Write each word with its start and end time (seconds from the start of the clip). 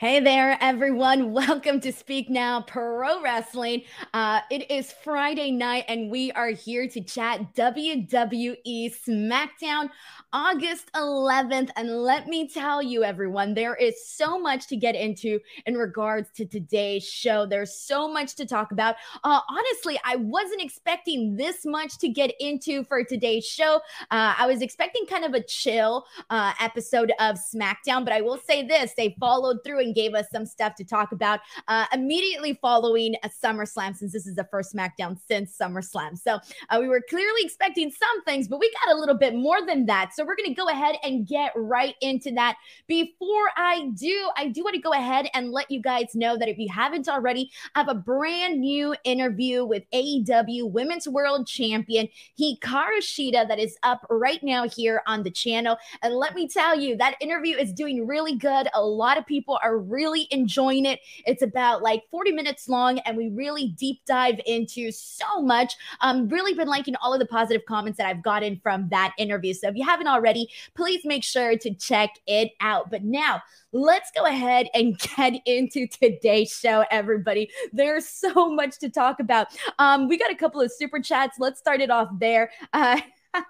Hey 0.00 0.18
there, 0.18 0.56
everyone. 0.62 1.30
Welcome 1.34 1.78
to 1.82 1.92
Speak 1.92 2.30
Now 2.30 2.62
Pro 2.62 3.20
Wrestling. 3.20 3.82
Uh, 4.14 4.40
it 4.50 4.70
is 4.70 4.90
Friday 5.04 5.50
night, 5.50 5.84
and 5.88 6.10
we 6.10 6.32
are 6.32 6.48
here 6.48 6.88
to 6.88 7.02
chat 7.02 7.54
WWE 7.54 8.94
SmackDown 9.06 9.90
August 10.32 10.90
11th. 10.94 11.68
And 11.76 11.90
let 11.90 12.28
me 12.28 12.48
tell 12.48 12.82
you, 12.82 13.04
everyone, 13.04 13.52
there 13.52 13.74
is 13.74 14.08
so 14.08 14.38
much 14.38 14.68
to 14.68 14.76
get 14.76 14.94
into 14.94 15.38
in 15.66 15.76
regards 15.76 16.30
to 16.36 16.46
today's 16.46 17.06
show. 17.06 17.44
There's 17.44 17.76
so 17.76 18.10
much 18.10 18.36
to 18.36 18.46
talk 18.46 18.72
about. 18.72 18.94
Uh, 19.22 19.40
honestly, 19.50 20.00
I 20.02 20.16
wasn't 20.16 20.62
expecting 20.62 21.36
this 21.36 21.66
much 21.66 21.98
to 21.98 22.08
get 22.08 22.32
into 22.40 22.84
for 22.84 23.04
today's 23.04 23.44
show. 23.44 23.82
Uh, 24.10 24.32
I 24.38 24.46
was 24.46 24.62
expecting 24.62 25.04
kind 25.04 25.26
of 25.26 25.34
a 25.34 25.42
chill 25.42 26.06
uh, 26.30 26.54
episode 26.58 27.12
of 27.20 27.36
SmackDown, 27.36 28.04
but 28.04 28.14
I 28.14 28.22
will 28.22 28.38
say 28.38 28.66
this 28.66 28.94
they 28.96 29.14
followed 29.20 29.58
through 29.62 29.80
and 29.80 29.89
and 29.90 29.96
gave 29.96 30.14
us 30.14 30.26
some 30.30 30.46
stuff 30.46 30.76
to 30.76 30.84
talk 30.84 31.10
about 31.10 31.40
uh, 31.66 31.86
immediately 31.92 32.58
following 32.62 33.16
a 33.24 33.28
SummerSlam, 33.28 33.96
since 33.96 34.12
this 34.12 34.26
is 34.26 34.36
the 34.36 34.44
first 34.44 34.72
SmackDown 34.72 35.18
since 35.26 35.56
SummerSlam. 35.58 36.16
So 36.16 36.38
uh, 36.68 36.78
we 36.80 36.86
were 36.86 37.02
clearly 37.08 37.40
expecting 37.40 37.90
some 37.90 38.22
things, 38.24 38.46
but 38.46 38.60
we 38.60 38.72
got 38.84 38.94
a 38.94 38.98
little 38.98 39.16
bit 39.16 39.34
more 39.34 39.66
than 39.66 39.86
that. 39.86 40.14
So 40.14 40.24
we're 40.24 40.36
going 40.36 40.48
to 40.48 40.54
go 40.54 40.68
ahead 40.68 40.96
and 41.02 41.26
get 41.26 41.52
right 41.56 41.96
into 42.00 42.30
that. 42.32 42.56
Before 42.86 43.50
I 43.56 43.90
do, 43.94 44.30
I 44.36 44.48
do 44.48 44.62
want 44.62 44.76
to 44.76 44.80
go 44.80 44.92
ahead 44.92 45.28
and 45.34 45.50
let 45.50 45.70
you 45.70 45.82
guys 45.82 46.14
know 46.14 46.36
that 46.38 46.48
if 46.48 46.56
you 46.58 46.68
haven't 46.72 47.08
already, 47.08 47.50
I 47.74 47.80
have 47.80 47.88
a 47.88 47.94
brand 47.94 48.60
new 48.60 48.94
interview 49.04 49.64
with 49.64 49.82
AEW 49.92 50.70
Women's 50.70 51.08
World 51.08 51.48
Champion 51.48 52.08
Hikaru 52.38 52.98
Shida 53.00 53.48
that 53.48 53.58
is 53.58 53.76
up 53.82 54.06
right 54.08 54.42
now 54.42 54.68
here 54.68 55.02
on 55.06 55.24
the 55.24 55.30
channel. 55.30 55.76
And 56.02 56.14
let 56.14 56.34
me 56.34 56.46
tell 56.46 56.78
you, 56.78 56.96
that 56.98 57.16
interview 57.20 57.56
is 57.56 57.72
doing 57.72 58.06
really 58.06 58.36
good. 58.36 58.68
A 58.74 58.82
lot 58.82 59.18
of 59.18 59.26
people 59.26 59.58
are 59.62 59.78
really 59.80 60.28
enjoying 60.30 60.86
it. 60.86 61.00
It's 61.26 61.42
about 61.42 61.82
like 61.82 62.02
40 62.10 62.32
minutes 62.32 62.68
long, 62.68 62.98
and 63.00 63.16
we 63.16 63.28
really 63.30 63.68
deep 63.68 64.00
dive 64.06 64.40
into 64.46 64.92
so 64.92 65.40
much. 65.40 65.74
Um, 66.00 66.28
really 66.28 66.54
been 66.54 66.68
liking 66.68 66.96
all 66.96 67.12
of 67.12 67.20
the 67.20 67.26
positive 67.26 67.64
comments 67.66 67.98
that 67.98 68.06
I've 68.06 68.22
gotten 68.22 68.60
from 68.62 68.88
that 68.90 69.12
interview. 69.18 69.54
So 69.54 69.68
if 69.68 69.76
you 69.76 69.84
haven't 69.84 70.06
already, 70.06 70.48
please 70.74 71.04
make 71.04 71.24
sure 71.24 71.56
to 71.56 71.74
check 71.74 72.10
it 72.26 72.52
out. 72.60 72.90
But 72.90 73.04
now 73.04 73.42
let's 73.72 74.10
go 74.14 74.24
ahead 74.24 74.68
and 74.74 74.98
get 75.16 75.34
into 75.46 75.86
today's 75.86 76.52
show, 76.52 76.84
everybody. 76.90 77.50
There's 77.72 78.06
so 78.06 78.50
much 78.50 78.78
to 78.78 78.88
talk 78.88 79.20
about. 79.20 79.48
Um, 79.78 80.08
we 80.08 80.18
got 80.18 80.30
a 80.30 80.36
couple 80.36 80.60
of 80.60 80.72
super 80.72 81.00
chats. 81.00 81.38
Let's 81.38 81.58
start 81.58 81.80
it 81.80 81.90
off 81.90 82.08
there. 82.18 82.50
Uh, 82.72 83.00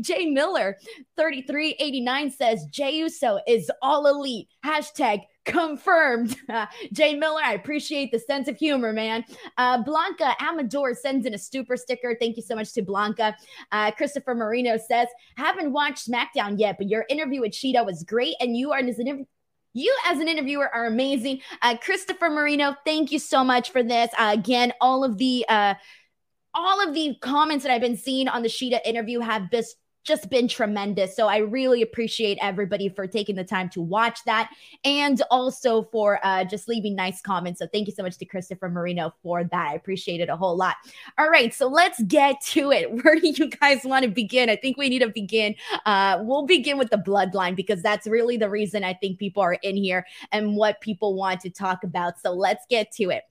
Jay 0.00 0.26
Miller, 0.26 0.76
3389 1.16 2.30
says 2.30 2.66
Jey 2.70 2.96
Uso 2.96 3.38
is 3.46 3.70
all 3.82 4.06
elite. 4.06 4.48
Hashtag 4.64 5.22
confirmed. 5.46 6.36
Jay 6.92 7.14
Miller, 7.14 7.40
I 7.42 7.54
appreciate 7.54 8.12
the 8.12 8.18
sense 8.18 8.48
of 8.48 8.56
humor, 8.56 8.92
man. 8.92 9.24
Uh, 9.56 9.82
Blanca 9.82 10.34
Amador 10.40 10.94
sends 10.94 11.24
in 11.24 11.34
a 11.34 11.38
super 11.38 11.76
sticker. 11.76 12.16
Thank 12.20 12.36
you 12.36 12.42
so 12.42 12.54
much 12.54 12.72
to 12.74 12.82
Blanca. 12.82 13.36
Uh, 13.72 13.90
Christopher 13.92 14.34
Marino 14.34 14.76
says, 14.76 15.08
haven't 15.36 15.72
watched 15.72 16.10
SmackDown 16.10 16.58
yet, 16.58 16.76
but 16.78 16.88
your 16.88 17.06
interview 17.08 17.40
with 17.40 17.52
Shida 17.52 17.84
was 17.84 18.02
great, 18.02 18.34
and 18.40 18.56
you 18.56 18.72
are 18.72 18.78
an 18.78 19.26
you 19.72 19.94
as 20.06 20.20
an 20.20 20.28
interviewer 20.28 20.74
are 20.74 20.86
amazing. 20.86 21.42
Uh, 21.60 21.76
Christopher 21.76 22.30
Marino, 22.30 22.74
thank 22.86 23.12
you 23.12 23.18
so 23.18 23.44
much 23.44 23.70
for 23.70 23.82
this. 23.82 24.10
Uh, 24.18 24.30
again, 24.32 24.72
all 24.80 25.04
of 25.04 25.18
the 25.18 25.44
uh, 25.48 25.74
all 26.54 26.86
of 26.86 26.94
the 26.94 27.14
comments 27.20 27.62
that 27.64 27.72
I've 27.72 27.82
been 27.82 27.98
seeing 27.98 28.26
on 28.26 28.42
the 28.42 28.48
Shida 28.48 28.80
interview 28.86 29.20
have 29.20 29.50
just 29.50 29.76
just 30.06 30.30
been 30.30 30.46
tremendous. 30.46 31.16
So 31.16 31.26
I 31.26 31.38
really 31.38 31.82
appreciate 31.82 32.38
everybody 32.40 32.88
for 32.88 33.06
taking 33.06 33.34
the 33.34 33.44
time 33.44 33.68
to 33.70 33.82
watch 33.82 34.20
that 34.24 34.50
and 34.84 35.20
also 35.30 35.82
for 35.82 36.20
uh, 36.22 36.44
just 36.44 36.68
leaving 36.68 36.94
nice 36.94 37.20
comments. 37.20 37.58
So 37.58 37.66
thank 37.66 37.88
you 37.88 37.92
so 37.92 38.02
much 38.02 38.16
to 38.18 38.24
Christopher 38.24 38.68
Marino 38.68 39.12
for 39.22 39.44
that. 39.44 39.68
I 39.70 39.74
appreciate 39.74 40.20
it 40.20 40.28
a 40.28 40.36
whole 40.36 40.56
lot. 40.56 40.76
All 41.18 41.28
right, 41.28 41.52
so 41.52 41.66
let's 41.66 42.00
get 42.04 42.40
to 42.42 42.70
it. 42.70 42.90
Where 43.04 43.16
do 43.16 43.28
you 43.28 43.48
guys 43.48 43.80
want 43.84 44.04
to 44.04 44.10
begin? 44.10 44.48
I 44.48 44.56
think 44.56 44.76
we 44.76 44.88
need 44.88 45.00
to 45.00 45.08
begin. 45.08 45.54
Uh, 45.84 46.18
we'll 46.22 46.46
begin 46.46 46.78
with 46.78 46.90
the 46.90 46.98
bloodline 46.98 47.56
because 47.56 47.82
that's 47.82 48.06
really 48.06 48.36
the 48.36 48.48
reason 48.48 48.84
I 48.84 48.94
think 48.94 49.18
people 49.18 49.42
are 49.42 49.54
in 49.54 49.76
here 49.76 50.06
and 50.30 50.56
what 50.56 50.80
people 50.80 51.14
want 51.14 51.40
to 51.40 51.50
talk 51.50 51.82
about. 51.82 52.20
So 52.20 52.32
let's 52.32 52.64
get 52.70 52.92
to 52.92 53.10
it. 53.10 53.24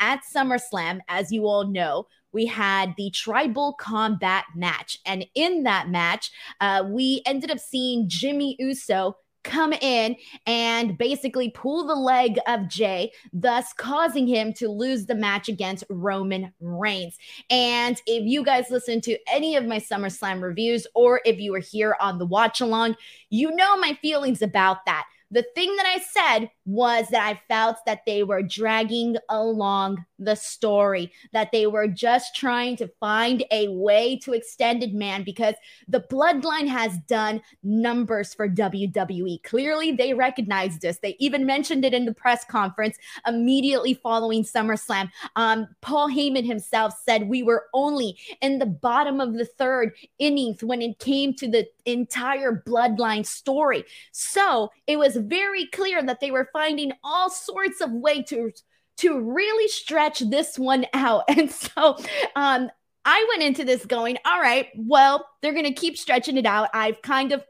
At 0.00 0.20
SummerSlam, 0.34 1.00
as 1.08 1.30
you 1.30 1.46
all 1.46 1.66
know, 1.66 2.06
we 2.32 2.46
had 2.46 2.94
the 2.96 3.10
tribal 3.10 3.74
combat 3.74 4.44
match. 4.54 4.98
And 5.06 5.26
in 5.34 5.64
that 5.64 5.88
match, 5.88 6.30
uh, 6.60 6.84
we 6.88 7.22
ended 7.26 7.50
up 7.50 7.58
seeing 7.58 8.08
Jimmy 8.08 8.56
Uso 8.58 9.16
come 9.44 9.72
in 9.72 10.16
and 10.46 10.96
basically 10.96 11.50
pull 11.50 11.86
the 11.86 11.94
leg 11.94 12.38
of 12.46 12.68
Jey, 12.68 13.12
thus 13.32 13.72
causing 13.72 14.26
him 14.26 14.52
to 14.54 14.68
lose 14.68 15.06
the 15.06 15.14
match 15.14 15.48
against 15.48 15.84
Roman 15.90 16.52
Reigns. 16.60 17.18
And 17.50 18.00
if 18.06 18.24
you 18.24 18.44
guys 18.44 18.70
listen 18.70 19.00
to 19.02 19.18
any 19.30 19.56
of 19.56 19.66
my 19.66 19.78
SummerSlam 19.78 20.42
reviews, 20.42 20.86
or 20.94 21.20
if 21.24 21.38
you 21.38 21.52
were 21.52 21.58
here 21.58 21.96
on 22.00 22.18
the 22.18 22.26
watch 22.26 22.60
along, 22.60 22.96
you 23.30 23.54
know 23.54 23.76
my 23.78 23.94
feelings 24.00 24.42
about 24.42 24.84
that. 24.86 25.06
The 25.32 25.44
thing 25.54 25.74
that 25.76 25.86
I 25.86 25.98
said 25.98 26.50
was 26.66 27.08
that 27.08 27.26
I 27.26 27.40
felt 27.48 27.78
that 27.86 28.02
they 28.06 28.22
were 28.22 28.42
dragging 28.42 29.16
along 29.30 30.04
the 30.18 30.36
story, 30.36 31.10
that 31.32 31.50
they 31.52 31.66
were 31.66 31.88
just 31.88 32.36
trying 32.36 32.76
to 32.76 32.88
find 33.00 33.42
a 33.50 33.68
way 33.68 34.18
to 34.18 34.34
extend 34.34 34.82
it, 34.82 34.92
man, 34.92 35.24
because 35.24 35.54
the 35.88 36.00
bloodline 36.00 36.68
has 36.68 36.96
done 37.08 37.40
numbers 37.62 38.34
for 38.34 38.48
WWE. 38.48 39.42
Clearly, 39.42 39.92
they 39.92 40.14
recognized 40.14 40.82
this. 40.82 40.98
They 40.98 41.16
even 41.18 41.46
mentioned 41.46 41.84
it 41.84 41.94
in 41.94 42.04
the 42.04 42.14
press 42.14 42.44
conference 42.44 42.98
immediately 43.26 43.94
following 43.94 44.44
SummerSlam. 44.44 45.10
Um, 45.36 45.66
Paul 45.80 46.08
Heyman 46.08 46.46
himself 46.46 46.94
said 47.04 47.28
we 47.28 47.42
were 47.42 47.66
only 47.72 48.18
in 48.42 48.58
the 48.58 48.66
bottom 48.66 49.20
of 49.20 49.34
the 49.34 49.46
third 49.46 49.94
innings 50.18 50.62
when 50.62 50.82
it 50.82 50.98
came 50.98 51.34
to 51.34 51.48
the 51.48 51.66
entire 51.86 52.62
bloodline 52.66 53.26
story. 53.26 53.84
So 54.12 54.70
it 54.86 54.98
was 54.98 55.16
very 55.28 55.66
clear 55.66 56.02
that 56.02 56.20
they 56.20 56.30
were 56.30 56.48
finding 56.52 56.92
all 57.02 57.30
sorts 57.30 57.80
of 57.80 57.90
ways 57.92 58.24
to 58.28 58.52
to 58.98 59.20
really 59.20 59.68
stretch 59.68 60.20
this 60.20 60.58
one 60.58 60.86
out. 60.92 61.24
And 61.28 61.50
so 61.50 61.96
um 62.36 62.70
I 63.04 63.26
went 63.30 63.42
into 63.42 63.64
this 63.64 63.84
going, 63.84 64.18
all 64.24 64.40
right, 64.40 64.68
well, 64.76 65.26
they're 65.40 65.52
going 65.52 65.64
to 65.64 65.72
keep 65.72 65.98
stretching 65.98 66.36
it 66.36 66.46
out. 66.46 66.68
I've 66.72 67.02
kind 67.02 67.32
of 67.32 67.44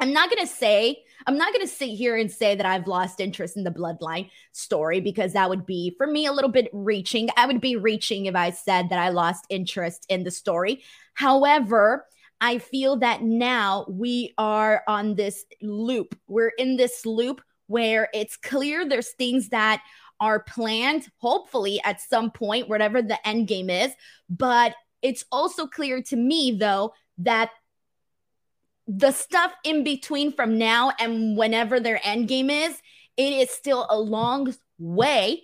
I'm 0.00 0.12
not 0.12 0.30
going 0.30 0.44
to 0.44 0.52
say 0.52 1.04
I'm 1.26 1.36
not 1.36 1.52
going 1.52 1.66
to 1.66 1.72
sit 1.72 1.90
here 1.90 2.16
and 2.16 2.30
say 2.30 2.54
that 2.54 2.64
I've 2.64 2.86
lost 2.86 3.20
interest 3.20 3.56
in 3.56 3.64
the 3.64 3.70
bloodline 3.70 4.30
story 4.52 5.00
because 5.00 5.32
that 5.32 5.50
would 5.50 5.66
be 5.66 5.94
for 5.98 6.06
me 6.06 6.26
a 6.26 6.32
little 6.32 6.50
bit 6.50 6.70
reaching. 6.72 7.28
I 7.36 7.46
would 7.46 7.60
be 7.60 7.76
reaching 7.76 8.26
if 8.26 8.36
I 8.36 8.50
said 8.50 8.88
that 8.90 8.98
I 8.98 9.10
lost 9.10 9.44
interest 9.50 10.06
in 10.08 10.24
the 10.24 10.30
story. 10.30 10.82
However, 11.14 12.06
I 12.40 12.58
feel 12.58 12.96
that 12.98 13.22
now 13.22 13.86
we 13.88 14.34
are 14.38 14.82
on 14.86 15.14
this 15.14 15.44
loop. 15.60 16.14
We're 16.28 16.52
in 16.58 16.76
this 16.76 17.04
loop 17.04 17.40
where 17.66 18.08
it's 18.14 18.36
clear 18.36 18.88
there's 18.88 19.12
things 19.12 19.48
that 19.50 19.82
are 20.20 20.40
planned, 20.40 21.08
hopefully 21.18 21.80
at 21.84 22.00
some 22.00 22.30
point, 22.30 22.68
whatever 22.68 23.02
the 23.02 23.26
end 23.26 23.48
game 23.48 23.70
is. 23.70 23.92
But 24.28 24.74
it's 25.02 25.24
also 25.30 25.66
clear 25.66 26.02
to 26.02 26.16
me, 26.16 26.56
though, 26.58 26.94
that 27.18 27.50
the 28.86 29.12
stuff 29.12 29.52
in 29.64 29.84
between 29.84 30.32
from 30.32 30.58
now 30.58 30.92
and 30.98 31.36
whenever 31.36 31.78
their 31.78 32.00
end 32.02 32.28
game 32.28 32.50
is, 32.50 32.80
it 33.16 33.32
is 33.32 33.50
still 33.50 33.86
a 33.90 33.98
long 33.98 34.54
way. 34.78 35.42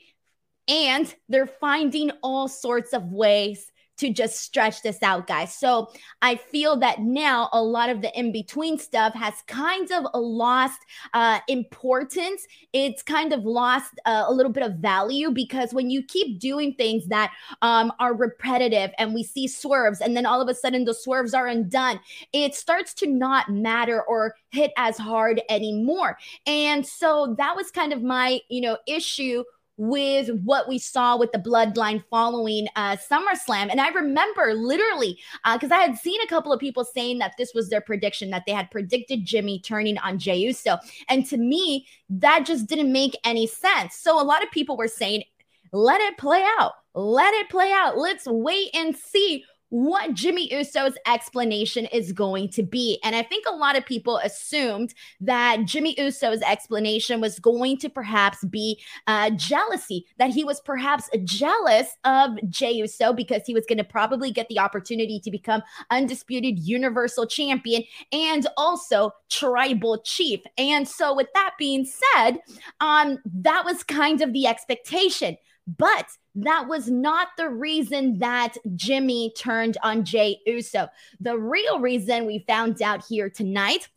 And 0.66 1.12
they're 1.28 1.46
finding 1.46 2.10
all 2.22 2.48
sorts 2.48 2.94
of 2.94 3.12
ways 3.12 3.70
to 3.98 4.12
just 4.12 4.40
stretch 4.40 4.82
this 4.82 5.02
out, 5.02 5.26
guys. 5.26 5.54
So 5.54 5.90
I 6.22 6.36
feel 6.36 6.76
that 6.78 7.00
now 7.00 7.48
a 7.52 7.62
lot 7.62 7.90
of 7.90 8.02
the 8.02 8.16
in 8.18 8.32
between 8.32 8.78
stuff 8.78 9.14
has 9.14 9.34
kind 9.46 9.90
of 9.92 10.06
lost 10.14 10.80
uh, 11.12 11.40
importance. 11.48 12.46
It's 12.72 13.02
kind 13.02 13.32
of 13.32 13.44
lost 13.44 13.92
uh, 14.04 14.24
a 14.26 14.32
little 14.32 14.52
bit 14.52 14.62
of 14.62 14.76
value 14.76 15.30
because 15.30 15.72
when 15.72 15.90
you 15.90 16.02
keep 16.02 16.40
doing 16.40 16.74
things 16.74 17.06
that 17.06 17.32
um, 17.62 17.92
are 18.00 18.14
repetitive 18.14 18.90
and 18.98 19.14
we 19.14 19.22
see 19.22 19.46
swerves, 19.46 20.00
and 20.00 20.16
then 20.16 20.26
all 20.26 20.40
of 20.40 20.48
a 20.48 20.54
sudden 20.54 20.84
the 20.84 20.94
swerves 20.94 21.34
are 21.34 21.46
undone, 21.46 22.00
it 22.32 22.54
starts 22.54 22.94
to 22.94 23.06
not 23.06 23.48
matter 23.50 24.02
or 24.02 24.34
hit 24.50 24.72
as 24.76 24.96
hard 24.98 25.40
anymore. 25.48 26.18
And 26.46 26.86
so 26.86 27.34
that 27.38 27.56
was 27.56 27.70
kind 27.70 27.92
of 27.92 28.02
my, 28.02 28.40
you 28.48 28.60
know, 28.60 28.78
issue 28.86 29.44
with 29.76 30.30
what 30.44 30.68
we 30.68 30.78
saw 30.78 31.16
with 31.16 31.32
the 31.32 31.38
bloodline 31.38 32.02
following 32.08 32.66
uh, 32.76 32.96
SummerSlam. 32.96 33.70
And 33.70 33.80
I 33.80 33.88
remember 33.88 34.54
literally, 34.54 35.18
because 35.52 35.70
uh, 35.70 35.74
I 35.74 35.78
had 35.82 35.98
seen 35.98 36.20
a 36.22 36.28
couple 36.28 36.52
of 36.52 36.60
people 36.60 36.84
saying 36.84 37.18
that 37.18 37.34
this 37.38 37.52
was 37.54 37.68
their 37.68 37.80
prediction, 37.80 38.30
that 38.30 38.44
they 38.46 38.52
had 38.52 38.70
predicted 38.70 39.24
Jimmy 39.24 39.60
turning 39.60 39.98
on 39.98 40.18
Jey 40.18 40.36
Uso. 40.36 40.78
And 41.08 41.26
to 41.26 41.36
me, 41.36 41.86
that 42.08 42.46
just 42.46 42.66
didn't 42.66 42.92
make 42.92 43.16
any 43.24 43.46
sense. 43.46 43.96
So 43.96 44.20
a 44.20 44.22
lot 44.22 44.42
of 44.42 44.50
people 44.50 44.76
were 44.76 44.88
saying, 44.88 45.24
let 45.72 46.00
it 46.00 46.16
play 46.18 46.44
out. 46.58 46.74
Let 46.94 47.34
it 47.34 47.48
play 47.50 47.72
out. 47.72 47.98
Let's 47.98 48.26
wait 48.26 48.70
and 48.74 48.96
see 48.96 49.44
what 49.74 50.14
Jimmy 50.14 50.54
Uso's 50.54 50.96
explanation 51.04 51.86
is 51.86 52.12
going 52.12 52.48
to 52.50 52.62
be. 52.62 53.00
And 53.02 53.16
I 53.16 53.24
think 53.24 53.44
a 53.44 53.56
lot 53.56 53.76
of 53.76 53.84
people 53.84 54.18
assumed 54.18 54.94
that 55.20 55.64
Jimmy 55.64 55.96
Uso's 55.98 56.42
explanation 56.42 57.20
was 57.20 57.40
going 57.40 57.78
to 57.78 57.88
perhaps 57.88 58.44
be 58.44 58.80
uh, 59.08 59.30
jealousy, 59.30 60.06
that 60.18 60.30
he 60.30 60.44
was 60.44 60.60
perhaps 60.60 61.10
jealous 61.24 61.96
of 62.04 62.38
Jey 62.48 62.70
Uso 62.70 63.12
because 63.12 63.42
he 63.46 63.52
was 63.52 63.66
going 63.66 63.78
to 63.78 63.84
probably 63.84 64.30
get 64.30 64.48
the 64.48 64.60
opportunity 64.60 65.18
to 65.18 65.28
become 65.28 65.60
undisputed 65.90 66.56
universal 66.60 67.26
champion 67.26 67.82
and 68.12 68.46
also 68.56 69.10
tribal 69.28 70.00
chief. 70.02 70.38
And 70.56 70.86
so, 70.86 71.16
with 71.16 71.26
that 71.34 71.54
being 71.58 71.84
said, 71.84 72.38
um, 72.78 73.18
that 73.26 73.64
was 73.64 73.82
kind 73.82 74.20
of 74.20 74.32
the 74.32 74.46
expectation. 74.46 75.36
But 75.66 76.06
that 76.34 76.68
was 76.68 76.90
not 76.90 77.28
the 77.36 77.48
reason 77.48 78.18
that 78.18 78.54
Jimmy 78.74 79.32
turned 79.36 79.78
on 79.82 80.04
Jey 80.04 80.40
Uso. 80.46 80.88
The 81.20 81.38
real 81.38 81.80
reason 81.80 82.26
we 82.26 82.44
found 82.46 82.82
out 82.82 83.04
here 83.06 83.30
tonight 83.30 83.88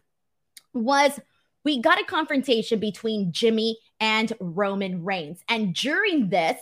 was 0.73 1.19
we 1.65 1.81
got 1.81 1.99
a 1.99 2.05
confrontation 2.05 2.79
between 2.79 3.33
Jimmy 3.33 3.77
and 3.99 4.31
Roman 4.39 5.03
Reigns. 5.03 5.41
And 5.49 5.75
during 5.75 6.29
this, 6.29 6.57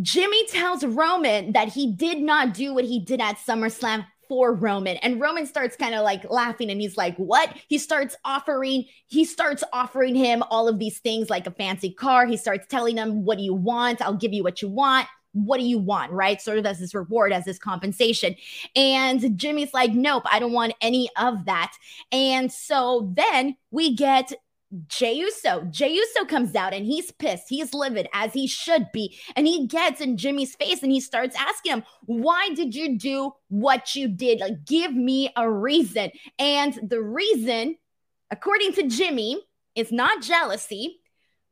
Jimmy 0.00 0.46
tells 0.48 0.84
Roman 0.84 1.52
that 1.52 1.68
he 1.68 1.92
did 1.92 2.18
not 2.18 2.54
do 2.54 2.74
what 2.74 2.84
he 2.84 2.98
did 2.98 3.20
at 3.20 3.38
SummerSlam 3.38 4.04
for 4.32 4.54
Roman. 4.54 4.96
And 4.96 5.20
Roman 5.20 5.44
starts 5.44 5.76
kind 5.76 5.94
of 5.94 6.04
like 6.04 6.24
laughing 6.30 6.70
and 6.70 6.80
he's 6.80 6.96
like, 6.96 7.14
What? 7.18 7.54
He 7.68 7.76
starts 7.76 8.16
offering, 8.24 8.86
he 9.08 9.26
starts 9.26 9.62
offering 9.74 10.14
him 10.14 10.42
all 10.48 10.68
of 10.68 10.78
these 10.78 11.00
things 11.00 11.28
like 11.28 11.46
a 11.46 11.50
fancy 11.50 11.92
car. 11.92 12.24
He 12.24 12.38
starts 12.38 12.66
telling 12.66 12.96
him, 12.96 13.26
What 13.26 13.36
do 13.36 13.44
you 13.44 13.52
want? 13.52 14.00
I'll 14.00 14.14
give 14.14 14.32
you 14.32 14.42
what 14.42 14.62
you 14.62 14.68
want 14.68 15.06
what 15.34 15.58
do 15.58 15.64
you 15.64 15.78
want? 15.78 16.12
Right. 16.12 16.40
Sort 16.42 16.58
of 16.58 16.66
as 16.66 16.78
this 16.78 16.94
reward, 16.94 17.32
as 17.32 17.46
this 17.46 17.58
compensation. 17.58 18.36
And 18.76 19.38
Jimmy's 19.38 19.72
like, 19.72 19.92
nope, 19.92 20.24
I 20.30 20.38
don't 20.38 20.52
want 20.52 20.74
any 20.82 21.08
of 21.16 21.46
that. 21.46 21.72
And 22.12 22.52
so 22.52 23.10
then 23.16 23.56
we 23.70 23.96
get 23.96 24.32
Jey 24.88 25.14
Uso. 25.14 25.64
Jey 25.70 25.92
Uso 25.92 26.24
comes 26.24 26.54
out 26.54 26.72
and 26.72 26.86
he's 26.86 27.10
pissed. 27.10 27.44
He's 27.48 27.74
livid 27.74 28.08
as 28.12 28.32
he 28.32 28.46
should 28.46 28.90
be. 28.92 29.18
And 29.36 29.46
he 29.46 29.66
gets 29.66 30.00
in 30.00 30.16
Jimmy's 30.16 30.54
face 30.54 30.82
and 30.82 30.90
he 30.90 31.00
starts 31.00 31.36
asking 31.36 31.72
him, 31.72 31.84
Why 32.06 32.50
did 32.54 32.74
you 32.74 32.98
do 32.98 33.32
what 33.48 33.94
you 33.94 34.08
did? 34.08 34.40
Like, 34.40 34.64
give 34.64 34.94
me 34.94 35.30
a 35.36 35.50
reason. 35.50 36.10
And 36.38 36.78
the 36.82 37.02
reason, 37.02 37.76
according 38.30 38.72
to 38.74 38.88
Jimmy, 38.88 39.42
is 39.74 39.92
not 39.92 40.22
jealousy, 40.22 41.00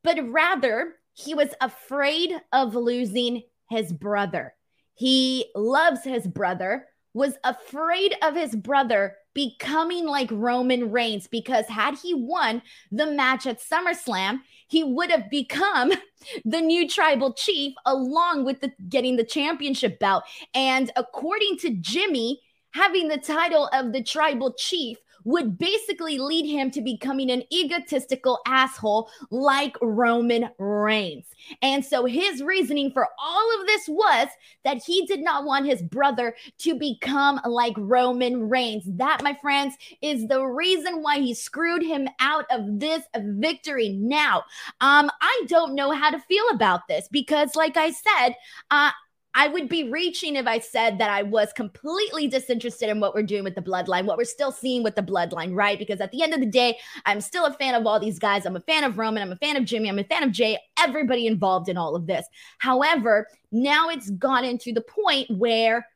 but 0.02 0.18
rather 0.30 0.94
he 1.12 1.34
was 1.34 1.50
afraid 1.60 2.32
of 2.52 2.74
losing 2.74 3.42
his 3.68 3.92
brother. 3.92 4.54
He 4.94 5.50
loves 5.54 6.04
his 6.04 6.26
brother, 6.26 6.86
was 7.14 7.34
afraid 7.44 8.14
of 8.22 8.34
his 8.34 8.54
brother 8.54 9.16
becoming 9.34 10.06
like 10.06 10.28
Roman 10.30 10.90
Reigns 10.90 11.26
because 11.26 11.66
had 11.66 11.96
he 11.98 12.14
won 12.14 12.62
the 12.90 13.06
match 13.06 13.46
at 13.46 13.60
SummerSlam, 13.60 14.40
he 14.68 14.84
would 14.84 15.10
have 15.10 15.30
become 15.30 15.92
the 16.44 16.60
new 16.60 16.88
tribal 16.88 17.32
chief 17.34 17.74
along 17.86 18.44
with 18.44 18.60
the 18.60 18.72
getting 18.88 19.16
the 19.16 19.24
championship 19.24 19.98
belt. 19.98 20.24
And 20.54 20.90
according 20.96 21.58
to 21.58 21.70
Jimmy, 21.70 22.40
having 22.72 23.08
the 23.08 23.18
title 23.18 23.68
of 23.72 23.92
the 23.92 24.02
tribal 24.02 24.52
chief 24.54 24.98
would 25.24 25.58
basically 25.58 26.18
lead 26.18 26.46
him 26.46 26.70
to 26.70 26.80
becoming 26.80 27.30
an 27.30 27.42
egotistical 27.52 28.38
asshole 28.46 29.10
like 29.30 29.76
Roman 29.82 30.50
Reigns. 30.58 31.26
And 31.62 31.84
so 31.84 32.04
his 32.04 32.42
reasoning 32.42 32.92
for 32.92 33.08
all 33.18 33.60
of 33.60 33.66
this 33.66 33.88
was 33.88 34.28
that 34.64 34.82
he 34.82 35.06
did 35.06 35.20
not 35.20 35.44
want 35.44 35.66
his 35.66 35.82
brother 35.82 36.34
to 36.58 36.74
become 36.74 37.40
like 37.46 37.74
Roman 37.76 38.48
Reigns. 38.48 38.84
That, 38.86 39.22
my 39.22 39.36
friends, 39.40 39.74
is 40.02 40.26
the 40.28 40.44
reason 40.44 41.02
why 41.02 41.18
he 41.18 41.34
screwed 41.34 41.82
him 41.82 42.08
out 42.20 42.44
of 42.50 42.80
this 42.80 43.02
victory. 43.16 43.90
Now, 43.90 44.44
um, 44.80 45.10
I 45.20 45.44
don't 45.48 45.74
know 45.74 45.92
how 45.92 46.10
to 46.10 46.18
feel 46.18 46.44
about 46.52 46.88
this 46.88 47.08
because, 47.10 47.56
like 47.56 47.76
I 47.76 47.90
said, 47.90 48.34
uh, 48.70 48.90
I 49.34 49.46
would 49.46 49.68
be 49.68 49.90
reaching 49.90 50.34
if 50.36 50.46
I 50.46 50.58
said 50.58 50.98
that 50.98 51.10
I 51.10 51.22
was 51.22 51.52
completely 51.52 52.26
disinterested 52.26 52.88
in 52.88 52.98
what 52.98 53.14
we're 53.14 53.22
doing 53.22 53.44
with 53.44 53.54
the 53.54 53.62
bloodline, 53.62 54.04
what 54.04 54.18
we're 54.18 54.24
still 54.24 54.50
seeing 54.50 54.82
with 54.82 54.96
the 54.96 55.02
bloodline, 55.02 55.54
right? 55.54 55.78
Because 55.78 56.00
at 56.00 56.10
the 56.10 56.22
end 56.22 56.34
of 56.34 56.40
the 56.40 56.46
day, 56.46 56.78
I'm 57.06 57.20
still 57.20 57.46
a 57.46 57.52
fan 57.52 57.74
of 57.74 57.86
all 57.86 58.00
these 58.00 58.18
guys. 58.18 58.44
I'm 58.44 58.56
a 58.56 58.60
fan 58.60 58.82
of 58.82 58.98
Roman. 58.98 59.22
I'm 59.22 59.32
a 59.32 59.36
fan 59.36 59.56
of 59.56 59.64
Jimmy. 59.64 59.88
I'm 59.88 60.00
a 60.00 60.04
fan 60.04 60.24
of 60.24 60.32
Jey, 60.32 60.58
everybody 60.78 61.26
involved 61.26 61.68
in 61.68 61.76
all 61.76 61.94
of 61.94 62.06
this. 62.06 62.26
However, 62.58 63.28
now 63.52 63.88
it's 63.88 64.10
gotten 64.10 64.58
to 64.58 64.72
the 64.72 64.80
point 64.80 65.30
where, 65.30 65.86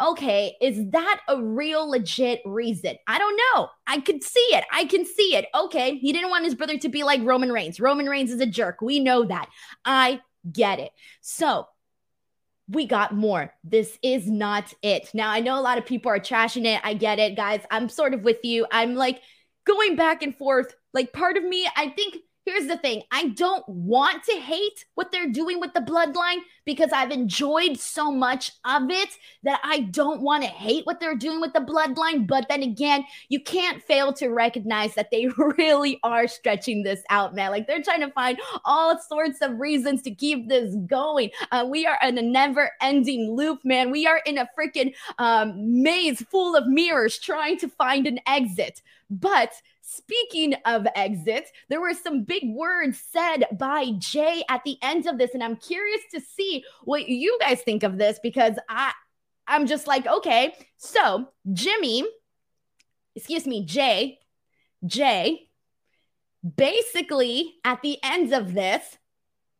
okay, 0.00 0.56
is 0.60 0.90
that 0.90 1.20
a 1.28 1.42
real 1.42 1.88
legit 1.90 2.40
reason? 2.46 2.96
I 3.06 3.18
don't 3.18 3.40
know. 3.54 3.68
I 3.86 4.00
could 4.00 4.24
see 4.24 4.40
it. 4.40 4.64
I 4.72 4.86
can 4.86 5.04
see 5.04 5.36
it. 5.36 5.46
Okay, 5.54 5.98
he 5.98 6.12
didn't 6.14 6.30
want 6.30 6.44
his 6.44 6.54
brother 6.54 6.78
to 6.78 6.88
be 6.88 7.04
like 7.04 7.20
Roman 7.22 7.52
Reigns. 7.52 7.78
Roman 7.78 8.06
Reigns 8.06 8.30
is 8.30 8.40
a 8.40 8.46
jerk. 8.46 8.80
We 8.80 9.00
know 9.00 9.24
that. 9.24 9.50
I 9.84 10.20
get 10.50 10.78
it. 10.78 10.92
So, 11.20 11.68
we 12.68 12.86
got 12.86 13.14
more. 13.14 13.52
This 13.62 13.98
is 14.02 14.28
not 14.28 14.72
it. 14.82 15.10
Now, 15.14 15.30
I 15.30 15.40
know 15.40 15.58
a 15.58 15.60
lot 15.60 15.78
of 15.78 15.86
people 15.86 16.10
are 16.10 16.18
trashing 16.18 16.64
it. 16.64 16.80
I 16.82 16.94
get 16.94 17.18
it, 17.18 17.36
guys. 17.36 17.60
I'm 17.70 17.88
sort 17.88 18.14
of 18.14 18.22
with 18.22 18.44
you. 18.44 18.66
I'm 18.70 18.94
like 18.94 19.20
going 19.66 19.96
back 19.96 20.22
and 20.22 20.36
forth. 20.36 20.74
Like, 20.92 21.12
part 21.12 21.36
of 21.36 21.44
me, 21.44 21.68
I 21.76 21.88
think 21.90 22.16
Here's 22.44 22.66
the 22.66 22.76
thing 22.76 23.02
I 23.10 23.28
don't 23.28 23.66
want 23.66 24.22
to 24.24 24.32
hate 24.32 24.84
what 24.96 25.10
they're 25.10 25.30
doing 25.30 25.60
with 25.60 25.72
the 25.72 25.80
bloodline 25.80 26.40
because 26.66 26.92
I've 26.92 27.10
enjoyed 27.10 27.78
so 27.78 28.12
much 28.12 28.52
of 28.66 28.90
it 28.90 29.08
that 29.44 29.60
I 29.64 29.80
don't 29.80 30.20
want 30.20 30.42
to 30.42 30.48
hate 30.50 30.84
what 30.84 31.00
they're 31.00 31.16
doing 31.16 31.40
with 31.40 31.54
the 31.54 31.60
bloodline. 31.60 32.26
But 32.26 32.46
then 32.50 32.62
again, 32.62 33.04
you 33.30 33.40
can't 33.40 33.82
fail 33.82 34.12
to 34.14 34.28
recognize 34.28 34.94
that 34.94 35.10
they 35.10 35.26
really 35.58 35.98
are 36.02 36.28
stretching 36.28 36.82
this 36.82 37.02
out, 37.08 37.34
man. 37.34 37.50
Like 37.50 37.66
they're 37.66 37.82
trying 37.82 38.00
to 38.00 38.10
find 38.10 38.38
all 38.66 38.98
sorts 38.98 39.40
of 39.40 39.58
reasons 39.58 40.02
to 40.02 40.14
keep 40.14 40.48
this 40.48 40.76
going. 40.86 41.30
Uh, 41.50 41.66
we 41.68 41.86
are 41.86 41.98
in 42.02 42.18
a 42.18 42.22
never 42.22 42.70
ending 42.82 43.34
loop, 43.34 43.60
man. 43.64 43.90
We 43.90 44.06
are 44.06 44.20
in 44.26 44.36
a 44.36 44.48
freaking 44.58 44.94
um, 45.18 45.82
maze 45.82 46.20
full 46.22 46.56
of 46.56 46.66
mirrors 46.66 47.18
trying 47.18 47.56
to 47.58 47.68
find 47.68 48.06
an 48.06 48.20
exit. 48.26 48.82
But 49.10 49.52
Speaking 49.96 50.54
of 50.64 50.86
exits, 50.94 51.50
there 51.68 51.80
were 51.80 51.94
some 51.94 52.24
big 52.24 52.42
words 52.46 53.00
said 53.12 53.44
by 53.52 53.92
Jey 53.98 54.44
at 54.48 54.62
the 54.64 54.76
end 54.82 55.06
of 55.06 55.18
this, 55.18 55.34
and 55.34 55.42
I'm 55.42 55.56
curious 55.56 56.00
to 56.12 56.20
see 56.20 56.64
what 56.84 57.08
you 57.08 57.38
guys 57.40 57.62
think 57.62 57.82
of 57.82 57.98
this 57.98 58.18
because 58.22 58.54
I, 58.68 58.92
I'm 59.46 59.66
just 59.66 59.86
like, 59.86 60.06
okay, 60.06 60.54
so 60.76 61.28
Jimmy, 61.52 62.04
excuse 63.14 63.46
me, 63.46 63.64
Jey, 63.64 64.18
Jey, 64.84 65.48
basically 66.56 67.54
at 67.64 67.82
the 67.82 67.98
end 68.02 68.32
of 68.32 68.54
this, 68.54 68.98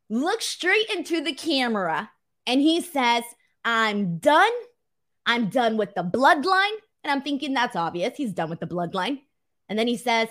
looks 0.09 0.45
straight 0.45 0.89
into 0.89 1.21
the 1.23 1.33
camera 1.33 2.11
and 2.45 2.61
he 2.61 2.81
says, 2.81 3.23
I'm 3.63 4.17
done. 4.17 4.51
I'm 5.25 5.49
done 5.49 5.77
with 5.77 5.95
the 5.95 6.03
bloodline. 6.03 6.77
And 7.03 7.11
I'm 7.11 7.21
thinking 7.21 7.53
that's 7.53 7.75
obvious. 7.75 8.15
He's 8.15 8.33
done 8.33 8.49
with 8.49 8.59
the 8.59 8.67
bloodline. 8.67 9.21
And 9.69 9.77
then 9.77 9.87
he 9.87 9.97
says, 9.97 10.29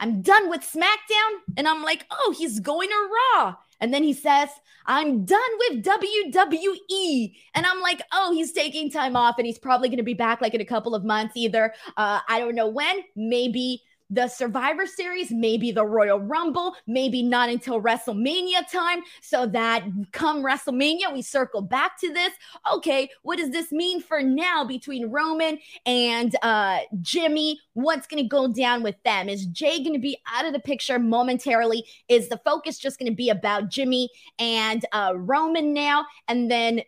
I'm 0.00 0.20
done 0.20 0.50
with 0.50 0.62
SmackDown. 0.62 1.56
And 1.56 1.68
I'm 1.68 1.82
like, 1.82 2.06
oh, 2.10 2.34
he's 2.36 2.58
going 2.60 2.88
to 2.88 3.08
Raw. 3.38 3.54
And 3.80 3.94
then 3.94 4.02
he 4.02 4.12
says, 4.12 4.48
I'm 4.86 5.24
done 5.24 5.40
with 5.58 5.84
WWE. 5.84 7.34
And 7.54 7.66
I'm 7.66 7.80
like, 7.80 8.02
oh, 8.12 8.32
he's 8.32 8.52
taking 8.52 8.90
time 8.90 9.16
off 9.16 9.36
and 9.38 9.46
he's 9.46 9.58
probably 9.58 9.88
going 9.88 9.98
to 9.98 10.02
be 10.02 10.14
back 10.14 10.40
like 10.40 10.54
in 10.54 10.60
a 10.60 10.64
couple 10.64 10.94
of 10.94 11.04
months, 11.04 11.36
either. 11.36 11.72
Uh, 11.96 12.20
I 12.28 12.40
don't 12.40 12.56
know 12.56 12.68
when, 12.68 13.02
maybe 13.14 13.82
the 14.12 14.28
Survivor 14.28 14.86
Series, 14.86 15.30
maybe 15.30 15.72
the 15.72 15.86
Royal 15.86 16.20
Rumble, 16.20 16.76
maybe 16.86 17.22
not 17.22 17.48
until 17.48 17.80
WrestleMania 17.80 18.70
time, 18.70 19.00
so 19.22 19.46
that 19.46 19.84
come 20.12 20.42
WrestleMania, 20.42 21.12
we 21.12 21.22
circle 21.22 21.62
back 21.62 21.98
to 22.00 22.12
this. 22.12 22.32
Okay, 22.72 23.08
what 23.22 23.38
does 23.38 23.50
this 23.50 23.72
mean 23.72 24.02
for 24.02 24.22
now 24.22 24.64
between 24.64 25.10
Roman 25.10 25.58
and 25.86 26.36
uh, 26.42 26.80
Jimmy? 27.00 27.58
What's 27.72 28.06
going 28.06 28.22
to 28.22 28.28
go 28.28 28.48
down 28.48 28.82
with 28.82 28.96
them? 29.02 29.30
Is 29.30 29.46
Jey 29.46 29.78
going 29.82 29.94
to 29.94 29.98
be 29.98 30.18
out 30.30 30.44
of 30.44 30.52
the 30.52 30.60
picture 30.60 30.98
momentarily? 30.98 31.84
Is 32.08 32.28
the 32.28 32.40
focus 32.44 32.78
just 32.78 32.98
going 32.98 33.10
to 33.10 33.16
be 33.16 33.30
about 33.30 33.70
Jimmy 33.70 34.10
and 34.38 34.84
uh, 34.92 35.14
Roman 35.16 35.72
now? 35.72 36.04
And 36.28 36.50
then 36.50 36.82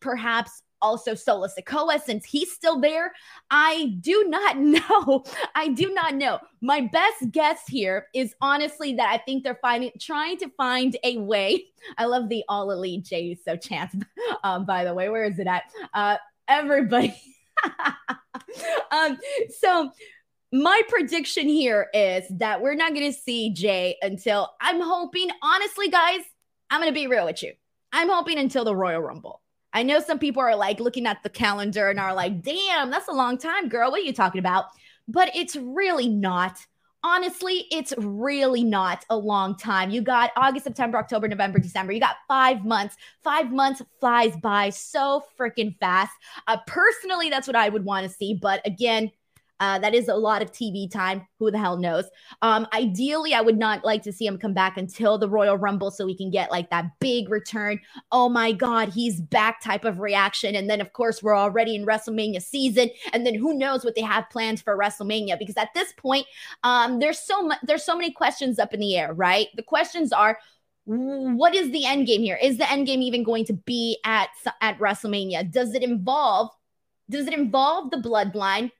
perhaps 0.00 0.62
also 0.86 1.14
Solo 1.14 1.48
Sikoa 1.48 2.00
since 2.00 2.24
he's 2.24 2.52
still 2.52 2.80
there. 2.80 3.12
I 3.50 3.96
do 4.00 4.26
not 4.28 4.56
know. 4.76 5.24
I 5.54 5.68
do 5.68 5.92
not 5.92 6.14
know. 6.14 6.38
My 6.60 6.80
best 6.80 7.30
guess 7.32 7.66
here 7.66 8.06
is 8.14 8.34
honestly 8.40 8.94
that 8.94 9.10
I 9.12 9.18
think 9.18 9.42
they're 9.42 9.58
finding 9.60 9.90
trying 10.00 10.38
to 10.38 10.48
find 10.56 10.96
a 11.02 11.18
way. 11.18 11.64
I 11.98 12.04
love 12.04 12.28
the 12.28 12.44
all 12.48 12.70
elite 12.70 13.04
Jey 13.04 13.36
so 13.44 13.56
chance. 13.56 13.94
Um, 14.44 14.64
by 14.64 14.84
the 14.84 14.92
way, 14.92 15.08
where 15.08 15.24
is 15.24 15.38
it 15.38 15.46
at? 15.46 15.64
Uh, 15.94 16.16
everybody. 16.46 17.16
um, 18.90 19.18
so 19.60 19.90
my 20.52 20.82
prediction 20.88 21.48
here 21.48 21.88
is 21.94 22.24
that 22.30 22.60
we're 22.60 22.74
not 22.74 22.94
going 22.94 23.12
to 23.12 23.18
see 23.18 23.52
Jey 23.52 23.96
until 24.02 24.50
I'm 24.60 24.80
hoping, 24.80 25.30
honestly, 25.42 25.88
guys, 25.88 26.20
I'm 26.70 26.80
going 26.80 26.92
to 26.92 26.94
be 26.94 27.06
real 27.06 27.24
with 27.24 27.42
you. 27.42 27.52
I'm 27.92 28.08
hoping 28.08 28.38
until 28.38 28.64
the 28.64 28.76
Royal 28.76 29.00
Rumble. 29.00 29.40
I 29.72 29.82
know 29.82 30.00
some 30.00 30.18
people 30.18 30.42
are 30.42 30.56
like 30.56 30.80
looking 30.80 31.06
at 31.06 31.22
the 31.22 31.28
calendar 31.28 31.90
and 31.90 32.00
are 32.00 32.14
like, 32.14 32.42
damn, 32.42 32.90
that's 32.90 33.08
a 33.08 33.12
long 33.12 33.38
time, 33.38 33.68
girl. 33.68 33.90
What 33.90 34.00
are 34.00 34.04
you 34.04 34.12
talking 34.12 34.38
about? 34.38 34.66
But 35.08 35.30
it's 35.34 35.56
really 35.56 36.08
not. 36.08 36.58
Honestly, 37.04 37.66
it's 37.70 37.92
really 37.98 38.64
not 38.64 39.04
a 39.10 39.16
long 39.16 39.56
time. 39.56 39.90
You 39.90 40.00
got 40.00 40.32
August, 40.36 40.64
September, 40.64 40.98
October, 40.98 41.28
November, 41.28 41.58
December. 41.58 41.92
You 41.92 42.00
got 42.00 42.16
five 42.26 42.64
months. 42.64 42.96
Five 43.22 43.52
months 43.52 43.82
flies 44.00 44.34
by 44.42 44.70
so 44.70 45.22
freaking 45.38 45.78
fast. 45.78 46.12
Uh, 46.48 46.56
personally, 46.66 47.30
that's 47.30 47.46
what 47.46 47.54
I 47.54 47.68
would 47.68 47.84
want 47.84 48.06
to 48.06 48.12
see. 48.12 48.34
But 48.34 48.66
again, 48.66 49.12
uh, 49.60 49.78
that 49.78 49.94
is 49.94 50.08
a 50.08 50.14
lot 50.14 50.42
of 50.42 50.52
TV 50.52 50.90
time. 50.90 51.26
Who 51.38 51.50
the 51.50 51.58
hell 51.58 51.76
knows? 51.76 52.04
Um, 52.42 52.66
ideally, 52.72 53.34
I 53.34 53.40
would 53.40 53.58
not 53.58 53.84
like 53.84 54.02
to 54.02 54.12
see 54.12 54.26
him 54.26 54.38
come 54.38 54.52
back 54.52 54.76
until 54.76 55.18
the 55.18 55.28
Royal 55.28 55.56
Rumble 55.56 55.90
so 55.90 56.04
we 56.04 56.16
can 56.16 56.30
get 56.30 56.50
like 56.50 56.70
that 56.70 56.98
big 57.00 57.30
return. 57.30 57.80
Oh 58.12 58.28
my 58.28 58.52
God, 58.52 58.90
he's 58.90 59.20
back 59.20 59.62
type 59.62 59.84
of 59.84 60.00
reaction. 60.00 60.54
And 60.54 60.68
then, 60.68 60.80
of 60.80 60.92
course, 60.92 61.22
we're 61.22 61.36
already 61.36 61.74
in 61.74 61.86
WrestleMania 61.86 62.42
season. 62.42 62.90
And 63.12 63.26
then 63.26 63.34
who 63.34 63.54
knows 63.54 63.84
what 63.84 63.94
they 63.94 64.02
have 64.02 64.28
planned 64.30 64.60
for 64.60 64.76
WrestleMania? 64.76 65.38
Because 65.38 65.56
at 65.56 65.72
this 65.74 65.92
point, 65.94 66.26
um, 66.62 66.98
there's 66.98 67.18
so 67.18 67.50
there's 67.62 67.84
so 67.84 67.96
many 67.96 68.10
questions 68.10 68.58
up 68.58 68.74
in 68.74 68.80
the 68.80 68.96
air, 68.96 69.14
right? 69.14 69.48
The 69.56 69.62
questions 69.62 70.12
are, 70.12 70.38
what 70.84 71.54
is 71.54 71.70
the 71.72 71.84
end 71.84 72.06
game 72.06 72.22
here? 72.22 72.38
Is 72.40 72.58
the 72.58 72.70
end 72.70 72.86
game 72.86 73.02
even 73.02 73.24
going 73.24 73.44
to 73.46 73.54
be 73.54 73.98
at 74.04 74.28
at 74.60 74.78
WrestleMania? 74.78 75.50
Does 75.50 75.74
it 75.74 75.82
involve 75.82 76.50
does 77.08 77.26
it 77.26 77.34
involve 77.34 77.90
the 77.90 77.96
bloodline? 77.98 78.70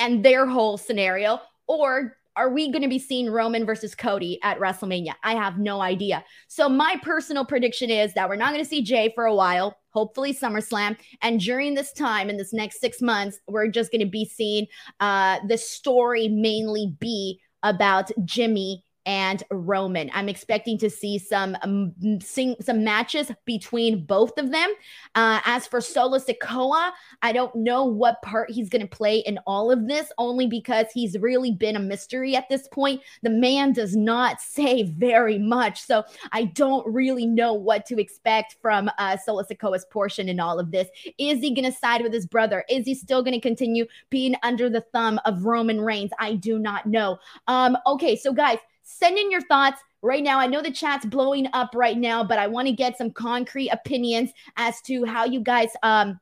And 0.00 0.24
their 0.24 0.46
whole 0.46 0.76
scenario? 0.76 1.40
Or 1.68 2.16
are 2.36 2.48
we 2.48 2.72
going 2.72 2.82
to 2.82 2.88
be 2.88 2.98
seeing 2.98 3.30
Roman 3.30 3.66
versus 3.66 3.94
Cody 3.94 4.40
at 4.42 4.58
WrestleMania? 4.58 5.12
I 5.22 5.34
have 5.34 5.58
no 5.58 5.80
idea. 5.80 6.24
So, 6.48 6.68
my 6.68 6.96
personal 7.02 7.44
prediction 7.44 7.90
is 7.90 8.14
that 8.14 8.28
we're 8.28 8.36
not 8.36 8.52
going 8.52 8.64
to 8.64 8.68
see 8.68 8.82
Jey 8.82 9.12
for 9.14 9.26
a 9.26 9.34
while, 9.34 9.76
hopefully 9.90 10.32
SummerSlam. 10.32 10.96
And 11.22 11.38
during 11.38 11.74
this 11.74 11.92
time, 11.92 12.30
in 12.30 12.36
this 12.36 12.52
next 12.52 12.80
six 12.80 13.02
months, 13.02 13.38
we're 13.46 13.68
just 13.68 13.92
going 13.92 14.00
to 14.00 14.10
be 14.10 14.24
seeing 14.24 14.66
uh, 15.00 15.38
the 15.46 15.58
story 15.58 16.28
mainly 16.28 16.96
be 16.98 17.40
about 17.62 18.10
Jimmy 18.24 18.84
and 19.10 19.42
Roman. 19.50 20.08
I'm 20.14 20.28
expecting 20.28 20.78
to 20.78 20.88
see 20.88 21.18
some 21.18 21.56
um, 21.62 21.92
some 22.20 22.84
matches 22.84 23.32
between 23.44 24.04
both 24.04 24.38
of 24.38 24.52
them. 24.52 24.72
Uh, 25.16 25.40
as 25.46 25.66
for 25.66 25.80
Solo 25.80 26.18
Sikoa, 26.18 26.92
I 27.20 27.32
don't 27.32 27.52
know 27.56 27.84
what 27.84 28.22
part 28.22 28.52
he's 28.52 28.68
going 28.68 28.82
to 28.82 28.88
play 28.88 29.18
in 29.18 29.40
all 29.48 29.72
of 29.72 29.88
this, 29.88 30.12
only 30.16 30.46
because 30.46 30.86
he's 30.94 31.18
really 31.18 31.50
been 31.50 31.74
a 31.74 31.80
mystery 31.80 32.36
at 32.36 32.48
this 32.48 32.68
point. 32.68 33.00
The 33.24 33.30
man 33.30 33.72
does 33.72 33.96
not 33.96 34.40
say 34.40 34.84
very 34.84 35.40
much, 35.40 35.82
so 35.82 36.04
I 36.30 36.44
don't 36.44 36.86
really 36.86 37.26
know 37.26 37.52
what 37.52 37.86
to 37.86 38.00
expect 38.00 38.58
from 38.62 38.88
uh, 38.96 39.16
Solo 39.16 39.42
Sikoa's 39.42 39.86
portion 39.86 40.28
in 40.28 40.38
all 40.38 40.60
of 40.60 40.70
this. 40.70 40.86
Is 41.18 41.40
he 41.40 41.52
going 41.52 41.64
to 41.64 41.76
side 41.76 42.02
with 42.02 42.12
his 42.12 42.26
brother? 42.26 42.64
Is 42.70 42.86
he 42.86 42.94
still 42.94 43.24
going 43.24 43.34
to 43.34 43.40
continue 43.40 43.86
being 44.08 44.36
under 44.44 44.70
the 44.70 44.82
thumb 44.92 45.18
of 45.24 45.46
Roman 45.46 45.80
Reigns? 45.80 46.12
I 46.20 46.34
do 46.34 46.60
not 46.60 46.86
know. 46.86 47.18
Um, 47.48 47.76
okay, 47.88 48.14
so 48.14 48.32
guys 48.32 48.58
Send 48.98 49.18
in 49.18 49.30
your 49.30 49.42
thoughts 49.42 49.80
right 50.02 50.22
now. 50.22 50.38
I 50.38 50.46
know 50.46 50.62
the 50.62 50.70
chat's 50.70 51.06
blowing 51.06 51.48
up 51.52 51.70
right 51.74 51.96
now, 51.96 52.24
but 52.24 52.38
I 52.38 52.46
want 52.46 52.68
to 52.68 52.72
get 52.72 52.98
some 52.98 53.10
concrete 53.10 53.70
opinions 53.70 54.30
as 54.56 54.80
to 54.82 55.04
how 55.04 55.24
you 55.24 55.40
guys 55.40 55.70
um 55.82 56.18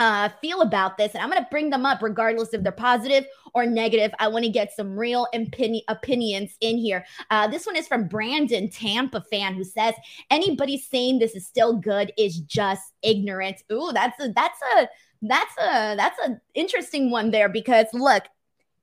uh, 0.00 0.30
feel 0.40 0.62
about 0.62 0.96
this. 0.96 1.14
And 1.14 1.22
I'm 1.22 1.30
going 1.30 1.42
to 1.42 1.48
bring 1.50 1.68
them 1.68 1.84
up 1.84 2.02
regardless 2.02 2.54
if 2.54 2.62
they're 2.62 2.72
positive 2.72 3.26
or 3.54 3.66
negative. 3.66 4.12
I 4.18 4.28
want 4.28 4.46
to 4.46 4.50
get 4.50 4.74
some 4.74 4.98
real 4.98 5.28
opini- 5.34 5.82
opinions 5.88 6.56
in 6.62 6.78
here. 6.78 7.04
Uh, 7.30 7.46
this 7.46 7.66
one 7.66 7.76
is 7.76 7.86
from 7.86 8.08
Brandon, 8.08 8.70
Tampa 8.70 9.22
fan, 9.30 9.54
who 9.54 9.62
says 9.62 9.94
anybody 10.30 10.78
saying 10.78 11.18
this 11.18 11.34
is 11.36 11.46
still 11.46 11.76
good 11.76 12.12
is 12.16 12.40
just 12.40 12.94
ignorant. 13.02 13.62
Ooh, 13.70 13.90
that's 13.92 14.18
a 14.24 14.32
that's 14.32 14.58
a 14.74 14.88
that's 15.22 15.58
a 15.58 15.96
that's 15.96 16.18
an 16.24 16.40
interesting 16.54 17.10
one 17.10 17.30
there 17.30 17.50
because 17.50 17.86
look, 17.92 18.24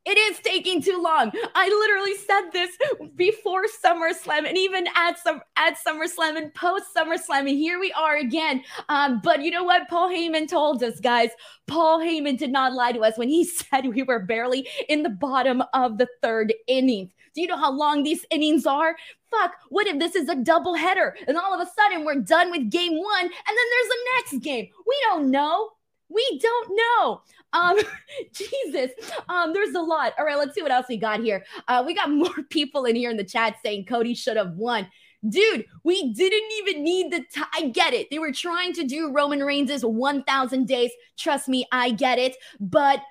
it 0.07 0.17
is 0.17 0.39
taking 0.39 0.81
too 0.81 1.01
long. 1.01 1.31
I 1.53 1.67
literally 1.67 2.15
said 2.15 2.51
this 2.53 2.77
before 3.17 3.65
SummerSlam 3.83 4.47
and 4.47 4.57
even 4.57 4.87
at 4.95 5.19
some 5.19 5.41
at 5.57 5.77
SummerSlam 5.85 6.37
and 6.37 6.53
post 6.53 6.85
SummerSlam. 6.95 7.39
And 7.39 7.49
here 7.49 7.77
we 7.77 7.91
are 7.91 8.15
again. 8.15 8.63
Um, 8.87 9.19
but 9.21 9.43
you 9.43 9.51
know 9.51 9.65
what? 9.65 9.89
Paul 9.89 10.09
Heyman 10.09 10.47
told 10.47 10.81
us, 10.81 11.01
guys. 11.01 11.31
Paul 11.67 11.99
Heyman 11.99 12.37
did 12.37 12.51
not 12.51 12.71
lie 12.71 12.93
to 12.93 13.01
us 13.01 13.17
when 13.17 13.27
he 13.27 13.43
said 13.43 13.85
we 13.87 14.03
were 14.03 14.19
barely 14.19 14.67
in 14.87 15.03
the 15.03 15.09
bottom 15.09 15.61
of 15.73 15.97
the 15.97 16.07
third 16.21 16.53
inning. 16.67 17.11
Do 17.35 17.41
you 17.41 17.47
know 17.47 17.57
how 17.57 17.71
long 17.71 18.03
these 18.03 18.25
innings 18.31 18.65
are? 18.65 18.95
Fuck, 19.29 19.51
what 19.69 19.87
if 19.87 19.99
this 19.99 20.15
is 20.15 20.29
a 20.29 20.35
double 20.35 20.73
header 20.73 21.17
and 21.27 21.37
all 21.37 21.53
of 21.53 21.59
a 21.59 21.69
sudden 21.69 22.05
we're 22.05 22.21
done 22.21 22.49
with 22.49 22.71
game 22.71 22.97
one 22.97 23.25
and 23.25 23.29
then 23.29 23.35
there's 23.45 23.91
a 23.91 24.37
next 24.37 24.43
game? 24.43 24.69
We 24.87 24.95
don't 25.03 25.29
know. 25.29 25.71
We 26.09 26.39
don't 26.41 26.69
know. 26.77 27.21
Um, 27.53 27.77
Jesus. 28.33 28.91
Um, 29.29 29.53
there's 29.53 29.75
a 29.75 29.81
lot. 29.81 30.13
All 30.17 30.25
right, 30.25 30.37
let's 30.37 30.55
see 30.55 30.61
what 30.61 30.71
else 30.71 30.87
we 30.89 30.97
got 30.97 31.21
here. 31.21 31.43
Uh, 31.67 31.83
we 31.85 31.93
got 31.93 32.09
more 32.11 32.43
people 32.49 32.85
in 32.85 32.95
here 32.95 33.09
in 33.09 33.17
the 33.17 33.23
chat 33.23 33.55
saying 33.63 33.85
Cody 33.85 34.13
should 34.13 34.37
have 34.37 34.53
won. 34.53 34.87
Dude, 35.27 35.65
we 35.83 36.13
didn't 36.13 36.51
even 36.59 36.83
need 36.83 37.11
the 37.11 37.23
time. 37.33 37.47
I 37.53 37.69
get 37.69 37.93
it. 37.93 38.07
They 38.11 38.19
were 38.19 38.31
trying 38.31 38.73
to 38.73 38.83
do 38.83 39.11
Roman 39.11 39.43
Reigns' 39.43 39.83
1,000 39.83 40.67
days. 40.67 40.91
Trust 41.17 41.49
me, 41.49 41.65
I 41.71 41.91
get 41.91 42.19
it. 42.19 42.35
But 42.59 43.01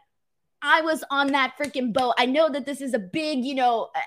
I 0.62 0.80
was 0.80 1.04
on 1.10 1.32
that 1.32 1.54
freaking 1.58 1.92
boat. 1.92 2.14
I 2.18 2.26
know 2.26 2.48
that 2.48 2.64
this 2.64 2.80
is 2.80 2.94
a 2.94 2.98
big, 2.98 3.44
you 3.44 3.54
know, 3.54 3.90
uh, 3.94 4.00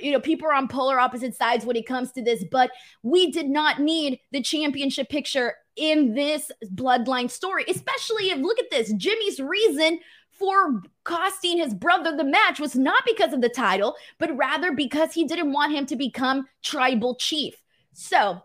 you 0.00 0.12
know, 0.12 0.20
people 0.20 0.48
are 0.48 0.54
on 0.54 0.68
polar 0.68 0.98
opposite 0.98 1.36
sides 1.36 1.64
when 1.64 1.76
it 1.76 1.86
comes 1.86 2.10
to 2.12 2.22
this, 2.22 2.44
but 2.50 2.70
we 3.02 3.30
did 3.30 3.48
not 3.48 3.80
need 3.80 4.18
the 4.32 4.42
championship 4.42 5.08
picture 5.08 5.54
in 5.76 6.14
this 6.14 6.50
bloodline 6.74 7.30
story, 7.30 7.64
especially 7.68 8.30
if 8.30 8.38
look 8.38 8.58
at 8.58 8.70
this 8.70 8.92
Jimmy's 8.94 9.40
reason 9.40 10.00
for 10.30 10.82
costing 11.04 11.58
his 11.58 11.74
brother 11.74 12.16
the 12.16 12.24
match 12.24 12.58
was 12.58 12.74
not 12.74 13.02
because 13.06 13.32
of 13.32 13.40
the 13.40 13.48
title, 13.48 13.94
but 14.18 14.34
rather 14.36 14.72
because 14.72 15.12
he 15.12 15.24
didn't 15.24 15.52
want 15.52 15.72
him 15.72 15.86
to 15.86 15.96
become 15.96 16.46
tribal 16.62 17.14
chief. 17.14 17.54
So, 17.92 18.42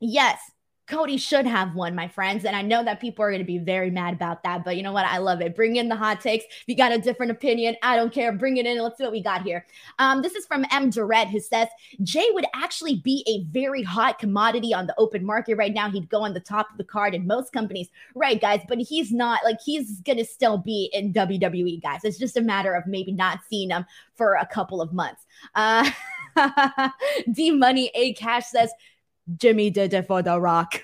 yes, 0.00 0.38
Cody 0.88 1.18
should 1.18 1.46
have 1.46 1.74
won, 1.74 1.94
my 1.94 2.08
friends. 2.08 2.44
And 2.46 2.56
I 2.56 2.62
know 2.62 2.82
that 2.82 2.98
people 2.98 3.22
are 3.24 3.30
going 3.30 3.42
to 3.42 3.46
be 3.46 3.58
very 3.58 3.90
mad 3.90 4.14
about 4.14 4.42
that, 4.44 4.64
but 4.64 4.76
you 4.76 4.82
know 4.82 4.92
what? 4.92 5.04
I 5.04 5.18
love 5.18 5.42
it. 5.42 5.54
Bring 5.54 5.76
in 5.76 5.88
the 5.88 5.96
hot 5.96 6.20
takes. 6.20 6.44
If 6.46 6.64
you 6.66 6.76
got 6.76 6.92
a 6.92 6.98
different 6.98 7.30
opinion, 7.30 7.76
I 7.82 7.96
don't 7.96 8.12
care. 8.12 8.32
Bring 8.32 8.56
it 8.56 8.66
in. 8.66 8.78
Let's 8.78 8.96
see 8.96 9.04
what 9.04 9.12
we 9.12 9.22
got 9.22 9.42
here. 9.42 9.66
Um, 9.98 10.22
this 10.22 10.34
is 10.34 10.46
from 10.46 10.64
M. 10.72 10.88
Durrett, 10.88 11.28
who 11.28 11.40
says 11.40 11.68
Jey 12.02 12.26
would 12.32 12.46
actually 12.54 12.96
be 12.96 13.22
a 13.28 13.44
very 13.52 13.82
hot 13.82 14.18
commodity 14.18 14.72
on 14.72 14.86
the 14.86 14.94
open 14.98 15.24
market 15.24 15.56
right 15.56 15.74
now. 15.74 15.90
He'd 15.90 16.08
go 16.08 16.22
on 16.22 16.32
the 16.32 16.40
top 16.40 16.70
of 16.70 16.78
the 16.78 16.84
card 16.84 17.14
in 17.14 17.26
most 17.26 17.52
companies. 17.52 17.88
Right, 18.14 18.40
guys. 18.40 18.62
But 18.66 18.78
he's 18.78 19.12
not 19.12 19.44
like 19.44 19.58
he's 19.62 20.00
going 20.00 20.18
to 20.18 20.24
still 20.24 20.56
be 20.56 20.90
in 20.94 21.12
WWE, 21.12 21.82
guys. 21.82 22.00
It's 22.04 22.18
just 22.18 22.38
a 22.38 22.42
matter 22.42 22.72
of 22.74 22.86
maybe 22.86 23.12
not 23.12 23.40
seeing 23.48 23.70
him 23.70 23.84
for 24.14 24.34
a 24.34 24.46
couple 24.46 24.80
of 24.80 24.94
months. 24.94 25.26
Uh, 25.54 25.90
D 27.32 27.50
Money 27.50 27.90
A 27.94 28.14
Cash 28.14 28.46
says, 28.46 28.72
Jimmy 29.36 29.70
did 29.70 29.92
it 29.94 30.06
for 30.06 30.22
The 30.22 30.40
Rock. 30.40 30.82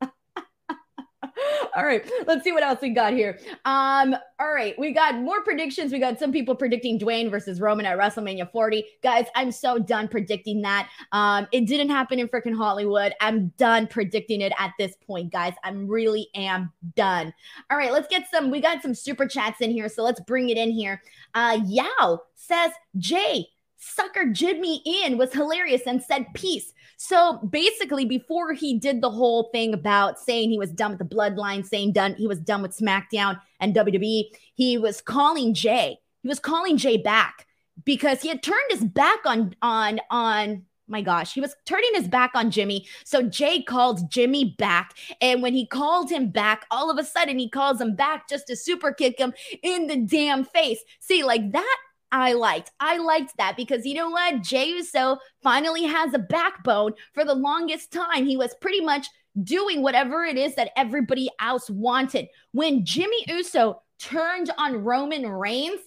all 1.76 1.84
right, 1.84 2.08
let's 2.26 2.44
see 2.44 2.52
what 2.52 2.62
else 2.62 2.80
we 2.80 2.90
got 2.90 3.12
here. 3.12 3.38
Um, 3.64 4.14
all 4.38 4.52
right, 4.52 4.78
we 4.78 4.92
got 4.92 5.16
more 5.16 5.42
predictions. 5.42 5.92
We 5.92 5.98
got 5.98 6.18
some 6.18 6.32
people 6.32 6.54
predicting 6.54 6.98
Dwayne 6.98 7.30
versus 7.30 7.60
Roman 7.60 7.86
at 7.86 7.98
WrestleMania 7.98 8.50
40. 8.50 8.84
Guys, 9.02 9.26
I'm 9.34 9.52
so 9.52 9.78
done 9.78 10.08
predicting 10.08 10.62
that. 10.62 10.88
Um, 11.12 11.46
it 11.52 11.66
didn't 11.66 11.90
happen 11.90 12.18
in 12.18 12.28
freaking 12.28 12.56
Hollywood. 12.56 13.12
I'm 13.20 13.48
done 13.56 13.86
predicting 13.86 14.40
it 14.40 14.52
at 14.58 14.72
this 14.78 14.94
point, 15.06 15.32
guys. 15.32 15.54
I'm 15.64 15.86
really 15.86 16.28
am 16.34 16.72
done. 16.96 17.32
All 17.70 17.76
right, 17.76 17.92
let's 17.92 18.08
get 18.08 18.28
some. 18.30 18.50
We 18.50 18.60
got 18.60 18.82
some 18.82 18.94
super 18.94 19.26
chats 19.26 19.60
in 19.60 19.70
here, 19.70 19.88
so 19.88 20.02
let's 20.02 20.20
bring 20.20 20.48
it 20.48 20.56
in 20.56 20.70
here. 20.70 21.02
Uh, 21.34 21.58
Yao 21.66 22.20
says, 22.34 22.72
Jey, 22.96 23.46
sucker 23.80 24.26
Jimmy 24.26 24.82
in 24.84 25.18
was 25.18 25.32
hilarious 25.32 25.82
and 25.86 26.02
said 26.02 26.26
peace. 26.34 26.72
So 26.96 27.38
basically, 27.38 28.04
before 28.04 28.52
he 28.52 28.78
did 28.78 29.00
the 29.00 29.10
whole 29.10 29.50
thing 29.52 29.74
about 29.74 30.20
saying 30.20 30.50
he 30.50 30.58
was 30.58 30.70
done 30.70 30.92
with 30.92 30.98
the 30.98 31.16
bloodline, 31.16 31.66
saying 31.66 31.94
done 31.94 32.14
he 32.14 32.26
was 32.26 32.38
done 32.38 32.62
with 32.62 32.76
SmackDown 32.76 33.40
and 33.58 33.74
WWE, 33.74 34.24
he 34.54 34.78
was 34.78 35.00
calling 35.00 35.54
Jey. 35.54 35.98
He 36.22 36.28
was 36.28 36.38
calling 36.38 36.76
Jey 36.76 36.98
back 36.98 37.46
because 37.84 38.20
he 38.20 38.28
had 38.28 38.42
turned 38.42 38.70
his 38.70 38.84
back 38.84 39.20
on 39.24 39.54
on 39.62 40.00
on 40.10 40.66
my 40.90 41.00
gosh, 41.00 41.32
he 41.32 41.40
was 41.40 41.54
turning 41.64 41.94
his 41.94 42.08
back 42.08 42.32
on 42.34 42.50
Jimmy. 42.50 42.84
So 43.04 43.22
Jey 43.22 43.62
called 43.62 44.10
Jimmy 44.10 44.56
back. 44.58 44.96
And 45.20 45.40
when 45.40 45.54
he 45.54 45.64
called 45.64 46.10
him 46.10 46.30
back, 46.30 46.66
all 46.70 46.90
of 46.90 46.98
a 46.98 47.04
sudden 47.04 47.38
he 47.38 47.48
calls 47.48 47.80
him 47.80 47.94
back 47.94 48.28
just 48.28 48.48
to 48.48 48.56
super 48.56 48.92
kick 48.92 49.18
him 49.18 49.32
in 49.62 49.86
the 49.86 49.96
damn 49.96 50.44
face. 50.44 50.80
See, 50.98 51.22
like 51.22 51.52
that 51.52 51.76
I 52.12 52.32
liked. 52.32 52.70
I 52.80 52.98
liked 52.98 53.36
that 53.36 53.56
because 53.56 53.86
you 53.86 53.94
know 53.94 54.10
what? 54.10 54.42
Jey 54.42 54.66
Uso 54.68 55.18
finally 55.42 55.84
has 55.84 56.12
a 56.14 56.18
backbone. 56.18 56.94
For 57.14 57.24
the 57.24 57.34
longest 57.34 57.92
time, 57.92 58.26
he 58.26 58.36
was 58.36 58.54
pretty 58.60 58.80
much 58.80 59.06
doing 59.42 59.82
whatever 59.82 60.24
it 60.24 60.36
is 60.36 60.54
that 60.56 60.72
everybody 60.76 61.30
else 61.40 61.70
wanted. 61.70 62.28
When 62.52 62.84
Jimmy 62.84 63.24
Uso 63.28 63.82
turned 63.98 64.50
on 64.58 64.82
Roman 64.84 65.26
Reigns, 65.26 65.80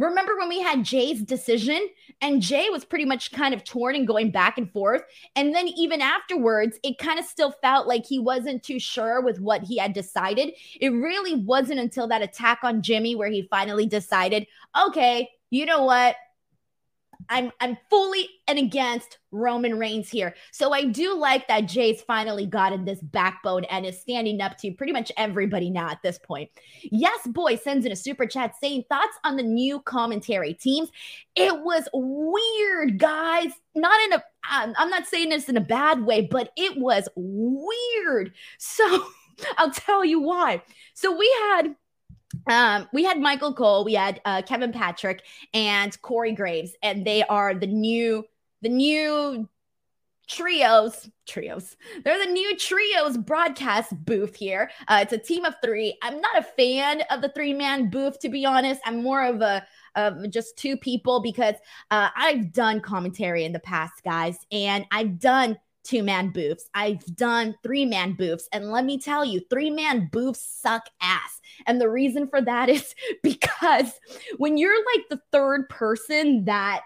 Remember 0.00 0.34
when 0.38 0.48
we 0.48 0.60
had 0.60 0.82
Jey's 0.82 1.22
decision 1.22 1.86
and 2.22 2.40
Jey 2.40 2.70
was 2.70 2.86
pretty 2.86 3.04
much 3.04 3.32
kind 3.32 3.52
of 3.52 3.64
torn 3.64 3.94
and 3.94 4.06
going 4.06 4.30
back 4.30 4.56
and 4.56 4.72
forth. 4.72 5.02
And 5.36 5.54
then 5.54 5.68
even 5.68 6.00
afterwards, 6.00 6.78
it 6.82 6.96
kind 6.96 7.18
of 7.18 7.26
still 7.26 7.52
felt 7.60 7.86
like 7.86 8.06
he 8.06 8.18
wasn't 8.18 8.62
too 8.62 8.78
sure 8.78 9.20
with 9.20 9.40
what 9.40 9.62
he 9.62 9.76
had 9.76 9.92
decided. 9.92 10.54
It 10.80 10.88
really 10.88 11.34
wasn't 11.34 11.80
until 11.80 12.08
that 12.08 12.22
attack 12.22 12.60
on 12.62 12.80
Jimmy 12.80 13.14
where 13.14 13.30
he 13.30 13.46
finally 13.50 13.84
decided, 13.84 14.46
okay, 14.86 15.28
you 15.50 15.66
know 15.66 15.84
what? 15.84 16.16
I'm 17.28 17.52
I'm 17.60 17.76
fully 17.88 18.28
and 18.48 18.58
against 18.58 19.18
Roman 19.30 19.78
Reigns 19.78 20.08
here. 20.08 20.34
So 20.50 20.72
I 20.72 20.84
do 20.84 21.16
like 21.16 21.46
that 21.48 21.66
Jey's 21.66 22.02
finally 22.02 22.46
gotten 22.46 22.84
this 22.84 23.00
backbone 23.00 23.64
and 23.64 23.86
is 23.86 24.00
standing 24.00 24.40
up 24.40 24.56
to 24.58 24.72
pretty 24.72 24.92
much 24.92 25.12
everybody 25.16 25.70
now 25.70 25.88
at 25.90 26.02
this 26.02 26.18
point. 26.18 26.50
Yes, 26.82 27.26
boy 27.26 27.56
sends 27.56 27.86
in 27.86 27.92
a 27.92 27.96
super 27.96 28.26
chat 28.26 28.54
saying 28.60 28.84
thoughts 28.88 29.16
on 29.24 29.36
the 29.36 29.42
new 29.42 29.80
commentary 29.80 30.54
teams. 30.54 30.90
It 31.36 31.60
was 31.60 31.88
weird, 31.92 32.98
guys. 32.98 33.52
Not 33.74 34.00
in 34.06 34.14
a 34.14 34.22
I'm 34.42 34.90
not 34.90 35.06
saying 35.06 35.28
this 35.28 35.48
in 35.48 35.56
a 35.56 35.60
bad 35.60 36.04
way, 36.04 36.22
but 36.22 36.50
it 36.56 36.78
was 36.78 37.08
weird. 37.14 38.32
So 38.58 39.04
I'll 39.58 39.70
tell 39.70 40.04
you 40.04 40.20
why. 40.20 40.62
So 40.94 41.16
we 41.16 41.32
had 41.42 41.74
um, 42.46 42.88
we 42.92 43.04
had 43.04 43.18
Michael 43.18 43.52
Cole, 43.52 43.84
we 43.84 43.94
had 43.94 44.20
uh, 44.24 44.42
Kevin 44.42 44.72
Patrick, 44.72 45.24
and 45.54 46.00
Corey 46.02 46.32
Graves, 46.32 46.72
and 46.82 47.06
they 47.06 47.22
are 47.24 47.54
the 47.54 47.66
new 47.66 48.24
the 48.62 48.68
new 48.68 49.48
trios 50.28 51.08
trios. 51.26 51.76
They're 52.04 52.24
the 52.24 52.32
new 52.32 52.56
trios 52.56 53.16
broadcast 53.16 53.92
booth 54.04 54.36
here. 54.36 54.70
Uh, 54.86 55.00
it's 55.02 55.12
a 55.12 55.18
team 55.18 55.44
of 55.44 55.54
three. 55.64 55.98
I'm 56.02 56.20
not 56.20 56.38
a 56.38 56.42
fan 56.42 57.02
of 57.10 57.20
the 57.20 57.30
three 57.30 57.52
man 57.52 57.90
booth 57.90 58.20
to 58.20 58.28
be 58.28 58.46
honest. 58.46 58.80
I'm 58.84 59.02
more 59.02 59.24
of 59.24 59.40
a 59.40 59.66
of 59.96 60.30
just 60.30 60.56
two 60.56 60.76
people 60.76 61.20
because 61.20 61.54
uh, 61.90 62.08
i've 62.16 62.52
done 62.52 62.80
commentary 62.80 63.44
in 63.44 63.52
the 63.52 63.58
past 63.60 64.02
guys 64.04 64.38
and 64.52 64.84
i've 64.90 65.18
done 65.18 65.58
two 65.84 66.02
man 66.02 66.30
booths. 66.30 66.68
I've 66.74 67.04
done 67.16 67.56
three 67.62 67.84
man 67.84 68.12
booths. 68.12 68.48
And 68.52 68.70
let 68.70 68.84
me 68.84 68.98
tell 68.98 69.24
you, 69.24 69.40
three 69.50 69.70
man 69.70 70.08
booths 70.12 70.46
suck 70.60 70.84
ass. 71.00 71.40
And 71.66 71.80
the 71.80 71.88
reason 71.88 72.28
for 72.28 72.40
that 72.42 72.68
is 72.68 72.94
because 73.22 73.92
when 74.38 74.56
you're 74.56 74.84
like 74.94 75.04
the 75.10 75.20
third 75.32 75.68
person 75.68 76.44
that 76.44 76.82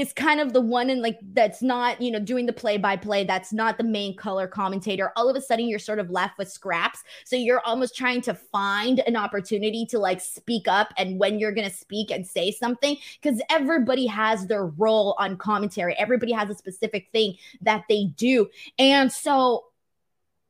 is 0.00 0.12
kind 0.12 0.40
of 0.40 0.52
the 0.52 0.60
one 0.60 0.90
and 0.90 1.02
like 1.02 1.18
that's 1.32 1.62
not 1.62 2.00
you 2.00 2.10
know 2.10 2.18
doing 2.18 2.46
the 2.46 2.52
play 2.52 2.76
by 2.76 2.96
play 2.96 3.24
that's 3.24 3.52
not 3.52 3.78
the 3.78 3.84
main 3.84 4.16
color 4.16 4.46
commentator. 4.46 5.12
All 5.16 5.28
of 5.28 5.36
a 5.36 5.40
sudden 5.40 5.68
you're 5.68 5.78
sort 5.78 5.98
of 5.98 6.10
left 6.10 6.38
with 6.38 6.50
scraps. 6.50 7.02
So 7.24 7.36
you're 7.36 7.60
almost 7.60 7.96
trying 7.96 8.20
to 8.22 8.34
find 8.34 9.00
an 9.00 9.16
opportunity 9.16 9.86
to 9.86 9.98
like 9.98 10.20
speak 10.20 10.68
up 10.68 10.92
and 10.96 11.18
when 11.18 11.38
you're 11.38 11.52
going 11.52 11.68
to 11.68 11.76
speak 11.76 12.10
and 12.10 12.26
say 12.26 12.50
something 12.50 12.96
because 13.20 13.40
everybody 13.50 14.06
has 14.06 14.46
their 14.46 14.66
role 14.66 15.14
on 15.18 15.36
commentary. 15.36 15.94
Everybody 15.98 16.32
has 16.32 16.50
a 16.50 16.54
specific 16.54 17.08
thing 17.12 17.36
that 17.62 17.84
they 17.88 18.06
do. 18.16 18.48
And 18.78 19.12
so 19.12 19.66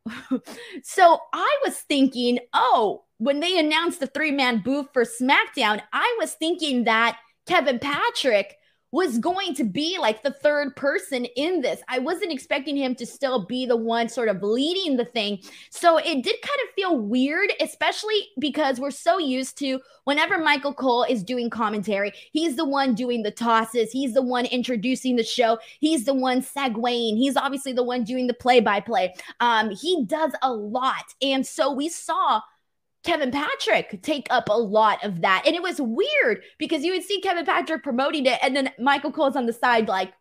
so 0.83 1.19
I 1.33 1.59
was 1.65 1.77
thinking, 1.79 2.39
oh, 2.53 3.05
when 3.19 3.41
they 3.41 3.59
announced 3.59 4.01
the 4.01 4.07
three 4.07 4.31
man 4.31 4.61
booth 4.61 4.89
for 4.93 5.05
SmackDown, 5.05 5.81
I 5.93 6.17
was 6.21 6.35
thinking 6.35 6.85
that 6.85 7.19
Kevin 7.47 7.79
Patrick 7.79 8.57
was 8.97 9.19
going 9.19 9.55
to 9.55 9.63
be 9.63 9.99
like 10.01 10.23
the 10.23 10.31
third 10.31 10.75
person 10.75 11.27
in 11.37 11.61
this. 11.61 11.83
I 11.87 11.99
wasn't 11.99 12.33
expecting 12.33 12.79
him 12.79 12.95
to 12.95 13.05
still 13.05 13.45
be 13.45 13.67
the 13.67 13.77
one 13.77 14.09
sort 14.09 14.31
of 14.31 14.43
leading 14.43 14.97
the 14.97 15.05
thing. 15.05 15.39
So 15.69 15.99
it 15.99 16.25
did 16.25 16.41
kind 16.41 16.61
of 16.65 16.75
feel 16.75 16.99
weird, 16.99 17.53
especially 17.61 18.29
because 18.39 18.81
we're 18.81 18.91
so 18.91 19.19
used 19.19 19.59
to 19.59 19.81
whenever 20.05 20.39
Michael 20.39 20.73
Cole 20.73 21.03
is 21.03 21.23
doing 21.23 21.51
commentary, 21.51 22.11
he's 22.33 22.57
the 22.57 22.65
one 22.65 22.95
doing 22.95 23.23
the 23.23 23.31
tosses, 23.31 23.93
he's 23.93 24.15
the 24.15 24.23
one 24.23 24.47
introducing 24.47 25.17
the 25.17 25.23
show, 25.23 25.59
he's 25.79 26.07
the 26.07 26.15
one 26.15 26.41
segueing, 26.41 27.19
he's 27.19 27.37
obviously 27.37 27.75
the 27.75 27.85
one 27.85 28.03
doing 28.03 28.27
the 28.27 28.35
play 28.35 28.61
by 28.61 28.81
play. 28.81 29.15
Um, 29.41 29.69
he 29.69 30.07
does 30.07 30.33
a 30.41 30.51
lot. 30.51 31.05
And 31.21 31.47
so 31.47 31.71
we 31.71 31.91
saw 31.91 32.41
Kevin 33.07 33.31
Patrick 33.31 34.03
take 34.03 34.27
up 34.31 34.49
a 34.49 34.59
lot 34.59 35.03
of 35.05 35.23
that. 35.23 35.45
And 35.47 35.55
it 35.55 35.63
was 35.63 35.81
weird 35.81 36.43
because 36.59 36.85
you 36.85 36.93
would 36.93 37.05
see 37.05 37.21
Kevin 37.21 37.47
Patrick 37.47 37.83
promoting 37.83 38.27
it, 38.27 38.39
and 38.43 38.55
then 38.55 38.73
Michael 38.79 39.13
Cole's 39.13 39.37
on 39.37 39.47
the 39.47 39.53
side, 39.53 39.89
like, 39.89 40.13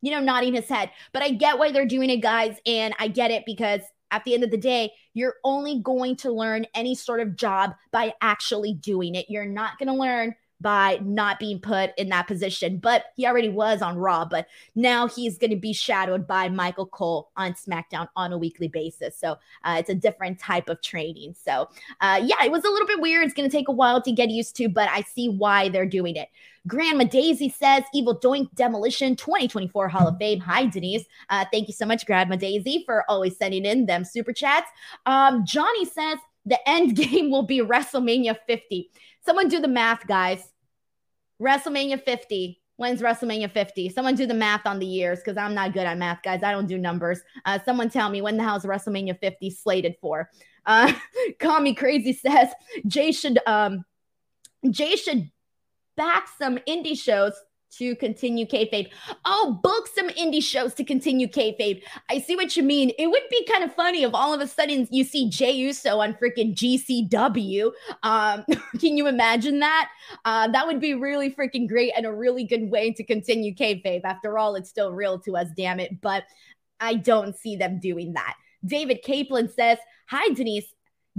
you 0.00 0.10
know, 0.10 0.20
nodding 0.20 0.54
his 0.54 0.68
head. 0.68 0.90
But 1.12 1.22
I 1.22 1.30
get 1.30 1.58
why 1.58 1.72
they're 1.72 1.86
doing 1.86 2.10
it, 2.10 2.18
guys. 2.18 2.56
And 2.66 2.94
I 2.98 3.08
get 3.08 3.30
it 3.30 3.44
because 3.44 3.80
at 4.10 4.22
the 4.24 4.34
end 4.34 4.44
of 4.44 4.50
the 4.50 4.56
day, 4.56 4.92
you're 5.12 5.34
only 5.44 5.80
going 5.80 6.14
to 6.16 6.30
learn 6.30 6.66
any 6.74 6.94
sort 6.94 7.20
of 7.20 7.36
job 7.36 7.74
by 7.90 8.14
actually 8.20 8.74
doing 8.74 9.14
it. 9.14 9.26
You're 9.28 9.46
not 9.46 9.78
going 9.78 9.88
to 9.88 9.94
learn 9.94 10.34
by 10.60 10.98
not 11.02 11.38
being 11.38 11.60
put 11.60 11.90
in 11.96 12.08
that 12.08 12.26
position. 12.26 12.78
But 12.78 13.06
he 13.16 13.26
already 13.26 13.48
was 13.48 13.82
on 13.82 13.96
Raw, 13.96 14.24
but 14.24 14.46
now 14.74 15.08
he's 15.08 15.38
going 15.38 15.50
to 15.50 15.56
be 15.56 15.72
shadowed 15.72 16.26
by 16.26 16.48
Michael 16.48 16.86
Cole 16.86 17.30
on 17.36 17.52
SmackDown 17.54 18.08
on 18.16 18.32
a 18.32 18.38
weekly 18.38 18.68
basis. 18.68 19.16
So 19.18 19.32
uh, 19.64 19.76
it's 19.78 19.90
a 19.90 19.94
different 19.94 20.38
type 20.38 20.68
of 20.68 20.80
training. 20.80 21.34
So 21.42 21.68
uh, 22.00 22.20
yeah, 22.24 22.44
it 22.44 22.50
was 22.50 22.64
a 22.64 22.70
little 22.70 22.86
bit 22.86 23.00
weird. 23.00 23.24
It's 23.24 23.34
going 23.34 23.48
to 23.48 23.56
take 23.56 23.68
a 23.68 23.72
while 23.72 24.00
to 24.02 24.12
get 24.12 24.30
used 24.30 24.56
to, 24.56 24.68
but 24.68 24.88
I 24.88 25.02
see 25.02 25.28
why 25.28 25.68
they're 25.68 25.86
doing 25.86 26.16
it. 26.16 26.28
Grandma 26.66 27.04
Daisy 27.04 27.50
says, 27.50 27.82
Evil 27.92 28.18
Doink 28.18 28.54
Demolition 28.54 29.16
2024 29.16 29.88
Hall 29.88 30.08
of 30.08 30.16
Fame. 30.18 30.40
Hi, 30.40 30.64
Denise. 30.64 31.04
Uh, 31.28 31.44
thank 31.52 31.68
you 31.68 31.74
so 31.74 31.84
much, 31.84 32.06
Grandma 32.06 32.36
Daisy, 32.36 32.84
for 32.86 33.04
always 33.06 33.36
sending 33.36 33.66
in 33.66 33.84
them 33.84 34.02
super 34.02 34.32
chats. 34.32 34.70
Um, 35.04 35.44
Johnny 35.44 35.84
says, 35.84 36.18
the 36.46 36.58
end 36.68 36.96
game 36.96 37.30
will 37.30 37.42
be 37.42 37.58
WrestleMania 37.58 38.36
50. 38.46 38.90
Someone 39.24 39.48
do 39.48 39.60
the 39.60 39.68
math, 39.68 40.06
guys. 40.06 40.52
WrestleMania 41.40 42.02
50. 42.02 42.60
When's 42.76 43.00
WrestleMania 43.00 43.50
50? 43.50 43.88
Someone 43.90 44.16
do 44.16 44.26
the 44.26 44.34
math 44.34 44.66
on 44.66 44.78
the 44.78 44.86
years 44.86 45.20
because 45.20 45.36
I'm 45.36 45.54
not 45.54 45.72
good 45.72 45.86
at 45.86 45.96
math, 45.96 46.22
guys. 46.22 46.42
I 46.42 46.50
don't 46.52 46.66
do 46.66 46.76
numbers. 46.76 47.20
Uh, 47.44 47.58
someone 47.64 47.88
tell 47.88 48.10
me 48.10 48.20
when 48.20 48.36
the 48.36 48.42
hell's 48.42 48.64
WrestleMania 48.64 49.18
50 49.20 49.50
slated 49.50 49.94
for? 50.00 50.28
Uh, 50.66 50.92
Call 51.38 51.60
Me 51.60 51.74
Crazy 51.74 52.12
says 52.12 52.48
Jey 52.86 53.12
should 53.12 53.38
um 53.46 53.84
Jey 54.68 54.96
should 54.96 55.30
back 55.96 56.28
some 56.38 56.58
indie 56.68 56.98
shows 56.98 57.32
to 57.78 57.96
continue 57.96 58.46
kayfabe. 58.46 58.90
Oh, 59.24 59.58
book 59.62 59.88
some 59.94 60.08
indie 60.10 60.42
shows 60.42 60.74
to 60.74 60.84
continue 60.84 61.26
kayfabe. 61.26 61.82
I 62.10 62.20
see 62.20 62.36
what 62.36 62.56
you 62.56 62.62
mean. 62.62 62.92
It 62.98 63.08
would 63.08 63.22
be 63.30 63.44
kind 63.46 63.64
of 63.64 63.74
funny 63.74 64.02
if 64.02 64.14
all 64.14 64.32
of 64.32 64.40
a 64.40 64.46
sudden 64.46 64.88
you 64.90 65.04
see 65.04 65.28
Jey 65.28 65.52
Uso 65.52 66.00
on 66.00 66.14
freaking 66.14 66.54
GCW. 66.54 67.72
Um, 68.02 68.44
can 68.80 68.96
you 68.96 69.06
imagine 69.06 69.60
that? 69.60 69.90
Uh, 70.24 70.48
that 70.48 70.66
would 70.66 70.80
be 70.80 70.94
really 70.94 71.30
freaking 71.30 71.68
great 71.68 71.92
and 71.96 72.06
a 72.06 72.12
really 72.12 72.44
good 72.44 72.70
way 72.70 72.92
to 72.92 73.04
continue 73.04 73.54
kayfabe. 73.54 74.02
After 74.04 74.38
all, 74.38 74.54
it's 74.54 74.70
still 74.70 74.92
real 74.92 75.18
to 75.20 75.36
us, 75.36 75.48
damn 75.56 75.80
it. 75.80 76.00
But 76.00 76.24
I 76.80 76.94
don't 76.94 77.36
see 77.36 77.56
them 77.56 77.80
doing 77.80 78.12
that. 78.14 78.34
David 78.64 79.02
Kaplan 79.02 79.48
says, 79.48 79.78
Hi, 80.08 80.32
Denise. 80.34 80.66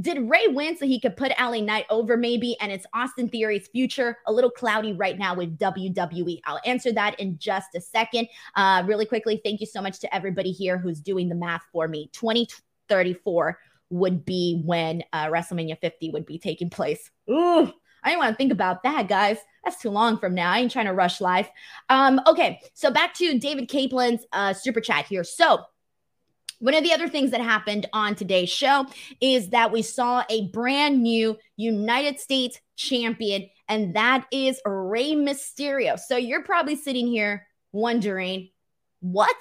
Did 0.01 0.29
Rey 0.29 0.47
win 0.47 0.77
so 0.77 0.85
he 0.85 0.99
could 0.99 1.15
put 1.15 1.31
LA 1.39 1.61
Knight 1.61 1.85
over 1.89 2.17
maybe? 2.17 2.57
And 2.59 2.69
it's 2.69 2.85
Austin 2.93 3.29
Theory's 3.29 3.67
future 3.69 4.17
a 4.27 4.33
little 4.33 4.49
cloudy 4.49 4.91
right 4.91 5.17
now 5.17 5.35
with 5.35 5.57
WWE. 5.57 6.41
I'll 6.45 6.59
answer 6.65 6.91
that 6.91 7.17
in 7.19 7.37
just 7.37 7.75
a 7.75 7.81
second. 7.81 8.27
Uh, 8.55 8.83
really 8.85 9.05
quickly, 9.05 9.39
thank 9.43 9.61
you 9.61 9.67
so 9.67 9.81
much 9.81 9.99
to 9.99 10.13
everybody 10.13 10.51
here 10.51 10.77
who's 10.77 10.99
doing 10.99 11.29
the 11.29 11.35
math 11.35 11.63
for 11.71 11.87
me. 11.87 12.09
2034 12.11 13.57
would 13.91 14.25
be 14.25 14.61
when 14.65 15.01
uh, 15.13 15.27
WrestleMania 15.27 15.79
50 15.79 16.09
would 16.11 16.25
be 16.25 16.39
taking 16.39 16.69
place. 16.69 17.09
Ooh, 17.29 17.71
I 18.03 18.09
didn't 18.09 18.19
want 18.19 18.33
to 18.33 18.37
think 18.37 18.51
about 18.51 18.83
that, 18.83 19.07
guys. 19.07 19.37
That's 19.63 19.81
too 19.81 19.89
long 19.89 20.17
from 20.19 20.35
now. 20.35 20.51
I 20.51 20.59
ain't 20.59 20.71
trying 20.71 20.85
to 20.87 20.93
rush 20.93 21.21
life. 21.21 21.49
Um, 21.89 22.19
okay, 22.27 22.59
so 22.73 22.91
back 22.91 23.13
to 23.15 23.39
David 23.39 23.69
Kaplan's 23.69 24.25
uh, 24.33 24.53
super 24.53 24.81
chat 24.81 25.05
here. 25.05 25.23
So 25.23 25.63
one 26.59 26.73
of 26.73 26.83
the 26.83 26.93
other 26.93 27.07
things 27.07 27.31
that 27.31 27.41
happened 27.41 27.87
on 27.93 28.15
today's 28.15 28.49
show 28.49 28.85
is 29.21 29.49
that 29.49 29.71
we 29.71 29.81
saw 29.81 30.23
a 30.29 30.47
brand 30.49 31.01
new 31.01 31.37
United 31.57 32.19
States 32.19 32.59
champion, 32.75 33.49
and 33.67 33.95
that 33.95 34.25
is 34.31 34.61
Rey 34.65 35.11
Mysterio. 35.13 35.99
So 35.99 36.17
you're 36.17 36.43
probably 36.43 36.75
sitting 36.75 37.07
here 37.07 37.47
wondering, 37.71 38.49
what? 39.01 39.35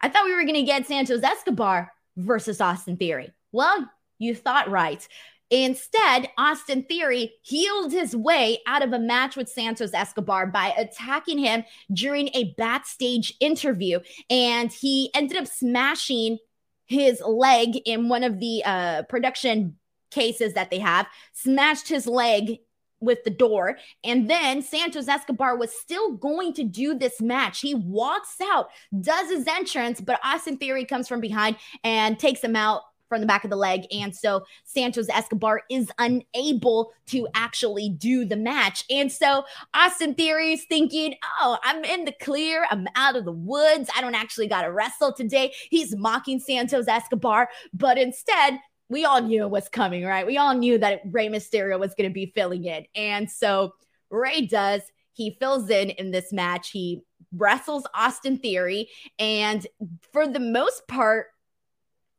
I 0.00 0.08
thought 0.08 0.24
we 0.24 0.34
were 0.34 0.42
going 0.42 0.54
to 0.54 0.62
get 0.62 0.86
Santos 0.86 1.22
Escobar 1.22 1.92
versus 2.16 2.60
Austin 2.60 2.96
Theory. 2.96 3.32
Well, 3.52 3.90
you 4.18 4.34
thought 4.34 4.70
right. 4.70 5.06
Instead, 5.50 6.28
Austin 6.36 6.84
Theory 6.84 7.34
heeled 7.42 7.92
his 7.92 8.16
way 8.16 8.58
out 8.66 8.82
of 8.82 8.92
a 8.92 8.98
match 8.98 9.36
with 9.36 9.48
Santos 9.48 9.92
Escobar 9.94 10.46
by 10.46 10.74
attacking 10.76 11.38
him 11.38 11.64
during 11.92 12.28
a 12.34 12.54
backstage 12.56 13.34
interview. 13.40 14.00
And 14.30 14.72
he 14.72 15.10
ended 15.14 15.36
up 15.36 15.46
smashing 15.46 16.38
his 16.86 17.20
leg 17.20 17.76
in 17.84 18.08
one 18.08 18.24
of 18.24 18.40
the 18.40 18.62
uh, 18.64 19.02
production 19.04 19.76
cases 20.10 20.54
that 20.54 20.70
they 20.70 20.78
have, 20.78 21.06
smashed 21.32 21.88
his 21.88 22.06
leg 22.06 22.58
with 23.00 23.22
the 23.24 23.30
door. 23.30 23.78
And 24.02 24.30
then 24.30 24.62
Santos 24.62 25.08
Escobar 25.08 25.56
was 25.56 25.72
still 25.72 26.12
going 26.12 26.54
to 26.54 26.64
do 26.64 26.94
this 26.94 27.20
match. 27.20 27.60
He 27.60 27.74
walks 27.74 28.36
out, 28.40 28.68
does 28.98 29.30
his 29.30 29.46
entrance, 29.46 30.00
but 30.00 30.20
Austin 30.24 30.56
Theory 30.56 30.84
comes 30.84 31.06
from 31.06 31.20
behind 31.20 31.56
and 31.82 32.18
takes 32.18 32.40
him 32.40 32.56
out 32.56 32.82
from 33.14 33.20
the 33.20 33.26
back 33.28 33.44
of 33.44 33.50
the 33.50 33.56
leg. 33.56 33.86
And 33.92 34.14
so 34.14 34.44
Santos 34.64 35.08
Escobar 35.08 35.62
is 35.70 35.88
unable 35.98 36.90
to 37.06 37.28
actually 37.34 37.90
do 37.90 38.24
the 38.24 38.36
match. 38.36 38.84
And 38.90 39.10
so 39.10 39.44
Austin 39.72 40.14
Theory 40.14 40.54
is 40.54 40.64
thinking, 40.64 41.14
oh, 41.40 41.58
I'm 41.62 41.84
in 41.84 42.06
the 42.06 42.14
clear. 42.20 42.66
I'm 42.70 42.88
out 42.96 43.14
of 43.14 43.24
the 43.24 43.30
woods. 43.30 43.88
I 43.96 44.00
don't 44.00 44.16
actually 44.16 44.48
got 44.48 44.62
to 44.62 44.72
wrestle 44.72 45.12
today. 45.12 45.52
He's 45.70 45.94
mocking 45.94 46.40
Santos 46.40 46.88
Escobar. 46.88 47.48
But 47.72 47.98
instead, 47.98 48.58
we 48.88 49.04
all 49.04 49.22
knew 49.22 49.44
it 49.44 49.50
was 49.50 49.68
coming, 49.68 50.04
right? 50.04 50.26
We 50.26 50.38
all 50.38 50.54
knew 50.54 50.76
that 50.78 51.02
Rey 51.10 51.28
Mysterio 51.28 51.78
was 51.78 51.94
going 51.94 52.10
to 52.10 52.14
be 52.14 52.32
filling 52.34 52.64
in. 52.64 52.84
And 52.96 53.30
so 53.30 53.74
Rey 54.10 54.42
does. 54.46 54.82
He 55.12 55.36
fills 55.38 55.70
in 55.70 55.90
in 55.90 56.10
this 56.10 56.32
match. 56.32 56.70
He 56.70 57.02
wrestles 57.32 57.86
Austin 57.94 58.38
Theory. 58.38 58.88
And 59.20 59.64
for 60.12 60.26
the 60.26 60.40
most 60.40 60.88
part, 60.88 61.28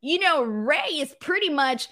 you 0.06 0.20
know, 0.20 0.44
Rey 0.44 1.00
is 1.00 1.16
pretty 1.20 1.50
much 1.50 1.88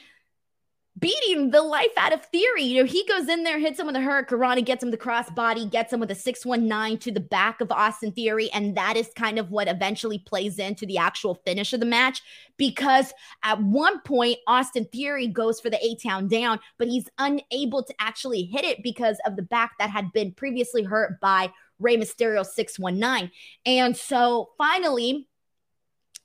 beating 0.99 1.49
the 1.49 1.63
life 1.63 1.91
out 1.97 2.13
of 2.13 2.23
Theory. 2.28 2.62
You 2.62 2.82
know, 2.82 2.86
he 2.86 3.04
goes 3.08 3.28
in 3.28 3.43
there, 3.43 3.58
hits 3.58 3.80
him 3.80 3.88
with 3.88 3.95
a 3.95 3.99
hurricanrana, 3.99 4.63
gets 4.63 4.84
him 4.84 4.91
the 4.91 4.97
crossbody, 4.97 5.69
gets 5.69 5.91
him 5.91 5.99
with 5.99 6.12
a 6.12 6.15
619 6.15 6.99
to 6.99 7.12
the 7.12 7.19
back 7.19 7.60
of 7.60 7.71
Austin 7.71 8.12
Theory. 8.12 8.52
And 8.54 8.78
that 8.78 8.95
is 8.95 9.10
kind 9.15 9.39
of 9.39 9.49
what 9.49 9.67
eventually 9.67 10.19
plays 10.19 10.60
into 10.60 10.86
the 10.86 10.99
actual 10.99 11.41
finish 11.43 11.73
of 11.73 11.80
the 11.80 11.88
match. 11.88 12.21
Because 12.58 13.12
at 13.43 13.60
one 13.60 13.99
point, 14.02 14.38
Austin 14.45 14.86
Theory 14.93 15.26
goes 15.26 15.60
for 15.60 15.71
the 15.71 15.84
A 15.84 15.95
town 15.95 16.28
down, 16.28 16.60
but 16.78 16.88
he's 16.88 17.10
unable 17.17 17.84
to 17.84 17.95
actually 17.99 18.43
hit 18.43 18.63
it 18.63 18.84
because 18.84 19.17
of 19.26 19.36
the 19.36 19.41
back 19.41 19.71
that 19.80 19.89
had 19.89 20.13
been 20.13 20.32
previously 20.34 20.84
hurt 20.84 21.19
by 21.19 21.52
Rey 21.80 21.97
Mysterio 21.97 22.45
619. 22.45 23.32
And 23.65 23.97
so 23.97 24.52
finally, 24.60 25.28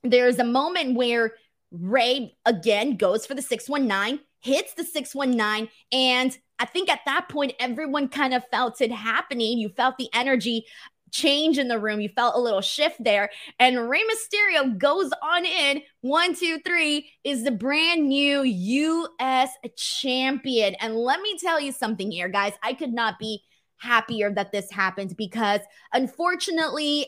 there's 0.04 0.38
a 0.38 0.44
moment 0.44 0.94
where 0.94 1.32
Rey 1.70 2.36
again 2.44 2.96
goes 2.96 3.26
for 3.26 3.34
the 3.34 3.42
619 3.42 4.20
hits 4.40 4.74
the 4.74 4.84
619. 4.84 5.68
And 5.92 6.36
I 6.58 6.64
think 6.64 6.90
at 6.90 7.00
that 7.06 7.28
point, 7.28 7.54
everyone 7.60 8.08
kind 8.08 8.34
of 8.34 8.44
felt 8.50 8.80
it 8.80 8.92
happening. 8.92 9.58
You 9.58 9.68
felt 9.68 9.96
the 9.98 10.08
energy 10.12 10.64
change 11.10 11.58
in 11.58 11.68
the 11.68 11.78
room. 11.78 12.00
You 12.00 12.08
felt 12.10 12.36
a 12.36 12.40
little 12.40 12.60
shift 12.60 13.02
there. 13.02 13.30
And 13.58 13.88
Rey 13.88 14.02
Mysterio 14.02 14.76
goes 14.76 15.10
on 15.22 15.46
in. 15.46 15.82
One, 16.02 16.34
two, 16.34 16.58
three 16.64 17.10
is 17.24 17.44
the 17.44 17.50
brand 17.50 18.08
new 18.08 18.42
US 18.42 19.50
champion. 19.76 20.74
And 20.76 20.96
let 20.96 21.20
me 21.20 21.38
tell 21.38 21.60
you 21.60 21.72
something 21.72 22.10
here, 22.10 22.28
guys. 22.28 22.52
I 22.62 22.74
could 22.74 22.92
not 22.92 23.18
be 23.18 23.42
happier 23.78 24.32
that 24.34 24.52
this 24.52 24.70
happened 24.70 25.16
because 25.16 25.60
unfortunately, 25.92 27.06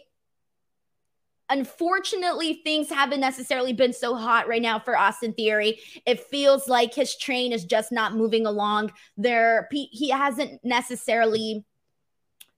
Unfortunately, 1.51 2.61
things 2.65 2.89
haven't 2.89 3.21
necessarily 3.21 3.73
been 3.73 3.93
so 3.93 4.15
hot 4.15 4.49
right 4.49 4.63
now 4.63 4.79
for 4.79 4.97
Austin 4.97 5.35
Theory. 5.35 5.81
It 6.07 6.21
feels 6.21 6.69
like 6.69 6.95
his 6.95 7.17
train 7.17 7.53
is 7.53 7.65
just 7.65 7.93
not 7.93 8.15
moving 8.15 8.47
along. 8.47 8.93
There, 9.17 9.69
he 9.71 10.11
hasn't 10.11 10.65
necessarily 10.65 11.65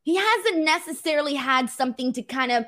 he 0.04 0.16
hasn't 0.16 0.64
necessarily 0.64 1.34
had 1.34 1.70
something 1.70 2.12
to 2.12 2.22
kind 2.22 2.50
of 2.50 2.64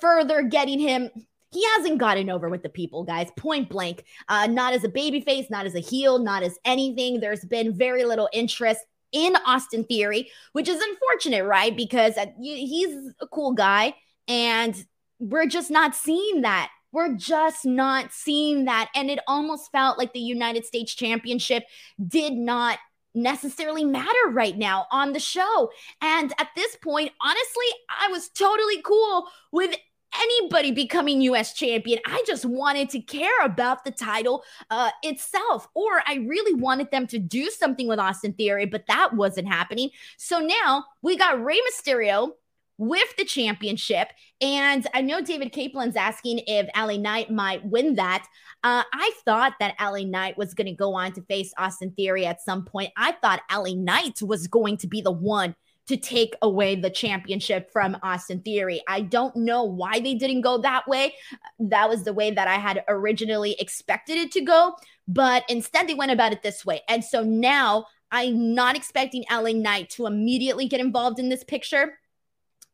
further 0.00 0.42
getting 0.42 0.78
him 0.78 1.10
he 1.50 1.64
hasn't 1.76 1.98
gotten 1.98 2.28
over 2.28 2.48
with 2.48 2.62
the 2.62 2.68
people, 2.68 3.04
guys. 3.04 3.30
Point 3.36 3.68
blank. 3.70 4.04
Uh, 4.28 4.46
not 4.46 4.74
as 4.74 4.84
a 4.84 4.88
babyface, 4.88 5.48
not 5.50 5.66
as 5.66 5.74
a 5.74 5.80
heel, 5.80 6.18
not 6.18 6.42
as 6.42 6.58
anything. 6.64 7.20
There's 7.20 7.44
been 7.44 7.74
very 7.74 8.04
little 8.04 8.28
interest 8.32 8.80
in 9.12 9.34
Austin 9.46 9.84
Theory, 9.84 10.30
which 10.52 10.68
is 10.68 10.80
unfortunate, 10.80 11.44
right? 11.44 11.74
Because 11.74 12.18
uh, 12.18 12.26
he's 12.38 13.14
a 13.20 13.26
cool 13.28 13.52
guy, 13.52 13.94
and 14.26 14.74
we're 15.18 15.46
just 15.46 15.70
not 15.70 15.94
seeing 15.94 16.42
that. 16.42 16.70
We're 16.92 17.14
just 17.14 17.66
not 17.66 18.12
seeing 18.12 18.64
that. 18.64 18.88
And 18.94 19.10
it 19.10 19.18
almost 19.26 19.70
felt 19.70 19.98
like 19.98 20.12
the 20.12 20.20
United 20.20 20.64
States 20.64 20.94
Championship 20.94 21.64
did 22.06 22.32
not 22.32 22.78
necessarily 23.14 23.84
matter 23.84 24.28
right 24.30 24.56
now 24.56 24.86
on 24.90 25.12
the 25.12 25.20
show. 25.20 25.70
And 26.00 26.32
at 26.38 26.48
this 26.56 26.76
point, 26.76 27.12
honestly, 27.20 27.66
I 28.00 28.08
was 28.08 28.28
totally 28.30 28.80
cool 28.82 29.26
with 29.52 29.74
anybody 30.18 30.72
becoming 30.72 31.20
US 31.22 31.52
champion. 31.52 31.98
I 32.06 32.22
just 32.26 32.44
wanted 32.44 32.88
to 32.90 33.00
care 33.00 33.44
about 33.44 33.84
the 33.84 33.90
title 33.90 34.42
uh, 34.70 34.90
itself, 35.02 35.68
or 35.74 36.02
I 36.06 36.24
really 36.26 36.58
wanted 36.58 36.90
them 36.90 37.06
to 37.08 37.18
do 37.18 37.50
something 37.50 37.88
with 37.88 37.98
Austin 37.98 38.32
Theory, 38.32 38.66
but 38.66 38.86
that 38.86 39.14
wasn't 39.14 39.48
happening. 39.48 39.90
So 40.16 40.38
now 40.38 40.84
we 41.02 41.16
got 41.16 41.42
Rey 41.42 41.60
Mysterio 41.70 42.32
with 42.78 43.16
the 43.16 43.24
championship. 43.24 44.08
And 44.40 44.86
I 44.94 45.02
know 45.02 45.20
David 45.20 45.52
Kaplan's 45.52 45.96
asking 45.96 46.40
if 46.46 46.68
LA 46.76 46.96
Knight 46.96 47.30
might 47.30 47.64
win 47.64 47.96
that. 47.96 48.26
Uh, 48.64 48.84
I 48.92 49.12
thought 49.24 49.54
that 49.60 49.74
LA 49.80 50.04
Knight 50.04 50.38
was 50.38 50.54
going 50.54 50.68
to 50.68 50.72
go 50.72 50.94
on 50.94 51.12
to 51.12 51.22
face 51.22 51.52
Austin 51.58 51.92
Theory 51.92 52.24
at 52.24 52.40
some 52.40 52.64
point. 52.64 52.92
I 52.96 53.12
thought 53.12 53.42
LA 53.52 53.74
Knight 53.74 54.20
was 54.22 54.46
going 54.46 54.78
to 54.78 54.86
be 54.86 55.00
the 55.00 55.12
one 55.12 55.54
to 55.88 55.96
take 55.96 56.34
away 56.42 56.76
the 56.76 56.90
championship 56.90 57.72
from 57.72 57.96
Austin 58.02 58.42
Theory. 58.42 58.82
I 58.86 59.00
don't 59.00 59.34
know 59.34 59.64
why 59.64 60.00
they 60.00 60.14
didn't 60.14 60.42
go 60.42 60.58
that 60.58 60.86
way. 60.86 61.14
That 61.58 61.88
was 61.88 62.04
the 62.04 62.12
way 62.12 62.30
that 62.30 62.46
I 62.46 62.56
had 62.56 62.84
originally 62.88 63.56
expected 63.58 64.18
it 64.18 64.30
to 64.32 64.42
go, 64.42 64.74
but 65.08 65.44
instead 65.48 65.88
they 65.88 65.94
went 65.94 66.12
about 66.12 66.32
it 66.32 66.42
this 66.42 66.64
way. 66.64 66.82
And 66.88 67.02
so 67.02 67.22
now 67.22 67.86
I'm 68.10 68.54
not 68.54 68.76
expecting 68.76 69.24
LA 69.30 69.52
Knight 69.52 69.88
to 69.90 70.06
immediately 70.06 70.68
get 70.68 70.80
involved 70.80 71.18
in 71.18 71.30
this 71.30 71.42
picture 71.42 71.98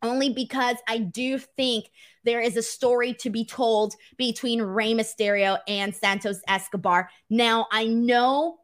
only 0.04 0.30
because 0.30 0.76
I 0.86 0.98
do 0.98 1.38
think 1.38 1.90
there 2.24 2.40
is 2.40 2.56
a 2.56 2.62
story 2.62 3.14
to 3.14 3.30
be 3.30 3.44
told 3.44 3.94
between 4.16 4.62
Rey 4.62 4.92
Mysterio 4.92 5.58
and 5.66 5.94
Santos 5.94 6.40
Escobar. 6.46 7.10
Now, 7.30 7.66
I 7.72 7.86
know 7.86 8.58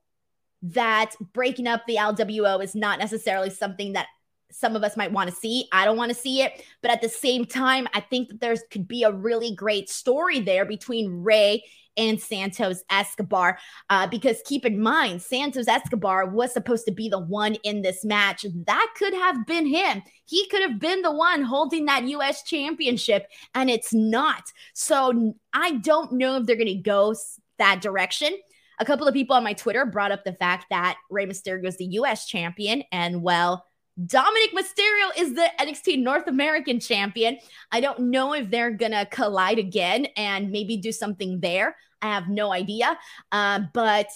that 0.62 1.14
breaking 1.32 1.66
up 1.66 1.82
the 1.86 1.96
LWO 1.96 2.62
is 2.62 2.74
not 2.74 2.98
necessarily 2.98 3.50
something 3.50 3.94
that 3.94 4.06
some 4.52 4.76
of 4.76 4.82
us 4.82 4.96
might 4.96 5.12
want 5.12 5.30
to 5.30 5.36
see. 5.36 5.68
I 5.72 5.84
don't 5.84 5.96
want 5.96 6.10
to 6.10 6.18
see 6.18 6.42
it, 6.42 6.64
but 6.82 6.90
at 6.90 7.02
the 7.02 7.08
same 7.08 7.44
time, 7.44 7.86
I 7.94 8.00
think 8.00 8.28
that 8.28 8.40
there's 8.40 8.62
could 8.70 8.88
be 8.88 9.02
a 9.02 9.12
really 9.12 9.54
great 9.54 9.88
story 9.88 10.40
there 10.40 10.64
between 10.64 11.22
Rey 11.22 11.64
and 11.96 12.20
Santos 12.20 12.82
Escobar. 12.90 13.58
Uh, 13.88 14.06
because 14.06 14.40
keep 14.44 14.64
in 14.64 14.80
mind, 14.80 15.22
Santos 15.22 15.68
Escobar 15.68 16.26
was 16.26 16.52
supposed 16.52 16.86
to 16.86 16.92
be 16.92 17.08
the 17.08 17.18
one 17.18 17.54
in 17.56 17.82
this 17.82 18.04
match. 18.04 18.46
That 18.66 18.94
could 18.96 19.14
have 19.14 19.46
been 19.46 19.66
him. 19.66 20.02
He 20.24 20.48
could 20.48 20.62
have 20.62 20.78
been 20.78 21.02
the 21.02 21.12
one 21.12 21.42
holding 21.42 21.86
that 21.86 22.08
U.S. 22.08 22.42
championship, 22.42 23.26
and 23.54 23.68
it's 23.68 23.92
not. 23.92 24.44
So 24.74 25.34
I 25.52 25.72
don't 25.72 26.12
know 26.12 26.36
if 26.36 26.46
they're 26.46 26.56
going 26.56 26.66
to 26.68 26.74
go 26.74 27.14
that 27.58 27.80
direction. 27.80 28.36
A 28.78 28.84
couple 28.84 29.06
of 29.06 29.12
people 29.12 29.36
on 29.36 29.44
my 29.44 29.52
Twitter 29.52 29.84
brought 29.84 30.12
up 30.12 30.24
the 30.24 30.32
fact 30.32 30.66
that 30.70 30.96
Rey 31.10 31.26
Mysterio 31.26 31.66
is 31.66 31.76
the 31.76 31.84
U.S. 31.84 32.26
champion, 32.26 32.82
and 32.92 33.22
well, 33.22 33.66
Dominic 34.06 34.52
Mysterio 34.54 35.10
is 35.16 35.34
the 35.34 35.50
NXT 35.58 36.02
North 36.02 36.26
American 36.26 36.80
champion. 36.80 37.38
I 37.72 37.80
don't 37.80 37.98
know 37.98 38.34
if 38.34 38.50
they're 38.50 38.70
going 38.70 38.92
to 38.92 39.06
collide 39.06 39.58
again 39.58 40.06
and 40.16 40.50
maybe 40.50 40.76
do 40.76 40.92
something 40.92 41.40
there. 41.40 41.76
I 42.00 42.08
have 42.08 42.28
no 42.28 42.52
idea. 42.52 42.98
Uh, 43.30 43.60
but 43.74 44.06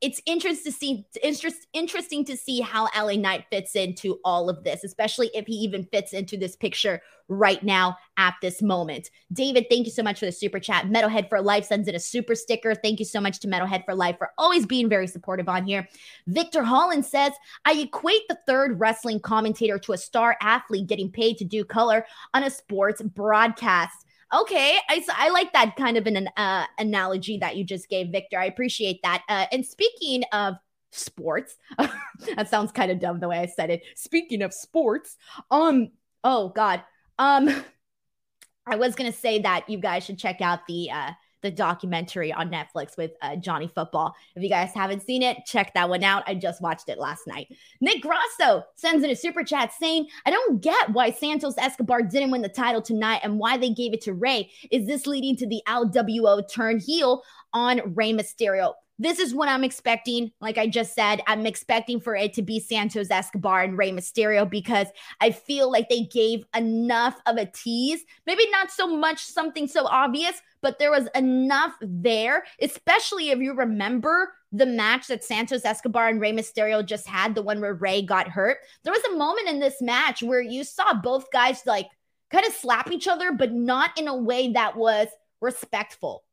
it's 0.00 0.20
interesting 0.26 0.72
to 0.72 0.78
see 0.78 1.06
interest, 1.22 1.66
interesting 1.72 2.24
to 2.26 2.36
see 2.36 2.60
how 2.60 2.88
LA 2.96 3.14
Knight 3.14 3.46
fits 3.50 3.74
into 3.74 4.20
all 4.24 4.50
of 4.50 4.62
this, 4.62 4.84
especially 4.84 5.30
if 5.34 5.46
he 5.46 5.54
even 5.54 5.84
fits 5.84 6.12
into 6.12 6.36
this 6.36 6.54
picture 6.54 7.00
right 7.28 7.62
now 7.62 7.96
at 8.18 8.34
this 8.42 8.62
moment. 8.62 9.10
David, 9.32 9.66
thank 9.70 9.86
you 9.86 9.92
so 9.92 10.02
much 10.02 10.18
for 10.20 10.26
the 10.26 10.32
super 10.32 10.60
chat. 10.60 10.86
Metalhead 10.86 11.28
for 11.28 11.40
Life 11.40 11.64
sends 11.64 11.88
in 11.88 11.94
a 11.94 12.00
super 12.00 12.34
sticker. 12.34 12.74
Thank 12.74 12.98
you 12.98 13.04
so 13.04 13.20
much 13.20 13.40
to 13.40 13.48
Metalhead 13.48 13.84
for 13.84 13.94
Life 13.94 14.18
for 14.18 14.30
always 14.38 14.66
being 14.66 14.88
very 14.88 15.06
supportive 15.06 15.48
on 15.48 15.64
here. 15.64 15.88
Victor 16.26 16.62
Holland 16.62 17.04
says, 17.04 17.32
I 17.64 17.72
equate 17.72 18.28
the 18.28 18.38
third 18.46 18.78
wrestling 18.78 19.20
commentator 19.20 19.78
to 19.78 19.92
a 19.92 19.98
star 19.98 20.36
athlete 20.40 20.86
getting 20.86 21.10
paid 21.10 21.38
to 21.38 21.44
do 21.44 21.64
color 21.64 22.06
on 22.34 22.44
a 22.44 22.50
sports 22.50 23.02
broadcast. 23.02 24.05
Okay, 24.34 24.76
I, 24.88 25.04
I 25.14 25.28
like 25.30 25.52
that 25.52 25.76
kind 25.76 25.96
of 25.96 26.06
an 26.06 26.28
uh, 26.36 26.66
analogy 26.78 27.38
that 27.38 27.56
you 27.56 27.64
just 27.64 27.88
gave, 27.88 28.08
Victor. 28.08 28.38
I 28.38 28.46
appreciate 28.46 29.00
that. 29.04 29.22
Uh, 29.28 29.46
and 29.52 29.64
speaking 29.64 30.24
of 30.32 30.54
sports, 30.90 31.56
that 31.78 32.48
sounds 32.48 32.72
kind 32.72 32.90
of 32.90 32.98
dumb 32.98 33.20
the 33.20 33.28
way 33.28 33.38
I 33.38 33.46
said 33.46 33.70
it. 33.70 33.82
Speaking 33.94 34.42
of 34.42 34.52
sports, 34.52 35.16
um, 35.50 35.90
oh 36.24 36.48
god, 36.48 36.82
um, 37.18 37.48
I 38.66 38.76
was 38.76 38.96
gonna 38.96 39.12
say 39.12 39.40
that 39.42 39.68
you 39.70 39.78
guys 39.78 40.04
should 40.04 40.18
check 40.18 40.40
out 40.40 40.66
the 40.66 40.90
uh 40.90 41.12
the 41.42 41.50
documentary 41.50 42.32
on 42.32 42.50
Netflix 42.50 42.96
with 42.96 43.12
uh, 43.22 43.36
Johnny 43.36 43.70
Football. 43.74 44.14
If 44.34 44.42
you 44.42 44.48
guys 44.48 44.72
haven't 44.74 45.02
seen 45.02 45.22
it, 45.22 45.38
check 45.46 45.74
that 45.74 45.88
one 45.88 46.02
out. 46.02 46.24
I 46.26 46.34
just 46.34 46.62
watched 46.62 46.88
it 46.88 46.98
last 46.98 47.26
night. 47.26 47.48
Nick 47.80 48.02
Grosso 48.02 48.64
sends 48.74 49.04
in 49.04 49.10
a 49.10 49.16
super 49.16 49.44
chat 49.44 49.72
saying, 49.72 50.08
I 50.24 50.30
don't 50.30 50.60
get 50.60 50.92
why 50.92 51.10
Santos 51.10 51.58
Escobar 51.58 52.02
didn't 52.02 52.30
win 52.30 52.42
the 52.42 52.48
title 52.48 52.82
tonight 52.82 53.20
and 53.22 53.38
why 53.38 53.56
they 53.56 53.70
gave 53.70 53.92
it 53.92 54.00
to 54.02 54.14
Rey. 54.14 54.50
Is 54.70 54.86
this 54.86 55.06
leading 55.06 55.36
to 55.36 55.46
the 55.46 55.62
LWO 55.68 56.42
turn 56.50 56.78
heel 56.78 57.22
on 57.52 57.94
Rey 57.94 58.12
Mysterio? 58.12 58.74
this 58.98 59.18
is 59.18 59.34
what 59.34 59.48
I'm 59.48 59.64
expecting. 59.64 60.32
Like 60.40 60.58
I 60.58 60.66
just 60.66 60.94
said, 60.94 61.20
I'm 61.26 61.46
expecting 61.46 62.00
for 62.00 62.16
it 62.16 62.32
to 62.34 62.42
be 62.42 62.60
Santos 62.60 63.10
Escobar 63.10 63.62
and 63.62 63.76
Rey 63.76 63.92
Mysterio 63.92 64.48
because 64.48 64.88
I 65.20 65.30
feel 65.30 65.70
like 65.70 65.88
they 65.88 66.04
gave 66.04 66.44
enough 66.54 67.20
of 67.26 67.36
a 67.36 67.46
tease. 67.46 68.04
Maybe 68.26 68.48
not 68.50 68.70
so 68.70 68.86
much 68.86 69.20
something 69.20 69.68
so 69.68 69.86
obvious, 69.86 70.40
but 70.66 70.80
there 70.80 70.90
was 70.90 71.08
enough 71.14 71.76
there, 71.80 72.42
especially 72.60 73.30
if 73.30 73.38
you 73.38 73.54
remember 73.54 74.32
the 74.50 74.66
match 74.66 75.06
that 75.06 75.22
Santos 75.22 75.64
Escobar 75.64 76.08
and 76.08 76.20
Rey 76.20 76.32
Mysterio 76.32 76.84
just 76.84 77.06
had, 77.06 77.36
the 77.36 77.42
one 77.42 77.60
where 77.60 77.74
Rey 77.74 78.02
got 78.02 78.26
hurt. 78.26 78.58
There 78.82 78.92
was 78.92 79.04
a 79.04 79.16
moment 79.16 79.48
in 79.48 79.60
this 79.60 79.80
match 79.80 80.24
where 80.24 80.40
you 80.40 80.64
saw 80.64 80.92
both 80.92 81.30
guys 81.30 81.62
like 81.66 81.86
kind 82.32 82.44
of 82.44 82.52
slap 82.52 82.90
each 82.90 83.06
other, 83.06 83.30
but 83.30 83.52
not 83.52 83.96
in 83.96 84.08
a 84.08 84.16
way 84.16 84.54
that 84.54 84.76
was 84.76 85.06
respectful, 85.40 86.24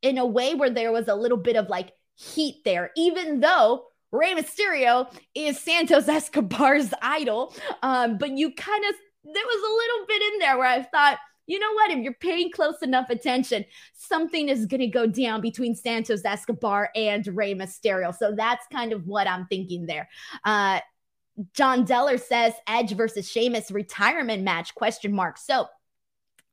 in 0.00 0.16
a 0.16 0.24
way 0.24 0.54
where 0.54 0.70
there 0.70 0.90
was 0.90 1.08
a 1.08 1.14
little 1.14 1.36
bit 1.36 1.56
of 1.56 1.68
like 1.68 1.92
heat 2.14 2.64
there, 2.64 2.92
even 2.96 3.40
though 3.40 3.84
Rey 4.10 4.34
Mysterio 4.34 5.14
is 5.34 5.60
Santos 5.60 6.08
Escobar's 6.08 6.94
idol. 7.02 7.54
Um, 7.82 8.16
but 8.16 8.30
you 8.38 8.54
kind 8.54 8.84
of, 8.86 8.94
there 9.22 9.44
was 9.44 9.70
a 9.70 9.76
little 9.76 10.06
bit 10.06 10.32
in 10.32 10.38
there 10.38 10.56
where 10.56 10.68
I 10.68 10.82
thought, 10.82 11.18
you 11.46 11.58
know 11.58 11.72
what? 11.72 11.90
If 11.90 11.98
you're 11.98 12.14
paying 12.14 12.50
close 12.50 12.82
enough 12.82 13.10
attention, 13.10 13.64
something 13.94 14.48
is 14.48 14.66
going 14.66 14.80
to 14.80 14.86
go 14.86 15.06
down 15.06 15.40
between 15.40 15.74
Santos 15.74 16.24
Escobar 16.24 16.90
and 16.94 17.26
Rey 17.26 17.54
Mysterio. 17.54 18.14
So 18.14 18.32
that's 18.36 18.66
kind 18.72 18.92
of 18.92 19.06
what 19.06 19.26
I'm 19.26 19.46
thinking 19.46 19.86
there. 19.86 20.08
Uh, 20.44 20.80
John 21.54 21.86
Deller 21.86 22.20
says 22.20 22.52
Edge 22.66 22.92
versus 22.92 23.28
Sheamus 23.28 23.70
retirement 23.70 24.42
match 24.42 24.74
question 24.74 25.12
mark. 25.12 25.38
So 25.38 25.66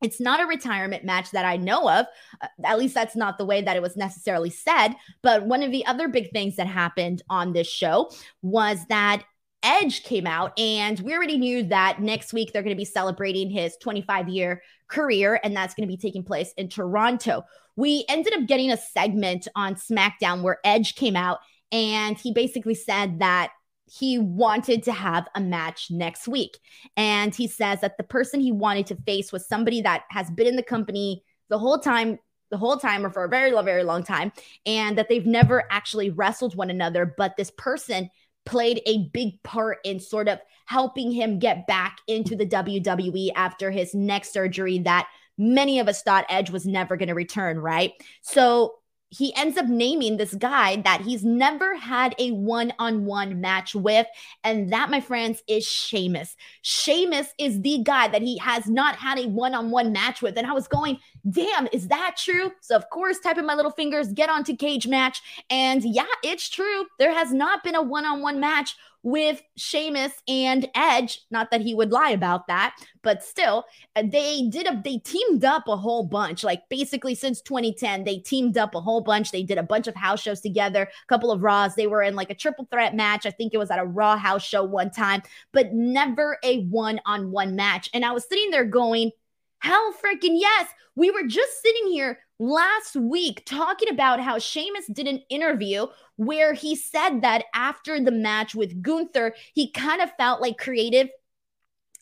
it's 0.01 0.21
not 0.21 0.41
a 0.41 0.45
retirement 0.45 1.03
match 1.03 1.31
that 1.31 1.45
I 1.45 1.57
know 1.57 1.89
of. 1.89 2.05
Uh, 2.41 2.47
at 2.63 2.79
least 2.79 2.93
that's 2.93 3.15
not 3.15 3.37
the 3.37 3.45
way 3.45 3.61
that 3.61 3.75
it 3.75 3.81
was 3.81 3.97
necessarily 3.97 4.49
said. 4.49 4.95
But 5.21 5.45
one 5.45 5.61
of 5.61 5.71
the 5.71 5.85
other 5.85 6.07
big 6.07 6.31
things 6.31 6.55
that 6.55 6.67
happened 6.67 7.21
on 7.29 7.53
this 7.53 7.67
show 7.67 8.09
was 8.41 8.79
that 8.87 9.23
Edge 9.63 10.03
came 10.03 10.25
out, 10.25 10.57
and 10.57 10.99
we 11.01 11.13
already 11.13 11.37
knew 11.37 11.63
that 11.63 12.01
next 12.01 12.33
week 12.33 12.51
they're 12.51 12.63
going 12.63 12.75
to 12.75 12.79
be 12.79 12.85
celebrating 12.85 13.49
his 13.49 13.75
25 13.77 14.29
year 14.29 14.61
career, 14.87 15.39
and 15.43 15.55
that's 15.55 15.73
going 15.73 15.87
to 15.87 15.91
be 15.91 15.97
taking 15.97 16.23
place 16.23 16.53
in 16.57 16.69
Toronto. 16.69 17.43
We 17.75 18.05
ended 18.09 18.33
up 18.33 18.47
getting 18.47 18.71
a 18.71 18.77
segment 18.77 19.47
on 19.55 19.75
SmackDown 19.75 20.41
where 20.41 20.59
Edge 20.63 20.95
came 20.95 21.15
out 21.15 21.39
and 21.71 22.17
he 22.17 22.33
basically 22.33 22.75
said 22.75 23.19
that 23.19 23.51
he 23.85 24.19
wanted 24.19 24.83
to 24.83 24.91
have 24.91 25.27
a 25.35 25.41
match 25.41 25.87
next 25.89 26.27
week. 26.27 26.57
And 26.95 27.33
he 27.33 27.47
says 27.47 27.81
that 27.81 27.97
the 27.97 28.03
person 28.03 28.39
he 28.39 28.51
wanted 28.51 28.87
to 28.87 28.95
face 28.95 29.31
was 29.31 29.47
somebody 29.47 29.81
that 29.81 30.03
has 30.11 30.29
been 30.29 30.47
in 30.47 30.55
the 30.55 30.63
company 30.63 31.23
the 31.49 31.57
whole 31.57 31.79
time 31.79 32.19
the 32.51 32.57
whole 32.57 32.77
time 32.77 33.05
or 33.05 33.11
for 33.11 33.23
a 33.23 33.29
very, 33.29 33.51
very 33.63 33.83
long 33.83 34.03
time, 34.03 34.31
and 34.65 34.97
that 34.97 35.07
they've 35.07 35.25
never 35.25 35.65
actually 35.71 36.09
wrestled 36.09 36.55
one 36.55 36.71
another. 36.71 37.13
But 37.17 37.37
this 37.37 37.51
person 37.51 38.09
played 38.49 38.81
a 38.87 39.07
big 39.13 39.41
part 39.43 39.77
in 39.83 39.99
sort 39.99 40.27
of 40.27 40.39
helping 40.65 41.11
him 41.11 41.37
get 41.37 41.67
back 41.67 41.99
into 42.07 42.35
the 42.35 42.47
WWE 42.47 43.29
after 43.35 43.69
his 43.69 43.93
neck 43.93 44.25
surgery 44.25 44.79
that 44.79 45.07
many 45.37 45.79
of 45.79 45.87
us 45.87 46.01
thought 46.01 46.25
Edge 46.29 46.49
was 46.49 46.65
never 46.65 46.97
going 46.97 47.09
to 47.09 47.13
return, 47.13 47.59
right? 47.59 47.93
So 48.23 48.78
he 49.09 49.35
ends 49.35 49.57
up 49.57 49.67
naming 49.67 50.17
this 50.17 50.35
guy 50.35 50.77
that 50.77 51.01
he's 51.01 51.25
never 51.25 51.75
had 51.75 52.13
a 52.19 52.31
one 52.31 52.71
on 52.77 53.05
one 53.05 53.41
match 53.41 53.73
with. 53.73 54.05
And 54.43 54.71
that, 54.71 54.91
my 54.91 55.01
friends, 55.01 55.41
is 55.47 55.65
Sheamus. 55.65 56.35
Sheamus 56.61 57.33
is 57.39 57.61
the 57.61 57.79
guy 57.83 58.07
that 58.09 58.21
he 58.21 58.37
has 58.37 58.67
not 58.67 58.95
had 58.95 59.17
a 59.17 59.27
one 59.27 59.55
on 59.55 59.71
one 59.71 59.91
match 59.91 60.21
with. 60.21 60.37
And 60.37 60.45
I 60.45 60.53
was 60.53 60.67
going, 60.67 60.99
damn, 61.29 61.67
is 61.73 61.87
that 61.87 62.17
true? 62.17 62.51
So, 62.61 62.75
of 62.75 62.89
course, 62.91 63.19
typing 63.19 63.45
my 63.45 63.55
little 63.55 63.71
fingers, 63.71 64.13
get 64.13 64.29
onto 64.29 64.55
Cagematch. 64.55 65.17
And 65.49 65.83
yeah, 65.83 66.05
it's 66.23 66.49
true. 66.49 66.85
There 66.99 67.13
has 67.13 67.33
not 67.33 67.63
been 67.63 67.75
a 67.75 67.81
one 67.81 68.05
on 68.05 68.21
one 68.21 68.39
match 68.39 68.75
with 69.03 69.41
Sheamus 69.55 70.13
and 70.27 70.69
Edge. 70.75 71.21
Not 71.31 71.51
that 71.51 71.61
he 71.61 71.73
would 71.73 71.91
lie 71.91 72.11
about 72.11 72.47
that, 72.47 72.75
but 73.01 73.23
still, 73.23 73.65
uh, 73.95 74.03
they 74.05 74.47
did 74.49 74.67
a 74.67 74.81
they 74.83 74.97
teamed 74.97 75.45
up 75.45 75.67
a 75.67 75.77
whole 75.77 76.03
bunch. 76.03 76.43
Like 76.43 76.67
basically 76.69 77.15
since 77.15 77.41
2010, 77.41 78.03
they 78.03 78.17
teamed 78.17 78.57
up 78.57 78.75
a 78.75 78.81
whole 78.81 79.01
bunch. 79.01 79.31
They 79.31 79.43
did 79.43 79.57
a 79.57 79.63
bunch 79.63 79.87
of 79.87 79.95
house 79.95 80.21
shows 80.21 80.41
together, 80.41 80.83
a 80.83 81.07
couple 81.07 81.31
of 81.31 81.41
Raws. 81.41 81.75
They 81.75 81.87
were 81.87 82.03
in 82.03 82.15
like 82.15 82.29
a 82.29 82.35
triple 82.35 82.67
threat 82.71 82.95
match. 82.95 83.25
I 83.25 83.31
think 83.31 83.53
it 83.53 83.57
was 83.57 83.71
at 83.71 83.79
a 83.79 83.85
Raw 83.85 84.17
house 84.17 84.43
show 84.43 84.63
one 84.63 84.91
time, 84.91 85.21
but 85.53 85.73
never 85.73 86.37
a 86.43 86.63
one-on-one 86.63 87.55
match. 87.55 87.89
And 87.93 88.03
I 88.05 88.11
was 88.11 88.27
sitting 88.27 88.51
there 88.51 88.65
going, 88.65 89.11
Hell 89.59 89.93
freaking 89.93 90.39
yes. 90.39 90.69
We 90.95 91.11
were 91.11 91.23
just 91.27 91.61
sitting 91.61 91.91
here 91.91 92.19
last 92.39 92.95
week 92.95 93.43
talking 93.45 93.89
about 93.89 94.21
how 94.21 94.39
Sheamus 94.39 94.87
did 94.87 95.07
an 95.07 95.21
interview 95.29 95.87
where 96.15 96.53
he 96.53 96.75
said 96.75 97.21
that 97.21 97.45
after 97.53 97.99
the 97.99 98.11
match 98.11 98.55
with 98.55 98.81
Gunther, 98.81 99.35
he 99.53 99.71
kind 99.71 100.01
of 100.01 100.11
felt 100.17 100.41
like 100.41 100.57
creative. 100.57 101.09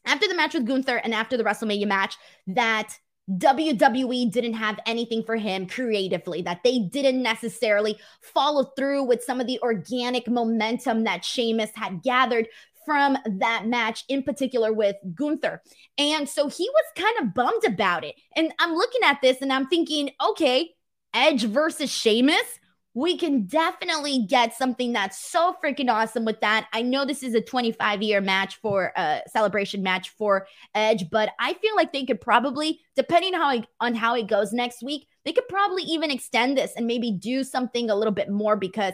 After 0.05 0.27
the 0.27 0.35
match 0.35 0.53
with 0.53 0.65
Gunther 0.65 0.97
and 0.97 1.13
after 1.13 1.35
the 1.35 1.43
WrestleMania 1.43 1.87
match, 1.87 2.15
that 2.47 2.97
WWE 3.29 4.31
didn't 4.31 4.53
have 4.53 4.79
anything 4.85 5.23
for 5.23 5.35
him 5.35 5.67
creatively, 5.67 6.41
that 6.43 6.63
they 6.63 6.79
didn't 6.79 7.21
necessarily 7.21 7.97
follow 8.21 8.71
through 8.77 9.03
with 9.03 9.23
some 9.23 9.41
of 9.41 9.47
the 9.47 9.59
organic 9.61 10.29
momentum 10.29 11.03
that 11.03 11.25
Sheamus 11.25 11.71
had 11.75 12.03
gathered 12.03 12.47
from 12.87 13.17
that 13.25 13.67
match 13.67 14.05
in 14.07 14.23
particular 14.23 14.71
with 14.71 14.95
Gunther. 15.13 15.61
And 15.97 16.27
so 16.27 16.47
he 16.47 16.69
was 16.73 16.85
kind 16.95 17.17
of 17.19 17.33
bummed 17.33 17.65
about 17.65 18.05
it. 18.05 18.15
And 18.33 18.53
I'm 18.59 18.73
looking 18.73 19.01
at 19.03 19.21
this 19.21 19.41
and 19.41 19.51
I'm 19.51 19.67
thinking, 19.67 20.11
okay, 20.29 20.73
Edge 21.13 21.43
versus 21.43 21.91
Sheamus. 21.91 22.59
We 22.93 23.17
can 23.17 23.45
definitely 23.45 24.25
get 24.27 24.55
something 24.55 24.93
that's 24.93 25.19
so 25.19 25.53
freaking 25.63 25.91
awesome 25.91 26.23
with 26.23 26.39
that. 26.39 26.67
I 26.73 26.81
know 26.81 27.05
this 27.05 27.23
is 27.23 27.35
a 27.35 27.41
25 27.41 28.01
year 28.01 28.21
match 28.21 28.55
for 28.55 28.93
a 28.95 28.99
uh, 28.99 29.19
celebration 29.27 29.83
match 29.83 30.09
for 30.17 30.47
Edge, 30.73 31.09
but 31.11 31.29
I 31.39 31.53
feel 31.55 31.75
like 31.75 31.91
they 31.91 32.05
could 32.05 32.21
probably, 32.21 32.79
depending 32.95 33.33
how 33.33 33.53
it, 33.53 33.67
on 33.81 33.95
how 33.95 34.15
it 34.15 34.27
goes 34.27 34.53
next 34.53 34.81
week, 34.81 35.07
they 35.25 35.33
could 35.33 35.47
probably 35.49 35.83
even 35.83 36.09
extend 36.09 36.57
this 36.57 36.71
and 36.77 36.87
maybe 36.87 37.11
do 37.11 37.43
something 37.43 37.89
a 37.89 37.95
little 37.95 38.13
bit 38.13 38.29
more 38.29 38.55
because 38.55 38.93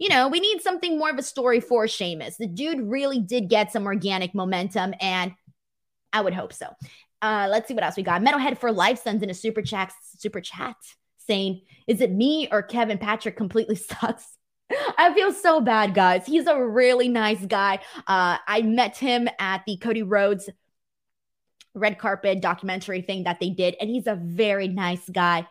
you 0.00 0.08
know, 0.08 0.28
we 0.28 0.40
need 0.40 0.62
something 0.62 0.98
more 0.98 1.10
of 1.10 1.18
a 1.18 1.22
story 1.22 1.60
for 1.60 1.86
Sheamus. 1.86 2.38
The 2.38 2.46
dude 2.46 2.80
really 2.80 3.20
did 3.20 3.50
get 3.50 3.70
some 3.70 3.84
organic 3.84 4.34
momentum, 4.34 4.94
and 4.98 5.34
I 6.12 6.22
would 6.22 6.32
hope 6.32 6.54
so. 6.54 6.74
Uh, 7.20 7.48
let's 7.50 7.68
see 7.68 7.74
what 7.74 7.84
else 7.84 7.98
we 7.98 8.02
got. 8.02 8.22
Metalhead 8.22 8.56
for 8.56 8.72
Life 8.72 9.02
sends 9.02 9.22
in 9.22 9.28
a 9.28 9.34
super 9.34 9.60
chat, 9.60 9.92
super 10.16 10.40
chat 10.40 10.74
saying, 11.18 11.60
"Is 11.86 12.00
it 12.00 12.10
me 12.10 12.48
or 12.50 12.62
Kevin 12.62 12.96
Patrick 12.96 13.36
completely 13.36 13.76
sucks?" 13.76 14.38
I 14.96 15.12
feel 15.14 15.32
so 15.32 15.60
bad, 15.60 15.94
guys. 15.94 16.24
He's 16.24 16.46
a 16.46 16.58
really 16.58 17.08
nice 17.08 17.44
guy. 17.44 17.80
Uh, 18.06 18.38
I 18.46 18.62
met 18.62 18.96
him 18.96 19.28
at 19.38 19.64
the 19.66 19.76
Cody 19.76 20.02
Rhodes 20.02 20.48
red 21.74 21.98
carpet 21.98 22.40
documentary 22.40 23.02
thing 23.02 23.24
that 23.24 23.38
they 23.38 23.50
did, 23.50 23.76
and 23.80 23.90
he's 23.90 24.06
a 24.06 24.14
very 24.14 24.66
nice 24.66 25.06
guy. 25.10 25.46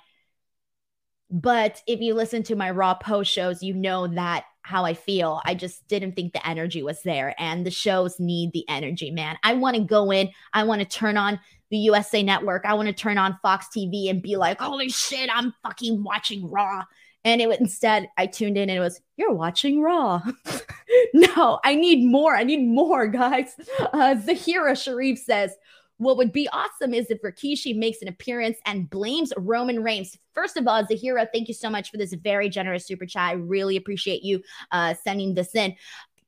But 1.31 1.81
if 1.85 1.99
you 1.99 2.13
listen 2.13 2.43
to 2.43 2.55
my 2.55 2.71
Raw 2.71 2.95
post 2.95 3.31
shows, 3.31 3.61
you 3.61 3.73
know 3.73 4.07
that 4.07 4.45
how 4.63 4.85
I 4.85 4.93
feel. 4.93 5.41
I 5.45 5.55
just 5.55 5.87
didn't 5.87 6.15
think 6.15 6.33
the 6.33 6.47
energy 6.47 6.83
was 6.83 7.01
there. 7.03 7.35
And 7.39 7.65
the 7.65 7.71
shows 7.71 8.19
need 8.19 8.51
the 8.53 8.67
energy, 8.69 9.11
man. 9.11 9.37
I 9.43 9.53
want 9.53 9.75
to 9.77 9.83
go 9.83 10.11
in, 10.11 10.29
I 10.53 10.63
want 10.63 10.81
to 10.81 10.87
turn 10.87 11.17
on 11.17 11.39
the 11.71 11.77
USA 11.77 12.23
Network, 12.23 12.65
I 12.65 12.73
want 12.73 12.87
to 12.87 12.93
turn 12.93 13.17
on 13.17 13.37
Fox 13.41 13.67
TV 13.75 14.09
and 14.09 14.21
be 14.21 14.37
like, 14.37 14.59
holy 14.59 14.89
shit, 14.89 15.29
I'm 15.33 15.53
fucking 15.63 16.03
watching 16.03 16.49
Raw. 16.49 16.83
And 17.25 17.41
it 17.41 17.59
instead, 17.59 18.09
I 18.17 18.27
tuned 18.27 18.57
in 18.57 18.69
and 18.69 18.77
it 18.77 18.81
was, 18.81 19.01
you're 19.17 19.33
watching 19.33 19.81
Raw. 19.81 20.21
no, 21.13 21.59
I 21.63 21.75
need 21.75 22.05
more. 22.05 22.35
I 22.35 22.43
need 22.43 22.65
more, 22.65 23.07
guys. 23.07 23.55
Uh, 23.79 24.15
Zahira 24.15 24.81
Sharif 24.81 25.19
says, 25.19 25.55
what 25.99 26.17
would 26.17 26.31
be 26.31 26.47
awesome 26.49 26.93
is 26.93 27.07
if 27.11 27.21
Rikishi 27.21 27.77
makes 27.77 28.01
an 28.01 28.07
appearance 28.07 28.57
and 28.65 28.89
blames 28.89 29.33
Roman 29.37 29.83
Reigns. 29.83 30.17
First 30.33 30.55
of 30.55 30.65
all, 30.65 30.83
Zahira, 30.85 31.27
thank 31.33 31.49
you 31.49 31.53
so 31.53 31.69
much 31.69 31.91
for 31.91 31.97
this 31.97 32.13
very 32.13 32.49
generous 32.49 32.87
super 32.87 33.05
chat. 33.05 33.29
I 33.29 33.33
really 33.33 33.75
appreciate 33.75 34.23
you 34.23 34.41
uh, 34.71 34.93
sending 34.93 35.35
this 35.35 35.53
in. 35.55 35.75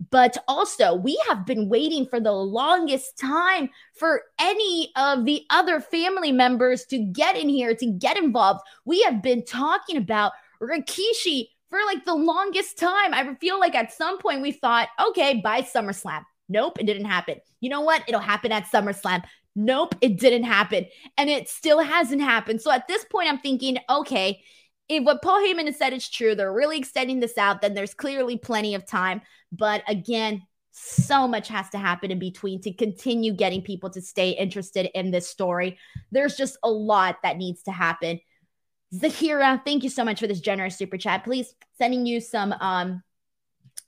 But 0.10 0.36
also, 0.48 0.96
we 0.96 1.22
have 1.30 1.46
been 1.46 1.70
waiting 1.70 2.06
for 2.06 2.20
the 2.20 2.34
longest 2.34 3.18
time 3.18 3.70
for 3.94 4.24
any 4.40 4.92
of 4.98 5.26
the 5.26 5.46
other 5.50 5.80
family 5.80 6.34
members 6.34 6.86
to 6.86 6.98
get 6.98 7.38
in 7.38 7.48
here, 7.48 7.74
to 7.76 7.86
get 7.86 8.18
involved. 8.18 8.62
We 8.84 9.02
have 9.04 9.22
been 9.22 9.46
talking 9.46 9.98
about 9.98 10.34
Rikishi 10.62 11.50
for 11.70 11.80
like 11.86 12.04
the 12.04 12.16
longest 12.16 12.78
time. 12.78 13.14
I 13.14 13.36
feel 13.36 13.60
like 13.60 13.76
at 13.76 13.94
some 13.94 14.18
point 14.18 14.42
we 14.42 14.52
thought, 14.52 14.90
okay, 15.10 15.40
by 15.42 15.62
SummerSlam. 15.62 16.24
Nope, 16.50 16.80
it 16.82 16.86
didn't 16.86 17.06
happen. 17.06 17.38
You 17.62 17.70
know 17.70 17.82
what? 17.82 18.04
It'll 18.08 18.20
happen 18.20 18.52
at 18.52 18.66
SummerSlam. 18.66 19.24
Nope, 19.56 19.96
it 20.02 20.18
didn't 20.20 20.44
happen. 20.44 20.86
And 21.18 21.30
it 21.30 21.50
still 21.50 21.80
hasn't 21.80 22.22
happened. 22.22 22.62
So 22.62 22.72
at 22.72 22.88
this 22.88 23.04
point, 23.06 23.30
I'm 23.30 23.40
thinking, 23.40 23.78
okay, 23.90 24.44
if 24.88 25.04
what 25.04 25.22
Paul 25.22 25.42
Heyman 25.42 25.66
has 25.66 25.78
said 25.78 25.94
is 25.94 26.10
true, 26.10 26.36
they're 26.36 26.54
really 26.54 26.78
extending 26.78 27.20
this 27.20 27.38
out, 27.38 27.62
then 27.62 27.74
there's 27.74 27.94
clearly 27.94 28.38
plenty 28.38 28.76
of 28.76 28.86
time. 28.86 29.22
But 29.52 29.84
again, 29.88 30.44
so 30.72 31.28
much 31.28 31.50
has 31.50 31.70
to 31.70 31.78
happen 31.78 32.12
in 32.12 32.20
between 32.20 32.62
to 32.62 32.74
continue 32.74 33.34
getting 33.34 33.62
people 33.62 33.90
to 33.92 34.02
stay 34.02 34.32
interested 34.32 34.90
in 34.98 35.12
this 35.12 35.28
story. 35.28 35.78
There's 36.12 36.36
just 36.36 36.58
a 36.64 36.72
lot 36.72 37.18
that 37.24 37.38
needs 37.38 37.64
to 37.64 37.72
happen. 37.72 38.20
Zahira, 38.94 39.64
thank 39.64 39.84
you 39.84 39.90
so 39.90 40.04
much 40.04 40.20
for 40.20 40.28
this 40.28 40.42
generous 40.42 40.78
super 40.78 40.98
chat. 40.98 41.24
Please 41.24 41.54
sending 41.78 42.06
you 42.06 42.20
some 42.20 42.54
um 42.54 43.04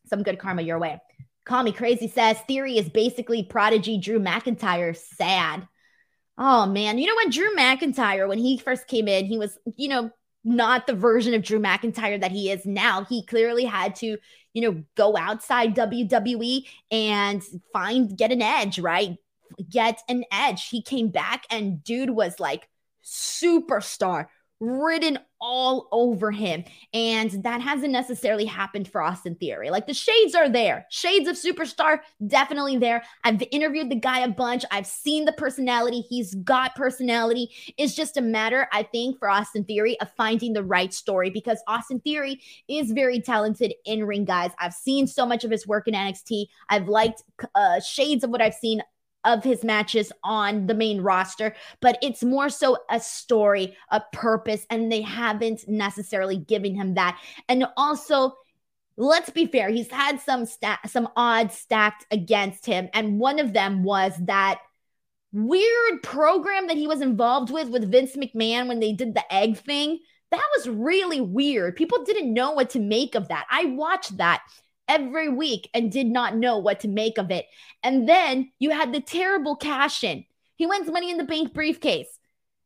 some 0.08 0.24
good 0.24 0.40
karma 0.40 0.62
your 0.62 0.80
way. 0.80 1.00
Call 1.46 1.64
me 1.64 1.72
crazy 1.72 2.08
says 2.08 2.40
theory 2.42 2.78
is 2.78 2.90
basically 2.90 3.44
prodigy 3.44 3.98
Drew 3.98 4.20
McIntyre. 4.20 4.96
Sad. 4.96 5.68
Oh 6.38 6.66
man, 6.66 6.98
you 6.98 7.08
know 7.08 7.16
what? 7.16 7.32
Drew 7.32 7.54
McIntyre, 7.56 8.28
when 8.28 8.40
he 8.40 8.58
first 8.58 8.88
came 8.88 9.08
in, 9.08 9.26
he 9.26 9.38
was, 9.38 9.58
you 9.76 9.88
know, 9.88 10.10
not 10.44 10.88
the 10.88 10.94
version 10.94 11.34
of 11.34 11.44
Drew 11.44 11.60
McIntyre 11.60 12.20
that 12.20 12.32
he 12.32 12.52
is 12.52 12.66
now. 12.66 13.06
He 13.06 13.26
clearly 13.26 13.66
had 13.66 13.96
to, 13.98 14.18
you 14.54 14.62
know, 14.62 14.84
go 14.96 15.16
outside 15.16 15.76
WWE 15.76 16.66
and 16.92 17.42
find, 17.72 18.18
get 18.18 18.32
an 18.32 18.42
edge, 18.42 18.80
right? 18.80 19.16
Get 19.70 20.02
an 20.10 20.26
edge. 20.32 20.68
He 20.70 20.82
came 20.82 21.10
back 21.10 21.46
and 21.50 21.84
dude 21.84 22.10
was 22.10 22.40
like 22.40 22.68
superstar, 23.04 24.28
written 24.64 25.20
all 25.42 25.90
over 25.92 26.32
him. 26.32 26.64
And 26.94 27.30
that 27.44 27.62
hasn't 27.62 27.92
necessarily 27.92 28.46
happened 28.46 28.88
for 28.88 29.02
Austin 29.02 29.36
Theory. 29.36 29.70
Like 29.70 29.88
the 29.88 29.94
shades 29.94 30.36
are 30.36 30.48
there. 30.48 30.86
Shades 30.90 31.28
of 31.28 31.36
superstar, 31.36 32.00
definitely 32.26 32.78
there. 32.78 33.04
I've 33.26 33.44
interviewed 33.52 33.92
the 33.92 33.98
guy 33.98 34.20
a 34.20 34.30
bunch. 34.30 34.64
I've 34.72 34.88
seen 34.88 35.26
the 35.26 35.34
personality. 35.34 36.00
He's 36.00 36.34
got 36.36 36.76
personality. 36.76 37.50
It's 37.78 37.94
just 37.94 38.16
a 38.16 38.22
matter, 38.22 38.70
I 38.72 38.84
think, 38.84 39.20
for 39.20 39.30
Austin 39.30 39.66
Theory 39.66 40.00
of 40.00 40.10
finding 40.16 40.54
the 40.54 40.64
right 40.64 40.94
story 40.94 41.30
because 41.30 41.62
Austin 41.68 42.00
Theory 42.00 42.40
is 42.70 42.92
very 42.92 43.20
talented 43.20 43.74
in 43.86 44.06
ring, 44.06 44.24
guys. 44.24 44.52
I've 44.60 44.74
seen 44.74 45.08
so 45.08 45.26
much 45.26 45.44
of 45.44 45.52
his 45.52 45.68
work 45.68 45.90
in 45.90 45.94
NXT. 45.94 46.46
I've 46.70 46.88
liked 46.88 47.22
uh, 47.54 47.82
shades 47.82 48.24
of 48.24 48.30
what 48.30 48.42
I've 48.42 48.54
seen 48.54 48.82
of 49.26 49.44
his 49.44 49.64
matches 49.64 50.12
on 50.24 50.68
the 50.68 50.74
main 50.74 51.02
roster, 51.02 51.56
but 51.82 51.98
it's 52.02 52.24
more 52.24 52.50
so 52.50 52.78
a 52.90 53.00
story, 53.00 53.76
a 53.90 54.02
purpose, 54.12 54.66
and 54.70 54.92
they 54.92 55.02
haven't 55.02 55.68
necessarily 55.68 56.38
given 56.38 56.76
him 56.76 56.96
that. 56.96 57.20
And 57.48 57.66
also, 57.78 58.36
let's 58.98 59.30
be 59.30 59.48
fair, 59.48 59.70
he's 59.70 59.92
had 59.92 60.20
some 60.20 60.46
sta- 60.46 60.80
some 60.88 61.10
odds 61.16 61.56
stacked 61.56 62.06
against 62.12 62.66
him, 62.66 62.90
and 62.94 63.20
one 63.20 63.40
of 63.40 63.54
them 63.54 63.84
was 63.84 64.14
that 64.26 64.60
weird 65.32 66.04
program 66.04 66.68
that 66.68 66.78
he 66.78 66.88
was 66.88 67.02
involved 67.02 67.52
with 67.52 67.70
with 67.70 67.92
Vince 67.92 68.16
McMahon 68.16 68.68
when 68.68 68.80
they 68.80 68.94
did 68.94 69.16
the 69.16 69.34
egg 69.34 69.58
thing. 69.58 70.00
That 70.32 70.46
was 70.58 70.70
really 70.70 71.22
weird. 71.22 71.76
People 71.76 72.04
didn't 72.04 72.34
know 72.34 72.52
what 72.52 72.72
to 72.72 72.80
make 72.80 73.16
of 73.16 73.28
that. 73.28 73.46
I 73.52 73.66
watched 73.66 74.18
that 74.18 74.44
every 74.88 75.30
week 75.30 75.70
and 75.74 75.92
did 75.92 76.08
not 76.08 76.36
know 76.36 76.58
what 76.58 76.82
to 76.82 76.88
make 76.88 77.18
of 77.18 77.32
it. 77.32 77.46
And 77.84 78.08
then 78.08 78.52
you 78.60 78.72
had 78.72 78.94
the 78.94 79.02
terrible 79.02 79.56
cash 79.56 80.04
in. 80.04 80.26
He 80.56 80.66
wins 80.66 80.90
money 80.90 81.10
in 81.10 81.18
the 81.18 81.24
bank 81.24 81.54
briefcase. 81.54 82.20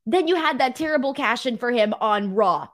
Then 0.05 0.27
you 0.27 0.35
had 0.35 0.59
that 0.59 0.75
terrible 0.75 1.13
cash 1.13 1.45
in 1.45 1.57
for 1.57 1.71
him 1.71 1.93
on 1.99 2.33
Raw. 2.33 2.67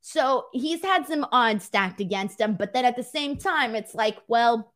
So 0.00 0.46
he's 0.52 0.82
had 0.82 1.06
some 1.06 1.26
odds 1.32 1.64
stacked 1.64 2.00
against 2.00 2.40
him. 2.40 2.54
But 2.54 2.72
then 2.72 2.84
at 2.84 2.96
the 2.96 3.02
same 3.02 3.36
time, 3.36 3.74
it's 3.74 3.94
like, 3.94 4.18
well, 4.26 4.72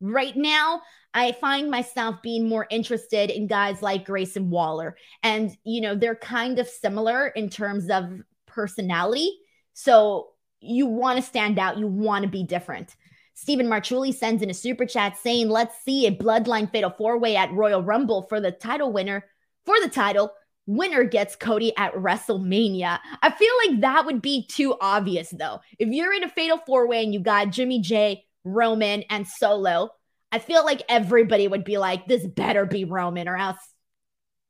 right 0.00 0.36
now, 0.36 0.82
I 1.14 1.32
find 1.32 1.70
myself 1.70 2.16
being 2.22 2.48
more 2.48 2.66
interested 2.70 3.30
in 3.30 3.46
guys 3.46 3.80
like 3.82 4.04
Grayson 4.04 4.50
Waller. 4.50 4.96
And, 5.22 5.56
you 5.64 5.80
know, 5.80 5.94
they're 5.94 6.14
kind 6.14 6.58
of 6.58 6.68
similar 6.68 7.28
in 7.28 7.48
terms 7.48 7.88
of 7.88 8.20
personality. 8.46 9.38
So 9.72 10.32
you 10.60 10.86
want 10.86 11.16
to 11.16 11.22
stand 11.22 11.58
out, 11.58 11.78
you 11.78 11.86
want 11.86 12.24
to 12.24 12.28
be 12.30 12.42
different. 12.42 12.94
Stephen 13.36 13.66
Marchuli 13.66 14.14
sends 14.14 14.42
in 14.42 14.48
a 14.48 14.54
super 14.54 14.86
chat 14.86 15.18
saying, 15.18 15.50
Let's 15.50 15.78
see 15.84 16.06
a 16.06 16.10
bloodline 16.10 16.72
fatal 16.72 16.90
four 16.90 17.18
way 17.18 17.36
at 17.36 17.52
Royal 17.52 17.82
Rumble 17.82 18.22
for 18.22 18.40
the 18.40 18.50
title 18.50 18.92
winner. 18.92 19.26
For 19.66 19.78
the 19.82 19.90
title, 19.90 20.32
winner 20.64 21.04
gets 21.04 21.36
Cody 21.36 21.76
at 21.76 21.92
WrestleMania. 21.92 22.98
I 23.22 23.30
feel 23.30 23.52
like 23.66 23.82
that 23.82 24.06
would 24.06 24.22
be 24.22 24.46
too 24.46 24.74
obvious, 24.80 25.28
though. 25.30 25.60
If 25.78 25.90
you're 25.90 26.14
in 26.14 26.24
a 26.24 26.30
fatal 26.30 26.58
four 26.66 26.88
way 26.88 27.04
and 27.04 27.12
you 27.12 27.20
got 27.20 27.50
Jimmy 27.50 27.80
Jey, 27.80 28.24
Roman, 28.42 29.02
and 29.10 29.28
Solo, 29.28 29.90
I 30.32 30.38
feel 30.38 30.64
like 30.64 30.80
everybody 30.88 31.46
would 31.46 31.64
be 31.64 31.76
like, 31.76 32.06
This 32.06 32.26
better 32.26 32.64
be 32.64 32.84
Roman, 32.86 33.28
or 33.28 33.36
else. 33.36 33.58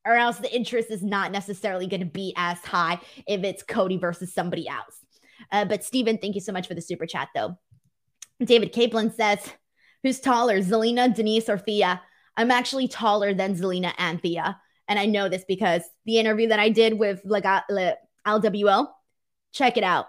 Or 0.05 0.15
else 0.15 0.39
the 0.39 0.55
interest 0.55 0.93
is 0.93 1.03
not 1.03 1.33
necessarily 1.33 1.89
going 1.89 1.99
to 1.99 2.07
be 2.07 2.33
as 2.37 2.61
high 2.61 3.01
if 3.27 3.43
it's 3.43 3.65
Cody 3.65 3.97
versus 3.97 4.33
somebody 4.33 4.69
else. 4.69 5.01
Uh, 5.51 5.65
but 5.65 5.83
Steven, 5.83 6.19
thank 6.19 6.37
you 6.37 6.41
so 6.41 6.53
much 6.53 6.69
for 6.69 6.75
the 6.75 6.81
super 6.81 7.07
chat, 7.07 7.29
though. 7.35 7.59
David 8.45 8.73
Kaplan 8.73 9.13
says, 9.13 9.41
Who's 10.03 10.21
taller, 10.21 10.61
Zelina, 10.61 11.13
Denise, 11.13 11.49
or 11.49 11.59
Thea? 11.59 12.01
I'm 12.37 12.51
actually 12.51 12.87
taller 12.87 13.35
than 13.35 13.57
Zelina 13.57 13.93
and 13.99 14.21
Thea. 14.21 14.61
And 14.89 14.99
I 14.99 15.07
know 15.07 15.29
this 15.29 15.45
because 15.49 15.83
the 16.05 16.19
interview 16.19 16.49
that 16.49 16.61
I 16.61 16.69
did 16.69 16.99
with 16.99 17.21
like 17.25 17.45
LWO, 18.27 18.89
check 19.53 19.77
it 19.77 19.85
out. 19.85 20.07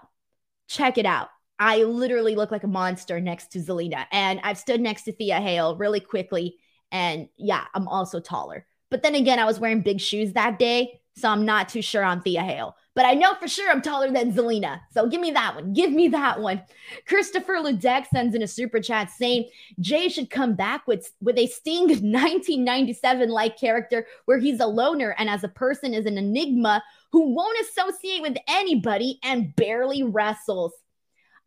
Check 0.68 0.98
it 0.98 1.06
out. 1.06 1.30
I 1.58 1.82
literally 1.82 2.36
look 2.36 2.52
like 2.52 2.62
a 2.62 2.68
monster 2.68 3.20
next 3.20 3.52
to 3.52 3.58
Zelina. 3.58 4.06
And 4.12 4.40
I've 4.44 4.58
stood 4.58 4.80
next 4.80 5.02
to 5.04 5.12
Thea 5.12 5.40
Hale 5.40 5.76
really 5.76 6.00
quickly. 6.00 6.58
And 6.92 7.28
yeah, 7.36 7.64
I'm 7.74 7.88
also 7.88 8.20
taller. 8.20 8.66
But 8.90 9.02
then 9.02 9.14
again, 9.14 9.38
I 9.38 9.44
was 9.44 9.58
wearing 9.58 9.80
big 9.80 10.00
shoes 10.00 10.34
that 10.34 10.58
day. 10.58 11.00
So 11.18 11.28
I'm 11.28 11.44
not 11.44 11.68
too 11.68 11.82
sure 11.82 12.04
on 12.04 12.22
Thea 12.22 12.42
Hale 12.42 12.76
but 12.98 13.06
I 13.06 13.14
know 13.14 13.32
for 13.34 13.46
sure 13.46 13.70
I'm 13.70 13.80
taller 13.80 14.10
than 14.10 14.32
Zelina. 14.32 14.80
So 14.90 15.06
give 15.06 15.20
me 15.20 15.30
that 15.30 15.54
one. 15.54 15.72
Give 15.72 15.92
me 15.92 16.08
that 16.08 16.40
one. 16.40 16.60
Christopher 17.06 17.58
Ludek 17.58 18.08
sends 18.08 18.34
in 18.34 18.42
a 18.42 18.48
super 18.48 18.80
chat 18.80 19.08
saying 19.12 19.48
Jey 19.78 20.08
should 20.08 20.30
come 20.30 20.56
back 20.56 20.84
with, 20.88 21.12
with 21.20 21.38
a 21.38 21.46
Sting 21.46 21.82
1997 21.82 23.28
like 23.28 23.56
character 23.56 24.04
where 24.24 24.38
he's 24.38 24.58
a 24.58 24.66
loner 24.66 25.14
and 25.16 25.30
as 25.30 25.44
a 25.44 25.48
person 25.48 25.94
is 25.94 26.06
an 26.06 26.18
enigma 26.18 26.82
who 27.12 27.32
won't 27.32 27.56
associate 27.60 28.20
with 28.20 28.36
anybody 28.48 29.20
and 29.22 29.54
barely 29.54 30.02
wrestles. 30.02 30.72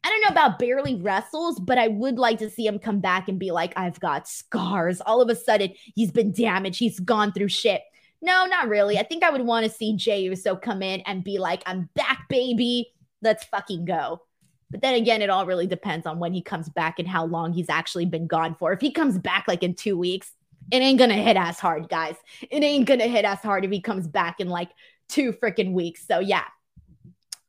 I 0.05 0.07
don't 0.07 0.21
know 0.21 0.41
about 0.41 0.57
barely 0.57 0.95
wrestles, 0.95 1.59
but 1.59 1.77
I 1.77 1.89
would 1.89 2.17
like 2.17 2.39
to 2.39 2.49
see 2.49 2.65
him 2.65 2.79
come 2.79 3.01
back 3.01 3.27
and 3.27 3.37
be 3.37 3.51
like, 3.51 3.73
I've 3.75 3.99
got 3.99 4.25
scars. 4.25 5.01
All 5.01 5.21
of 5.21 5.27
a 5.27 5.35
sudden, 5.35 5.73
he's 5.95 6.11
been 6.11 6.31
damaged. 6.31 6.79
He's 6.79 7.01
gone 7.01 7.33
through 7.33 7.49
shit. 7.49 7.81
No, 8.21 8.45
not 8.45 8.67
really. 8.67 8.99
I 8.99 9.03
think 9.03 9.23
I 9.23 9.29
would 9.29 9.41
want 9.41 9.65
to 9.65 9.71
see 9.71 9.95
Jey 9.95 10.21
Uso 10.21 10.55
come 10.55 10.83
in 10.83 11.01
and 11.01 11.23
be 11.23 11.39
like, 11.39 11.63
I'm 11.65 11.89
back, 11.95 12.27
baby. 12.29 12.93
Let's 13.21 13.43
fucking 13.45 13.85
go. 13.85 14.21
But 14.69 14.81
then 14.81 14.95
again, 14.95 15.21
it 15.21 15.29
all 15.29 15.45
really 15.45 15.67
depends 15.67 16.05
on 16.07 16.19
when 16.19 16.33
he 16.33 16.41
comes 16.41 16.69
back 16.69 16.99
and 16.99 17.07
how 17.07 17.25
long 17.25 17.51
he's 17.51 17.69
actually 17.69 18.05
been 18.05 18.27
gone 18.27 18.55
for. 18.55 18.71
If 18.71 18.79
he 18.79 18.91
comes 18.91 19.17
back 19.17 19.45
like 19.47 19.63
in 19.63 19.75
two 19.75 19.97
weeks, 19.97 20.31
it 20.71 20.77
ain't 20.77 20.99
gonna 20.99 21.15
hit 21.15 21.35
as 21.35 21.59
hard, 21.59 21.89
guys. 21.89 22.15
It 22.49 22.63
ain't 22.63 22.87
gonna 22.87 23.07
hit 23.07 23.25
as 23.25 23.39
hard 23.39 23.65
if 23.65 23.71
he 23.71 23.81
comes 23.81 24.07
back 24.07 24.39
in 24.39 24.47
like 24.47 24.69
two 25.09 25.33
freaking 25.33 25.73
weeks. 25.73 26.05
So 26.07 26.19
yeah. 26.19 26.45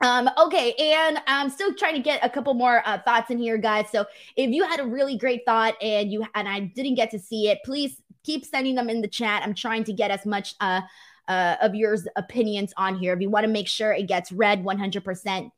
Um, 0.01 0.29
okay, 0.37 0.73
and 0.73 1.21
I'm 1.29 1.49
still 1.49 1.73
trying 1.75 1.95
to 1.95 2.01
get 2.01 2.25
a 2.25 2.29
couple 2.29 2.55
more 2.55 2.83
uh, 2.85 2.99
thoughts 2.99 3.31
in 3.31 3.39
here, 3.39 3.57
guys. 3.57 3.87
So 3.93 4.05
if 4.35 4.51
you 4.51 4.65
had 4.67 4.81
a 4.81 4.85
really 4.85 5.17
great 5.17 5.43
thought 5.47 5.81
and 5.81 6.11
you 6.11 6.27
and 6.35 6.49
I 6.49 6.59
didn't 6.59 6.97
get 6.97 7.13
to 7.13 7.21
see 7.21 7.49
it, 7.49 7.61
please 7.65 8.02
keep 8.25 8.45
sending 8.45 8.75
them 8.75 8.89
in 8.89 9.01
the 9.01 9.09
chat. 9.09 9.43
I'm 9.43 9.55
trying 9.55 9.85
to 9.85 9.93
get 9.93 10.11
as 10.11 10.25
much 10.27 10.55
uh, 10.61 10.83
uh, 11.29 11.57
of 11.61 11.75
yours 11.75 12.07
opinions 12.17 12.73
on 12.77 12.97
here. 12.97 13.13
If 13.15 13.21
you 13.21 13.31
want 13.31 13.45
to 13.45 13.53
make 13.53 13.69
sure 13.69 13.93
it 13.93 14.09
gets 14.09 14.33
read 14.33 14.65
100% 14.65 15.51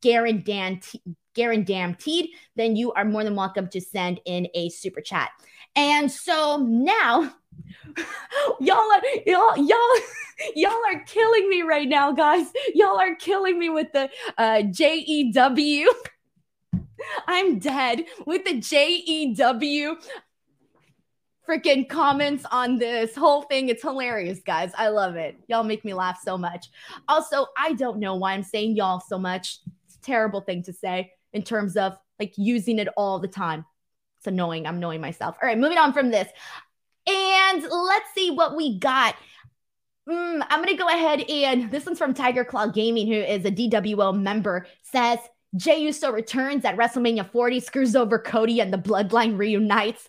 guaranteed, 0.00 1.00
guaranteed, 1.34 2.30
then 2.56 2.76
you 2.76 2.92
are 2.92 3.04
more 3.04 3.24
than 3.24 3.36
welcome 3.36 3.68
to 3.68 3.80
send 3.80 4.20
in 4.24 4.48
a 4.54 4.68
super 4.70 5.00
chat. 5.00 5.30
And 5.76 6.10
so 6.10 6.58
now, 6.58 7.34
y'all 8.60 8.76
are 8.76 9.02
y'all 9.26 9.56
y'all 9.56 9.94
y'all 10.56 10.82
are 10.92 11.00
killing 11.06 11.48
me 11.48 11.62
right 11.62 11.88
now, 11.88 12.12
guys. 12.12 12.46
Y'all 12.74 12.98
are 12.98 13.14
killing 13.14 13.58
me 13.58 13.68
with 13.68 13.92
the 13.92 14.10
uh, 14.38 14.62
J 14.62 14.96
E 14.96 15.32
W. 15.32 15.86
I'm 17.26 17.58
dead 17.58 18.04
with 18.26 18.44
the 18.44 18.58
J 18.60 18.88
E 18.88 19.34
W 19.34 19.96
freaking 21.48 21.88
comments 21.88 22.44
on 22.50 22.78
this 22.78 23.14
whole 23.14 23.42
thing. 23.42 23.68
It's 23.68 23.82
hilarious, 23.82 24.40
guys. 24.40 24.72
I 24.76 24.88
love 24.88 25.16
it. 25.16 25.36
Y'all 25.48 25.64
make 25.64 25.84
me 25.84 25.94
laugh 25.94 26.18
so 26.22 26.38
much. 26.38 26.68
Also, 27.08 27.46
I 27.56 27.72
don't 27.72 27.98
know 27.98 28.16
why 28.16 28.34
I'm 28.34 28.42
saying 28.42 28.76
y'all 28.76 29.00
so 29.00 29.18
much. 29.18 29.58
It's 29.86 29.96
a 29.96 30.00
terrible 30.00 30.40
thing 30.40 30.62
to 30.64 30.72
say 30.72 31.12
in 31.32 31.42
terms 31.42 31.76
of 31.76 31.96
like 32.18 32.34
using 32.36 32.78
it 32.78 32.88
all 32.96 33.18
the 33.18 33.28
time. 33.28 33.64
It's 34.18 34.26
annoying. 34.26 34.66
I'm 34.66 34.76
annoying 34.76 35.00
myself. 35.00 35.36
All 35.42 35.48
right, 35.48 35.58
moving 35.58 35.78
on 35.78 35.92
from 35.92 36.10
this. 36.10 36.28
And 37.06 37.62
let's 37.62 38.12
see 38.14 38.30
what 38.30 38.54
we 38.54 38.78
got. 38.78 39.16
Mm, 40.08 40.44
I'm 40.48 40.62
going 40.62 40.76
to 40.76 40.82
go 40.82 40.88
ahead 40.88 41.22
and 41.28 41.70
this 41.70 41.86
one's 41.86 41.98
from 41.98 42.14
Tiger 42.14 42.44
Claw 42.44 42.66
Gaming, 42.66 43.06
who 43.06 43.14
is 43.14 43.44
a 43.44 43.50
DWO 43.50 44.18
member, 44.18 44.66
says, 44.82 45.18
Jey 45.56 45.80
Uso 45.82 46.12
returns 46.12 46.64
at 46.64 46.76
WrestleMania 46.76 47.28
40, 47.28 47.60
screws 47.60 47.96
over 47.96 48.18
Cody, 48.18 48.60
and 48.60 48.72
the 48.72 48.78
bloodline 48.78 49.36
reunites. 49.36 50.08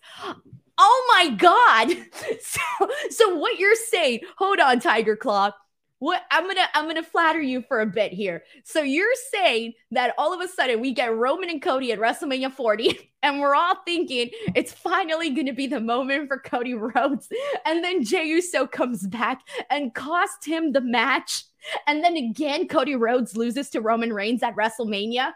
Oh 0.84 1.16
my 1.16 1.36
God. 1.36 1.90
So, 2.44 2.90
so 3.10 3.36
what 3.36 3.60
you're 3.60 3.76
saying, 3.76 4.22
hold 4.38 4.60
on, 4.60 4.80
Tiger 4.80 5.16
Claw. 5.16 5.52
What 6.00 6.24
I'm 6.32 6.48
gonna 6.48 6.68
I'm 6.74 6.88
gonna 6.88 7.04
flatter 7.04 7.42
you 7.42 7.62
for 7.62 7.82
a 7.82 7.86
bit 7.86 8.12
here. 8.12 8.44
So 8.64 8.82
you're 8.82 9.14
saying 9.32 9.74
that 9.92 10.14
all 10.18 10.34
of 10.34 10.42
a 10.42 10.48
sudden 10.48 10.80
we 10.82 10.94
get 10.94 11.16
Roman 11.16 11.50
and 11.50 11.62
Cody 11.62 11.92
at 11.92 12.00
WrestleMania 12.00 12.52
40, 12.52 13.12
and 13.24 13.40
we're 13.40 13.56
all 13.56 13.76
thinking 13.86 14.30
it's 14.56 14.74
finally 14.74 15.30
gonna 15.30 15.54
be 15.54 15.68
the 15.68 15.80
moment 15.80 16.28
for 16.28 16.40
Cody 16.40 16.74
Rhodes, 16.74 17.30
and 17.66 17.84
then 17.84 18.04
Jey 18.04 18.26
Uso 18.26 18.66
comes 18.66 19.06
back 19.06 19.42
and 19.70 19.94
cost 19.94 20.46
him 20.46 20.72
the 20.72 20.82
match 20.82 21.44
and 21.86 22.04
then 22.04 22.18
again, 22.18 22.68
Cody 22.68 22.96
Rhodes 22.96 23.38
loses 23.38 23.70
to 23.70 23.82
Roman 23.82 24.12
Reigns 24.12 24.42
at 24.42 24.56
WrestleMania. 24.56 25.32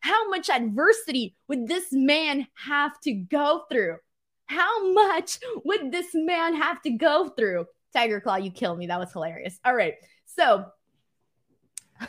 How 0.00 0.28
much 0.28 0.50
adversity 0.50 1.36
would 1.48 1.68
this 1.68 1.86
man 1.90 2.46
have 2.54 3.00
to 3.00 3.12
go 3.12 3.64
through? 3.70 3.96
How 4.50 4.92
much 4.92 5.38
would 5.64 5.92
this 5.92 6.08
man 6.12 6.56
have 6.56 6.82
to 6.82 6.90
go 6.90 7.28
through? 7.28 7.66
Tiger 7.92 8.20
Claw, 8.20 8.34
you 8.34 8.50
kill 8.50 8.74
me. 8.74 8.88
That 8.88 8.98
was 8.98 9.12
hilarious. 9.12 9.60
All 9.64 9.76
right. 9.76 9.94
So, 10.26 10.66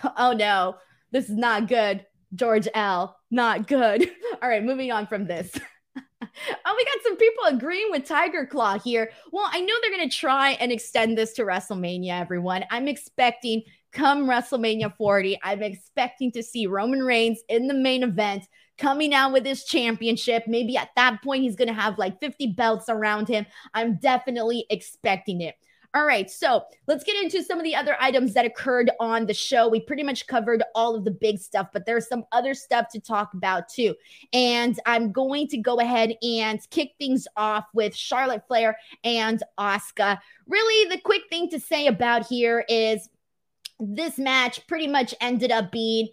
oh 0.17 0.33
no, 0.33 0.77
this 1.11 1.29
is 1.29 1.35
not 1.35 1.67
good. 1.67 2.03
George 2.33 2.67
L. 2.73 3.15
Not 3.29 3.67
good. 3.67 4.09
All 4.41 4.49
right, 4.49 4.63
moving 4.63 4.91
on 4.91 5.05
from 5.05 5.27
this. 5.27 5.51
oh, 5.95 5.99
we 6.21 6.85
got 6.85 7.03
some 7.03 7.17
people 7.17 7.43
agreeing 7.45 7.91
with 7.91 8.05
Tiger 8.05 8.47
Claw 8.47 8.79
here. 8.79 9.11
Well, 9.31 9.47
I 9.51 9.61
know 9.61 9.73
they're 9.81 9.95
going 9.95 10.09
to 10.09 10.17
try 10.17 10.51
and 10.53 10.71
extend 10.71 11.19
this 11.19 11.33
to 11.33 11.43
WrestleMania, 11.43 12.19
everyone. 12.19 12.65
I'm 12.71 12.87
expecting 12.87 13.61
come 13.91 14.25
WrestleMania 14.25 14.95
40, 14.95 15.37
I'm 15.43 15.61
expecting 15.61 16.31
to 16.31 16.41
see 16.41 16.65
Roman 16.65 17.03
Reigns 17.03 17.41
in 17.49 17.67
the 17.67 17.73
main 17.73 18.03
event 18.03 18.47
coming 18.81 19.13
out 19.13 19.31
with 19.31 19.45
his 19.45 19.63
championship. 19.63 20.47
Maybe 20.47 20.75
at 20.75 20.89
that 20.95 21.21
point, 21.21 21.43
he's 21.43 21.55
going 21.55 21.67
to 21.67 21.73
have 21.73 21.99
like 21.99 22.19
50 22.19 22.47
belts 22.47 22.89
around 22.89 23.27
him. 23.27 23.45
I'm 23.73 23.97
definitely 23.97 24.65
expecting 24.69 25.41
it. 25.41 25.55
All 25.93 26.05
right, 26.05 26.31
so 26.31 26.63
let's 26.87 27.03
get 27.03 27.21
into 27.21 27.43
some 27.43 27.57
of 27.57 27.65
the 27.65 27.75
other 27.75 27.97
items 27.99 28.33
that 28.33 28.45
occurred 28.45 28.89
on 29.01 29.25
the 29.25 29.33
show. 29.33 29.67
We 29.67 29.81
pretty 29.81 30.03
much 30.03 30.25
covered 30.25 30.63
all 30.73 30.95
of 30.95 31.03
the 31.03 31.11
big 31.11 31.37
stuff, 31.37 31.67
but 31.73 31.85
there's 31.85 32.07
some 32.07 32.23
other 32.31 32.53
stuff 32.53 32.87
to 32.93 32.99
talk 33.01 33.33
about 33.33 33.67
too. 33.67 33.93
And 34.31 34.79
I'm 34.85 35.11
going 35.11 35.49
to 35.49 35.57
go 35.57 35.81
ahead 35.81 36.15
and 36.23 36.59
kick 36.69 36.93
things 36.97 37.27
off 37.35 37.65
with 37.73 37.93
Charlotte 37.93 38.47
Flair 38.47 38.77
and 39.03 39.43
Asuka. 39.59 40.17
Really, 40.47 40.89
the 40.95 41.01
quick 41.01 41.23
thing 41.29 41.49
to 41.49 41.59
say 41.59 41.87
about 41.87 42.25
here 42.25 42.63
is 42.69 43.09
this 43.77 44.17
match 44.17 44.65
pretty 44.67 44.87
much 44.87 45.13
ended 45.19 45.51
up 45.51 45.73
being 45.73 46.07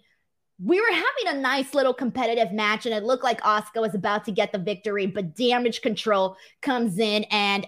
we 0.63 0.79
were 0.79 0.91
having 0.91 1.37
a 1.37 1.41
nice 1.41 1.73
little 1.73 1.93
competitive 1.93 2.51
match 2.51 2.85
and 2.85 2.93
it 2.93 3.03
looked 3.03 3.23
like 3.23 3.41
Asuka 3.41 3.79
was 3.81 3.95
about 3.95 4.25
to 4.25 4.31
get 4.31 4.51
the 4.51 4.57
victory, 4.57 5.05
but 5.05 5.35
damage 5.35 5.81
control 5.81 6.35
comes 6.61 6.99
in 6.99 7.23
and 7.31 7.65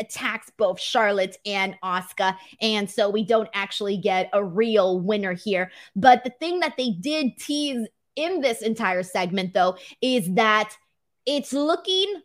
attacks 0.00 0.50
both 0.56 0.80
Charlotte 0.80 1.36
and 1.44 1.76
Asuka. 1.84 2.36
And 2.60 2.90
so 2.90 3.10
we 3.10 3.24
don't 3.24 3.48
actually 3.52 3.98
get 3.98 4.30
a 4.32 4.42
real 4.42 5.00
winner 5.00 5.34
here. 5.34 5.70
But 5.94 6.24
the 6.24 6.30
thing 6.30 6.60
that 6.60 6.76
they 6.76 6.90
did 6.90 7.36
tease 7.38 7.86
in 8.16 8.40
this 8.40 8.62
entire 8.62 9.02
segment, 9.02 9.52
though, 9.52 9.76
is 10.00 10.32
that 10.34 10.76
it's 11.26 11.52
looking 11.52 12.22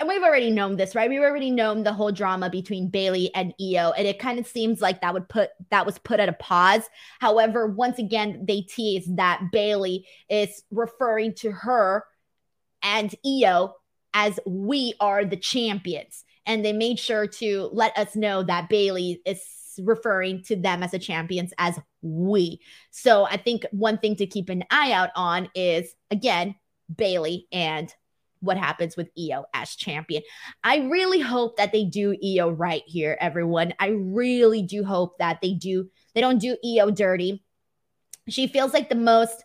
and 0.00 0.08
we've 0.08 0.22
already 0.22 0.50
known 0.50 0.76
this, 0.76 0.94
right? 0.94 1.08
We've 1.08 1.20
already 1.20 1.50
known 1.50 1.82
the 1.82 1.92
whole 1.92 2.12
drama 2.12 2.50
between 2.50 2.88
Bayley 2.88 3.32
and 3.34 3.54
Io, 3.60 3.92
and 3.92 4.06
it 4.06 4.18
kind 4.18 4.38
of 4.38 4.46
seems 4.46 4.80
like 4.80 5.00
that 5.00 5.14
would 5.14 5.28
put 5.28 5.50
that 5.70 5.86
was 5.86 5.98
put 5.98 6.20
at 6.20 6.28
a 6.28 6.34
pause. 6.34 6.82
However, 7.20 7.66
once 7.66 7.98
again, 7.98 8.44
they 8.46 8.62
tease 8.62 9.06
that 9.16 9.40
Bayley 9.52 10.06
is 10.28 10.62
referring 10.70 11.34
to 11.34 11.52
her 11.52 12.04
and 12.82 13.14
Io 13.26 13.74
as 14.12 14.38
we 14.46 14.94
are 15.00 15.24
the 15.24 15.36
champions 15.36 16.24
and 16.46 16.64
they 16.64 16.72
made 16.72 16.98
sure 16.98 17.26
to 17.26 17.68
let 17.72 17.96
us 17.98 18.14
know 18.14 18.42
that 18.42 18.68
Bayley 18.68 19.20
is 19.24 19.42
referring 19.78 20.42
to 20.44 20.56
them 20.56 20.82
as 20.82 20.92
the 20.92 20.98
champions 20.98 21.52
as 21.58 21.78
we. 22.02 22.60
So 22.90 23.24
I 23.24 23.36
think 23.36 23.66
one 23.72 23.98
thing 23.98 24.16
to 24.16 24.26
keep 24.26 24.48
an 24.48 24.64
eye 24.70 24.92
out 24.92 25.10
on 25.16 25.48
is 25.54 25.94
again 26.10 26.54
Bayley 26.94 27.48
and 27.50 27.92
what 28.44 28.56
happens 28.56 28.96
with 28.96 29.10
Io 29.18 29.44
as 29.54 29.74
champion. 29.74 30.22
I 30.62 30.78
really 30.78 31.20
hope 31.20 31.56
that 31.56 31.72
they 31.72 31.84
do 31.84 32.16
Io 32.22 32.50
right 32.50 32.82
here, 32.86 33.16
everyone. 33.20 33.74
I 33.78 33.88
really 33.88 34.62
do 34.62 34.84
hope 34.84 35.18
that 35.18 35.40
they 35.40 35.54
do. 35.54 35.90
They 36.14 36.20
don't 36.20 36.38
do 36.38 36.56
Io 36.64 36.90
dirty. 36.90 37.42
She 38.28 38.46
feels 38.46 38.72
like 38.72 38.88
the 38.88 38.94
most. 38.94 39.44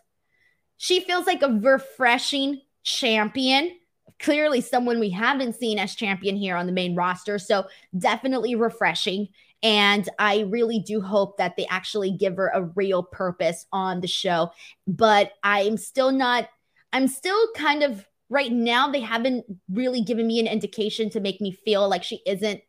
She 0.76 1.00
feels 1.00 1.26
like 1.26 1.42
a 1.42 1.48
refreshing 1.48 2.60
champion 2.82 3.72
clearly 4.20 4.60
someone 4.60 5.00
we 5.00 5.10
haven't 5.10 5.56
seen 5.56 5.78
as 5.78 5.94
champion 5.94 6.36
here 6.36 6.56
on 6.56 6.66
the 6.66 6.72
main 6.72 6.94
roster. 6.94 7.38
So 7.38 7.66
definitely 7.96 8.54
refreshing. 8.54 9.28
And 9.62 10.08
I 10.18 10.40
really 10.48 10.80
do 10.80 11.00
hope 11.00 11.38
that 11.38 11.56
they 11.56 11.66
actually 11.66 12.12
give 12.12 12.36
her 12.36 12.50
a 12.54 12.64
real 12.76 13.02
purpose 13.02 13.66
on 13.72 14.00
the 14.00 14.06
show. 14.06 14.52
But 14.86 15.32
I'm 15.42 15.76
still 15.76 16.12
not, 16.12 16.48
I'm 16.92 17.08
still 17.08 17.52
kind 17.54 17.82
of 17.82 18.06
right 18.30 18.50
now, 18.50 18.90
they 18.90 19.00
haven't 19.00 19.44
really 19.70 20.00
given 20.00 20.26
me 20.26 20.40
an 20.40 20.46
indication 20.46 21.10
to 21.10 21.20
make 21.20 21.40
me 21.40 21.52
feel 21.52 21.88
like 21.88 22.02
she 22.02 22.22
isn't. 22.26 22.62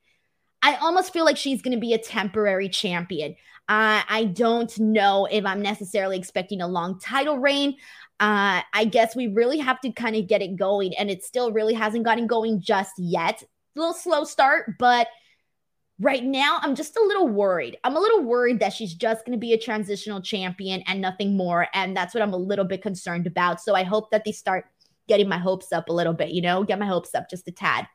I 0.61 0.75
almost 0.75 1.13
feel 1.13 1.23
like 1.23 1.37
she's 1.37 1.61
going 1.61 1.75
to 1.75 1.79
be 1.79 1.93
a 1.93 1.97
temporary 1.97 2.67
champion. 2.67 3.35
Uh, 3.69 4.01
I 4.09 4.25
don't 4.25 4.77
know 4.79 5.27
if 5.31 5.45
I'm 5.45 5.61
necessarily 5.61 6.17
expecting 6.17 6.61
a 6.61 6.67
long 6.67 6.99
title 6.99 7.39
reign 7.39 7.77
uh, 8.21 8.61
I 8.71 8.85
guess 8.85 9.15
we 9.15 9.25
really 9.25 9.57
have 9.57 9.81
to 9.81 9.91
kind 9.91 10.15
of 10.15 10.27
get 10.27 10.43
it 10.43 10.55
going, 10.55 10.95
and 10.95 11.09
it 11.09 11.23
still 11.23 11.51
really 11.51 11.73
hasn't 11.73 12.05
gotten 12.05 12.27
going 12.27 12.61
just 12.61 12.93
yet. 12.99 13.41
A 13.41 13.79
little 13.79 13.95
slow 13.95 14.25
start, 14.25 14.77
but 14.77 15.07
right 15.99 16.23
now 16.23 16.59
I'm 16.61 16.75
just 16.75 16.95
a 16.97 17.03
little 17.03 17.27
worried. 17.27 17.77
I'm 17.83 17.95
a 17.95 17.99
little 17.99 18.21
worried 18.21 18.59
that 18.59 18.73
she's 18.73 18.93
just 18.93 19.25
going 19.25 19.35
to 19.35 19.39
be 19.39 19.53
a 19.53 19.57
transitional 19.57 20.21
champion 20.21 20.83
and 20.85 21.01
nothing 21.01 21.35
more. 21.35 21.67
And 21.73 21.97
that's 21.97 22.13
what 22.13 22.21
I'm 22.21 22.33
a 22.33 22.37
little 22.37 22.65
bit 22.65 22.83
concerned 22.83 23.25
about. 23.25 23.59
So 23.59 23.73
I 23.73 23.83
hope 23.83 24.11
that 24.11 24.23
they 24.23 24.31
start 24.31 24.65
getting 25.07 25.27
my 25.27 25.37
hopes 25.37 25.71
up 25.71 25.89
a 25.89 25.93
little 25.93 26.13
bit, 26.13 26.31
you 26.31 26.41
know, 26.41 26.63
get 26.63 26.79
my 26.79 26.85
hopes 26.85 27.13
up 27.15 27.29
just 27.29 27.47
a 27.47 27.51
tad. 27.51 27.87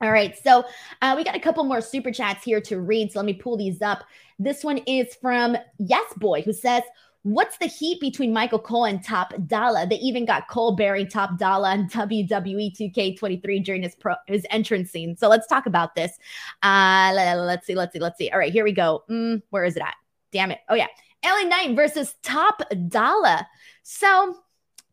All 0.00 0.10
right, 0.10 0.36
so 0.42 0.64
uh, 1.02 1.14
we 1.16 1.24
got 1.24 1.36
a 1.36 1.40
couple 1.40 1.64
more 1.64 1.80
super 1.80 2.10
chats 2.10 2.44
here 2.44 2.60
to 2.62 2.80
read. 2.80 3.12
So 3.12 3.20
let 3.20 3.26
me 3.26 3.32
pull 3.32 3.56
these 3.56 3.80
up. 3.80 4.04
This 4.38 4.64
one 4.64 4.78
is 4.78 5.14
from 5.14 5.56
Yes 5.78 6.12
Boy, 6.16 6.42
who 6.42 6.52
says, 6.52 6.82
What's 7.24 7.56
the 7.56 7.68
heat 7.68 8.00
between 8.00 8.34
Michael 8.34 8.58
Cole 8.58 8.84
and 8.84 9.02
Top 9.02 9.32
Dollar? 9.46 9.86
They 9.86 9.96
even 9.96 10.26
got 10.26 10.46
Cole 10.46 10.76
bearing 10.76 11.08
Top 11.08 11.38
Dollar 11.38 11.70
on 11.70 11.88
WWE 11.88 12.76
2K23 12.78 13.64
during 13.64 13.82
his 13.82 13.94
pro 13.94 14.14
his 14.26 14.46
entrance 14.50 14.90
scene. 14.90 15.16
So 15.16 15.30
let's 15.30 15.46
talk 15.46 15.64
about 15.64 15.94
this. 15.94 16.18
Uh, 16.62 17.12
let's 17.14 17.66
see, 17.66 17.74
let's 17.74 17.94
see, 17.94 17.98
let's 17.98 18.18
see. 18.18 18.28
All 18.28 18.38
right, 18.38 18.52
here 18.52 18.62
we 18.62 18.72
go. 18.72 19.04
Mm, 19.08 19.40
where 19.48 19.64
is 19.64 19.74
it 19.74 19.82
at? 19.82 19.94
Damn 20.32 20.50
it. 20.50 20.58
Oh 20.68 20.74
yeah, 20.74 20.88
LA 21.24 21.48
Knight 21.48 21.74
versus 21.74 22.14
Top 22.22 22.60
Dollar. 22.88 23.38
So 23.84 24.36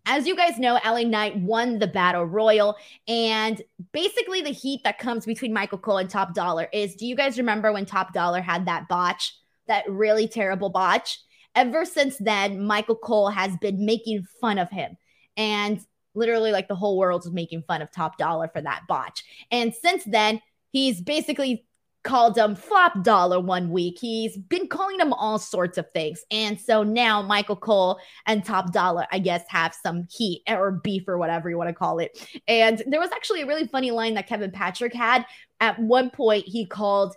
as 0.06 0.26
you 0.26 0.36
guys 0.36 0.58
know, 0.58 0.80
LA 0.86 1.04
Knight 1.04 1.38
won 1.38 1.80
the 1.80 1.88
battle 1.88 2.26
royal. 2.26 2.76
And 3.08 3.62
basically, 3.92 4.42
the 4.42 4.50
heat 4.50 4.82
that 4.84 5.00
comes 5.00 5.26
between 5.26 5.54
Michael 5.54 5.78
Cole 5.78 5.98
and 5.98 6.10
Top 6.10 6.34
Dollar 6.34 6.68
is 6.74 6.96
do 6.96 7.06
you 7.06 7.16
guys 7.16 7.38
remember 7.38 7.72
when 7.72 7.86
Top 7.86 8.14
Dollar 8.14 8.42
had 8.42 8.66
that 8.66 8.88
botch, 8.88 9.36
that 9.68 9.90
really 9.90 10.28
terrible 10.28 10.70
botch? 10.70 11.20
ever 11.56 11.86
since 11.86 12.18
then, 12.18 12.64
Michael 12.64 12.96
Cole 12.96 13.30
has 13.30 13.56
been 13.58 13.86
making 13.86 14.24
fun 14.40 14.58
of 14.58 14.70
him. 14.70 14.98
And 15.38 15.80
literally, 16.14 16.52
like 16.52 16.68
the 16.68 16.76
whole 16.76 16.98
world 16.98 17.32
making 17.34 17.64
fun 17.64 17.82
of 17.82 17.92
Top 17.92 18.18
Dollar 18.18 18.50
for 18.50 18.62
that 18.62 18.84
botch. 18.88 19.24
And 19.52 19.74
since 19.74 20.04
then, 20.06 20.42
he's 20.72 21.02
basically 21.02 21.66
called 22.04 22.38
him 22.38 22.56
flop 22.56 23.04
dollar 23.04 23.40
one 23.40 23.70
week. 23.70 23.98
He's 24.00 24.38
been 24.38 24.68
calling 24.68 25.00
him 25.00 25.14
all 25.14 25.38
sorts 25.38 25.78
of 25.78 25.86
things. 25.94 26.24
And 26.32 26.60
so 26.60 26.84
now 26.84 27.22
Michael 27.22 27.56
Cole 27.56 28.00
and 28.26 28.44
Top 28.44 28.74
Dollar, 28.74 29.06
I 29.12 29.20
guess, 29.20 29.44
have 29.50 29.74
some 29.74 30.08
heat 30.10 30.44
or 30.48 30.72
beef 30.72 31.08
or 31.08 31.18
whatever 31.18 31.50
you 31.50 31.58
want 31.58 31.70
to 31.70 31.74
call 31.74 32.00
it. 32.00 32.26
And 32.48 32.82
there 32.88 33.00
was 33.00 33.12
actually 33.12 33.42
a 33.42 33.46
really 33.46 33.68
funny 33.68 33.92
line 33.92 34.16
that 34.16 34.28
Kevin 34.28 34.52
Patrick 34.52 34.94
had. 34.94 35.26
At 35.60 35.80
one 35.80 36.10
point, 36.10 36.48
he 36.48 36.66
called 36.66 37.16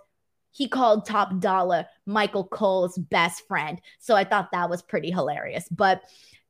he 0.54 0.68
called 0.68 1.04
Top 1.04 1.40
Dollar 1.40 1.86
Michael 2.06 2.46
Cole's 2.46 2.96
best 2.96 3.46
friend. 3.48 3.80
So 3.98 4.14
I 4.14 4.22
thought 4.22 4.52
that 4.52 4.70
was 4.70 4.82
pretty 4.82 5.10
hilarious. 5.10 5.68
But 5.68 6.02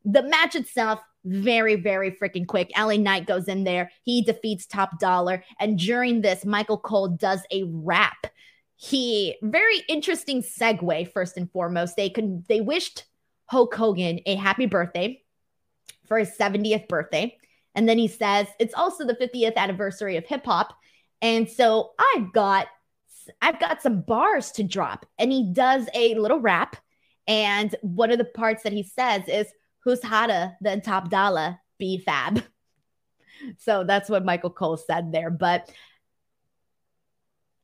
the 0.05 0.23
match 0.23 0.55
itself, 0.55 1.01
very, 1.25 1.77
very 1.77 2.11
freaking 2.11 2.47
quick. 2.47 2.71
LA 2.77 2.97
Knight 2.97 3.27
goes 3.27 3.49
in 3.49 3.65
there. 3.65 3.91
He 4.03 4.23
defeats 4.23 4.67
Top 4.67 4.99
Dollar. 4.99 5.43
And 5.59 5.79
during 5.79 6.21
this, 6.21 6.45
Michael 6.45 6.79
Cole 6.79 7.09
does 7.09 7.41
a 7.51 7.65
rap. 7.65 8.27
He 8.77 9.37
very 9.43 9.83
interesting 9.89 10.43
segue, 10.43 11.13
first 11.13 11.37
and 11.37 11.51
foremost. 11.51 11.97
They 11.97 12.11
could 12.11 12.47
they 12.49 12.61
wished 12.61 13.05
Hulk 13.47 13.75
Hogan 13.75 14.21
a 14.27 14.35
happy 14.35 14.67
birthday 14.67 15.23
for 16.07 16.19
his 16.19 16.31
70th 16.39 16.89
birthday. 16.89 17.39
And 17.75 17.89
then 17.89 17.99
he 17.99 18.09
says, 18.09 18.47
it's 18.59 18.75
also 18.75 19.05
the 19.05 19.15
50th 19.15 19.57
anniversary 19.57 20.17
of 20.17 20.27
hip 20.27 20.45
hop. 20.45 20.77
And 21.23 21.49
so 21.49 21.93
I've 21.99 22.33
got 22.33 22.69
I've 23.41 23.61
got 23.61 23.81
some 23.81 24.03
bars 24.03 24.53
to 24.53 24.63
drop. 24.63 25.07
And 25.19 25.33
he 25.33 25.53
does 25.53 25.89
a 25.95 26.15
little 26.15 26.41
rap. 26.41 26.77
And 27.27 27.75
one 27.81 28.11
of 28.11 28.19
the 28.19 28.25
parts 28.25 28.65
that 28.65 28.73
he 28.73 28.83
says 28.83 29.23
is, 29.29 29.47
Who's 29.85 30.03
hotter 30.03 30.57
than 30.61 30.81
Top 30.81 31.11
Dollar? 31.11 31.59
B 31.79 31.99
Fab. 31.99 32.43
So 33.59 33.85
that's 33.85 34.09
what 34.09 34.25
Michael 34.25 34.49
Cole 34.49 34.79
said 34.79 35.13
there. 35.13 35.29
But 35.29 35.69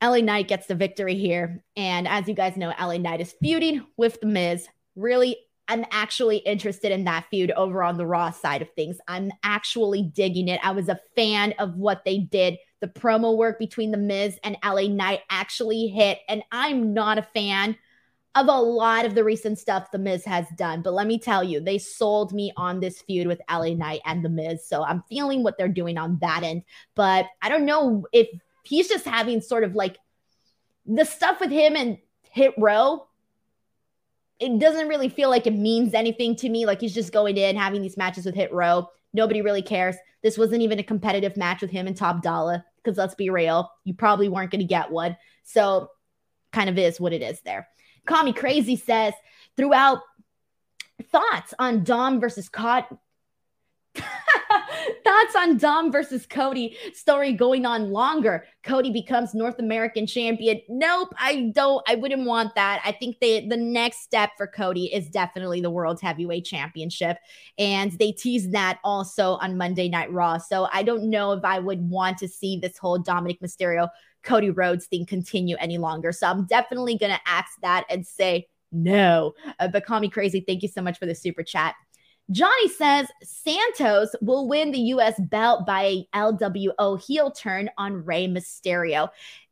LA 0.02 0.18
Knight 0.18 0.48
gets 0.48 0.66
the 0.66 0.74
victory 0.74 1.14
here. 1.14 1.62
And 1.76 2.08
as 2.08 2.28
you 2.28 2.34
guys 2.34 2.56
know, 2.56 2.74
LA 2.78 2.98
Knight 2.98 3.20
is 3.20 3.34
feuding 3.40 3.86
with 3.96 4.20
The 4.20 4.26
Miz. 4.26 4.68
Really, 4.96 5.36
I'm 5.68 5.84
actually 5.90 6.38
interested 6.38 6.90
in 6.90 7.04
that 7.04 7.26
feud 7.30 7.52
over 7.52 7.82
on 7.82 7.96
the 7.96 8.06
Raw 8.06 8.30
side 8.30 8.62
of 8.62 8.70
things. 8.72 8.98
I'm 9.06 9.30
actually 9.42 10.02
digging 10.02 10.48
it. 10.48 10.60
I 10.62 10.72
was 10.72 10.88
a 10.88 11.00
fan 11.14 11.54
of 11.58 11.76
what 11.76 12.04
they 12.04 12.18
did 12.18 12.58
the 12.80 12.88
promo 12.88 13.36
work 13.36 13.58
between 13.58 13.90
The 13.90 13.98
Miz 13.98 14.38
and 14.42 14.56
LA 14.64 14.88
Knight 14.88 15.20
actually 15.30 15.86
hit. 15.88 16.18
And 16.28 16.42
I'm 16.50 16.94
not 16.94 17.18
a 17.18 17.22
fan 17.34 17.76
of 18.34 18.46
a 18.46 18.52
lot 18.52 19.04
of 19.04 19.14
the 19.14 19.24
recent 19.24 19.58
stuff 19.58 19.90
The 19.90 19.98
Miz 19.98 20.24
has 20.24 20.46
done. 20.56 20.82
But 20.82 20.94
let 20.94 21.06
me 21.06 21.18
tell 21.18 21.42
you, 21.42 21.60
they 21.60 21.78
sold 21.78 22.32
me 22.32 22.52
on 22.56 22.78
this 22.78 23.02
feud 23.02 23.26
with 23.26 23.40
LA 23.50 23.74
Knight 23.74 24.00
and 24.04 24.24
The 24.24 24.28
Miz. 24.28 24.66
So 24.66 24.84
I'm 24.84 25.02
feeling 25.08 25.42
what 25.42 25.58
they're 25.58 25.68
doing 25.68 25.98
on 25.98 26.18
that 26.20 26.42
end. 26.42 26.62
But 26.94 27.26
I 27.42 27.48
don't 27.48 27.66
know 27.66 28.06
if 28.12 28.28
he's 28.62 28.88
just 28.88 29.04
having 29.04 29.40
sort 29.40 29.64
of 29.64 29.74
like 29.74 29.98
the 30.86 31.04
stuff 31.04 31.40
with 31.40 31.50
him 31.50 31.76
and 31.76 31.98
Hit 32.22 32.54
Row. 32.56 33.06
It 34.38 34.58
doesn't 34.58 34.88
really 34.88 35.08
feel 35.08 35.28
like 35.28 35.46
it 35.46 35.54
means 35.54 35.92
anything 35.92 36.36
to 36.36 36.48
me. 36.48 36.66
Like 36.66 36.80
he's 36.80 36.94
just 36.94 37.12
going 37.12 37.36
in, 37.36 37.56
having 37.56 37.82
these 37.82 37.96
matches 37.96 38.24
with 38.24 38.34
Hit 38.34 38.52
Row. 38.52 38.88
Nobody 39.12 39.42
really 39.42 39.62
cares. 39.62 39.96
This 40.22 40.38
wasn't 40.38 40.62
even 40.62 40.78
a 40.78 40.84
competitive 40.84 41.36
match 41.36 41.62
with 41.62 41.70
him 41.70 41.86
and 41.86 41.96
Top 41.96 42.22
Dollar 42.22 42.64
because 42.82 42.96
let's 42.96 43.14
be 43.14 43.30
real, 43.30 43.70
you 43.84 43.94
probably 43.94 44.28
weren't 44.28 44.50
going 44.50 44.60
to 44.60 44.66
get 44.66 44.90
one. 44.90 45.16
So, 45.42 45.90
kind 46.52 46.70
of 46.70 46.78
is 46.78 47.00
what 47.00 47.12
it 47.12 47.22
is 47.22 47.40
there. 47.42 47.68
Call 48.06 48.24
Me 48.24 48.32
Crazy 48.32 48.76
says 48.76 49.14
throughout 49.56 50.00
thoughts 51.10 51.54
on 51.58 51.84
Dom 51.84 52.20
versus 52.20 52.48
Cod. 52.48 52.84
Thoughts 55.04 55.36
on 55.36 55.56
Dom 55.56 55.92
versus 55.92 56.26
Cody 56.26 56.76
story 56.94 57.32
going 57.32 57.66
on 57.66 57.90
longer. 57.90 58.44
Cody 58.62 58.92
becomes 58.92 59.34
North 59.34 59.58
American 59.58 60.06
champion. 60.06 60.60
Nope, 60.68 61.12
I 61.18 61.52
don't. 61.54 61.82
I 61.88 61.96
wouldn't 61.96 62.24
want 62.24 62.54
that. 62.54 62.80
I 62.84 62.92
think 62.92 63.18
they, 63.20 63.46
the 63.46 63.56
next 63.56 64.02
step 64.02 64.30
for 64.36 64.46
Cody 64.46 64.92
is 64.92 65.08
definitely 65.08 65.60
the 65.60 65.70
World 65.70 66.00
Heavyweight 66.00 66.44
Championship. 66.44 67.18
And 67.58 67.92
they 67.92 68.12
teased 68.12 68.52
that 68.52 68.78
also 68.84 69.34
on 69.36 69.56
Monday 69.56 69.88
Night 69.88 70.12
Raw. 70.12 70.38
So 70.38 70.68
I 70.72 70.82
don't 70.82 71.10
know 71.10 71.32
if 71.32 71.44
I 71.44 71.58
would 71.58 71.88
want 71.88 72.18
to 72.18 72.28
see 72.28 72.58
this 72.58 72.78
whole 72.78 72.98
Dominic 72.98 73.40
Mysterio 73.40 73.88
Cody 74.22 74.50
Rhodes 74.50 74.86
thing 74.86 75.06
continue 75.06 75.56
any 75.58 75.78
longer. 75.78 76.12
So 76.12 76.26
I'm 76.26 76.46
definitely 76.46 76.98
going 76.98 77.12
to 77.12 77.20
ask 77.26 77.52
that 77.62 77.84
and 77.88 78.06
say 78.06 78.48
no. 78.72 79.34
Uh, 79.58 79.68
but 79.68 79.84
call 79.84 80.00
me 80.00 80.08
crazy. 80.08 80.44
Thank 80.46 80.62
you 80.62 80.68
so 80.68 80.82
much 80.82 80.98
for 80.98 81.06
the 81.06 81.14
super 81.14 81.42
chat. 81.42 81.74
Johnny 82.30 82.68
says 82.68 83.08
Santos 83.22 84.14
will 84.20 84.46
win 84.46 84.70
the 84.70 84.78
US 84.78 85.18
belt 85.18 85.66
by 85.66 85.82
a 85.82 86.08
LWO 86.14 87.02
heel 87.04 87.30
turn 87.30 87.68
on 87.76 88.04
Rey 88.04 88.28
Mysterio. 88.28 89.08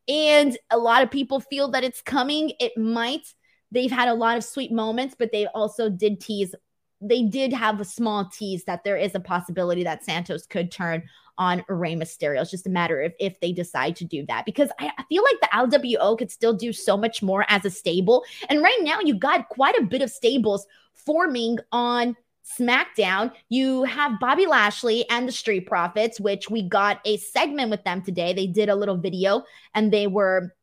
And 0.06 0.56
a 0.70 0.78
lot 0.78 1.02
of 1.02 1.10
people 1.10 1.40
feel 1.40 1.68
that 1.72 1.84
it's 1.84 2.00
coming. 2.00 2.52
It 2.60 2.76
might. 2.78 3.34
They've 3.70 3.90
had 3.90 4.08
a 4.08 4.14
lot 4.14 4.36
of 4.36 4.44
sweet 4.44 4.72
moments, 4.72 5.14
but 5.18 5.32
they 5.32 5.46
also 5.48 5.90
did 5.90 6.20
tease. 6.20 6.54
They 7.00 7.24
did 7.24 7.52
have 7.52 7.80
a 7.80 7.84
small 7.84 8.26
tease 8.26 8.64
that 8.64 8.84
there 8.84 8.96
is 8.96 9.14
a 9.14 9.20
possibility 9.20 9.84
that 9.84 10.04
Santos 10.04 10.46
could 10.46 10.70
turn 10.70 11.02
on 11.38 11.64
Rey 11.68 11.94
Mysterio. 11.94 12.42
It's 12.42 12.50
just 12.50 12.66
a 12.66 12.70
matter 12.70 13.00
of 13.00 13.14
if 13.18 13.40
they 13.40 13.52
decide 13.52 13.96
to 13.96 14.04
do 14.04 14.26
that 14.26 14.44
because 14.44 14.70
I, 14.78 14.90
I 14.98 15.04
feel 15.08 15.22
like 15.22 15.40
the 15.40 15.78
LWO 15.78 16.18
could 16.18 16.30
still 16.30 16.52
do 16.52 16.72
so 16.72 16.96
much 16.96 17.22
more 17.22 17.46
as 17.48 17.64
a 17.64 17.70
stable. 17.70 18.24
And 18.48 18.62
right 18.62 18.78
now, 18.82 19.00
you 19.00 19.14
got 19.14 19.48
quite 19.48 19.78
a 19.78 19.84
bit 19.84 20.02
of 20.02 20.10
stables 20.10 20.66
forming 20.92 21.58
on 21.72 22.16
SmackDown, 22.58 23.32
you 23.48 23.84
have 23.84 24.18
Bobby 24.20 24.46
Lashley 24.46 25.08
and 25.10 25.28
the 25.28 25.32
Street 25.32 25.66
Profits, 25.66 26.18
which 26.18 26.48
we 26.48 26.62
got 26.62 27.00
a 27.04 27.18
segment 27.18 27.70
with 27.70 27.84
them 27.84 28.02
today. 28.02 28.32
They 28.32 28.46
did 28.46 28.68
a 28.68 28.74
little 28.74 28.96
video 28.96 29.44
and 29.74 29.92
they 29.92 30.06
were 30.06 30.54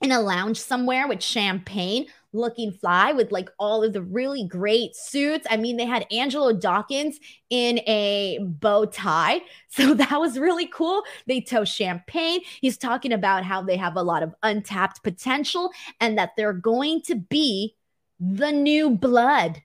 in 0.00 0.12
a 0.12 0.20
lounge 0.20 0.60
somewhere 0.60 1.08
with 1.08 1.22
champagne 1.22 2.06
looking 2.32 2.72
fly 2.72 3.12
with 3.12 3.30
like 3.32 3.50
all 3.58 3.82
of 3.82 3.92
the 3.92 4.02
really 4.02 4.46
great 4.46 4.96
suits. 4.96 5.46
I 5.50 5.56
mean, 5.56 5.76
they 5.76 5.84
had 5.84 6.06
Angelo 6.10 6.52
Dawkins 6.52 7.18
in 7.50 7.78
a 7.80 8.38
bow 8.42 8.86
tie. 8.86 9.40
So 9.74 9.94
that 9.94 10.20
was 10.20 10.38
really 10.38 10.66
cool. 10.66 11.02
They 11.26 11.40
tow 11.40 11.64
champagne. 11.64 12.42
He's 12.60 12.76
talking 12.76 13.10
about 13.10 13.42
how 13.42 13.62
they 13.62 13.78
have 13.78 13.96
a 13.96 14.02
lot 14.02 14.22
of 14.22 14.34
untapped 14.42 15.02
potential 15.02 15.70
and 15.98 16.18
that 16.18 16.32
they're 16.36 16.52
going 16.52 17.00
to 17.06 17.14
be 17.14 17.74
the 18.20 18.52
new 18.52 18.90
blood 18.90 19.62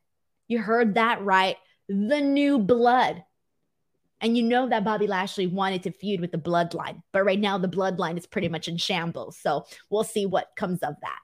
you 0.47 0.61
heard 0.61 0.95
that 0.95 1.21
right. 1.23 1.57
The 1.89 2.21
new 2.21 2.59
blood. 2.59 3.23
And 4.19 4.35
you 4.35 4.43
know 4.43 4.67
that 4.69 4.83
Bobby 4.83 5.05
Lashley 5.05 5.45
wanted 5.45 5.83
to 5.83 5.91
feud 5.91 6.21
with 6.21 6.31
the 6.31 6.39
bloodline, 6.39 7.03
but 7.13 7.23
right 7.23 7.39
now 7.39 7.59
the 7.59 7.67
bloodline 7.67 8.17
is 8.17 8.25
pretty 8.25 8.49
much 8.49 8.67
in 8.67 8.77
shambles. 8.77 9.37
So 9.37 9.65
we'll 9.91 10.03
see 10.03 10.25
what 10.25 10.55
comes 10.55 10.79
of 10.81 10.95
that. 11.01 11.19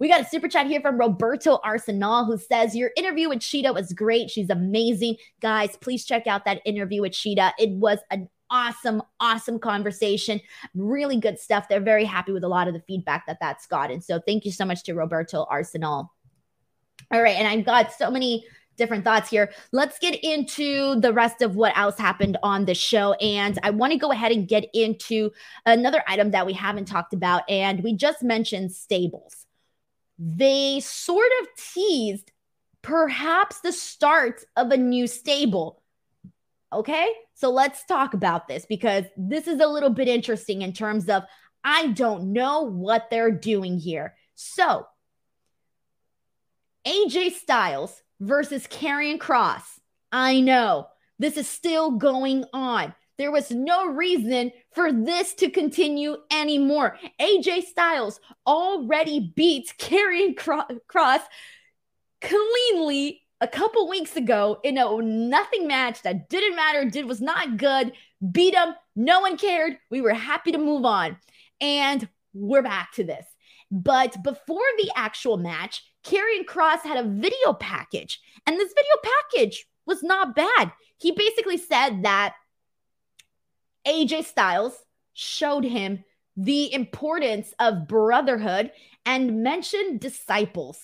We 0.00 0.08
got 0.08 0.20
a 0.20 0.24
super 0.24 0.48
chat 0.48 0.66
here 0.66 0.80
from 0.80 0.98
Roberto 0.98 1.58
Arsenal 1.64 2.24
who 2.24 2.38
says, 2.38 2.76
Your 2.76 2.90
interview 2.96 3.28
with 3.28 3.40
Shida 3.40 3.74
was 3.74 3.92
great. 3.92 4.30
She's 4.30 4.50
amazing. 4.50 5.16
Guys, 5.40 5.76
please 5.76 6.04
check 6.04 6.26
out 6.26 6.44
that 6.44 6.62
interview 6.64 7.02
with 7.02 7.12
Shida. 7.12 7.52
It 7.58 7.70
was 7.70 7.98
an 8.10 8.28
awesome, 8.50 9.02
awesome 9.20 9.58
conversation. 9.58 10.40
Really 10.74 11.18
good 11.18 11.38
stuff. 11.38 11.68
They're 11.68 11.80
very 11.80 12.04
happy 12.04 12.32
with 12.32 12.44
a 12.44 12.48
lot 12.48 12.68
of 12.68 12.74
the 12.74 12.82
feedback 12.86 13.26
that 13.26 13.38
that's 13.40 13.66
gotten. 13.66 14.00
So 14.00 14.20
thank 14.24 14.44
you 14.44 14.52
so 14.52 14.64
much 14.64 14.84
to 14.84 14.94
Roberto 14.94 15.46
Arsenal. 15.50 16.12
All 17.12 17.22
right. 17.22 17.36
And 17.36 17.48
I've 17.48 17.64
got 17.64 17.92
so 17.92 18.10
many 18.10 18.44
different 18.76 19.04
thoughts 19.04 19.28
here. 19.28 19.50
Let's 19.72 19.98
get 19.98 20.22
into 20.22 21.00
the 21.00 21.12
rest 21.12 21.42
of 21.42 21.56
what 21.56 21.76
else 21.76 21.98
happened 21.98 22.36
on 22.42 22.64
the 22.64 22.74
show. 22.74 23.14
And 23.14 23.58
I 23.62 23.70
want 23.70 23.92
to 23.92 23.98
go 23.98 24.12
ahead 24.12 24.30
and 24.30 24.46
get 24.46 24.66
into 24.72 25.30
another 25.66 26.02
item 26.06 26.30
that 26.30 26.46
we 26.46 26.52
haven't 26.52 26.84
talked 26.84 27.12
about. 27.12 27.42
And 27.50 27.82
we 27.82 27.94
just 27.94 28.22
mentioned 28.22 28.72
stables. 28.72 29.47
They 30.18 30.80
sort 30.80 31.30
of 31.42 31.48
teased 31.74 32.30
perhaps 32.82 33.60
the 33.60 33.72
start 33.72 34.44
of 34.56 34.70
a 34.70 34.76
new 34.76 35.06
stable. 35.06 35.82
Okay. 36.72 37.08
So 37.34 37.50
let's 37.50 37.84
talk 37.84 38.14
about 38.14 38.48
this 38.48 38.66
because 38.66 39.04
this 39.16 39.46
is 39.46 39.60
a 39.60 39.66
little 39.66 39.90
bit 39.90 40.08
interesting 40.08 40.62
in 40.62 40.72
terms 40.72 41.08
of 41.08 41.22
I 41.64 41.88
don't 41.88 42.32
know 42.32 42.62
what 42.62 43.08
they're 43.10 43.30
doing 43.30 43.78
here. 43.78 44.14
So, 44.34 44.86
AJ 46.86 47.32
Styles 47.32 48.02
versus 48.20 48.66
Karrion 48.66 49.18
Kross. 49.18 49.62
I 50.12 50.40
know 50.40 50.88
this 51.18 51.36
is 51.36 51.48
still 51.48 51.92
going 51.92 52.44
on. 52.52 52.94
There 53.18 53.32
was 53.32 53.50
no 53.50 53.86
reason 53.86 54.52
for 54.72 54.92
this 54.92 55.34
to 55.34 55.50
continue 55.50 56.18
anymore. 56.30 56.96
AJ 57.20 57.64
Styles 57.64 58.20
already 58.46 59.32
beat 59.34 59.74
Karrion 59.76 60.36
Kross 60.36 61.22
cleanly 62.20 63.22
a 63.40 63.48
couple 63.48 63.88
weeks 63.88 64.16
ago 64.16 64.60
in 64.62 64.78
a 64.78 65.02
nothing 65.02 65.66
match 65.66 66.02
that 66.02 66.28
didn't 66.28 66.54
matter, 66.54 66.84
did 66.84 67.06
was 67.06 67.20
not 67.20 67.56
good. 67.56 67.92
Beat 68.30 68.54
him. 68.54 68.74
No 68.94 69.20
one 69.20 69.36
cared. 69.36 69.78
We 69.90 70.00
were 70.00 70.14
happy 70.14 70.52
to 70.52 70.58
move 70.58 70.84
on. 70.84 71.16
And 71.60 72.08
we're 72.34 72.62
back 72.62 72.92
to 72.92 73.04
this. 73.04 73.26
But 73.70 74.22
before 74.22 74.64
the 74.78 74.92
actual 74.94 75.38
match, 75.38 75.82
Karrion 76.04 76.44
Kross 76.46 76.80
had 76.82 77.04
a 77.04 77.08
video 77.08 77.52
package, 77.52 78.20
and 78.46 78.56
this 78.56 78.72
video 78.72 79.12
package 79.32 79.66
was 79.86 80.02
not 80.02 80.36
bad. 80.36 80.72
He 80.98 81.12
basically 81.12 81.58
said 81.58 82.04
that 82.04 82.34
AJ 83.88 84.26
Styles 84.26 84.74
showed 85.14 85.64
him 85.64 86.04
the 86.36 86.72
importance 86.72 87.52
of 87.58 87.88
brotherhood 87.88 88.70
and 89.04 89.42
mentioned 89.42 90.00
disciples. 90.00 90.78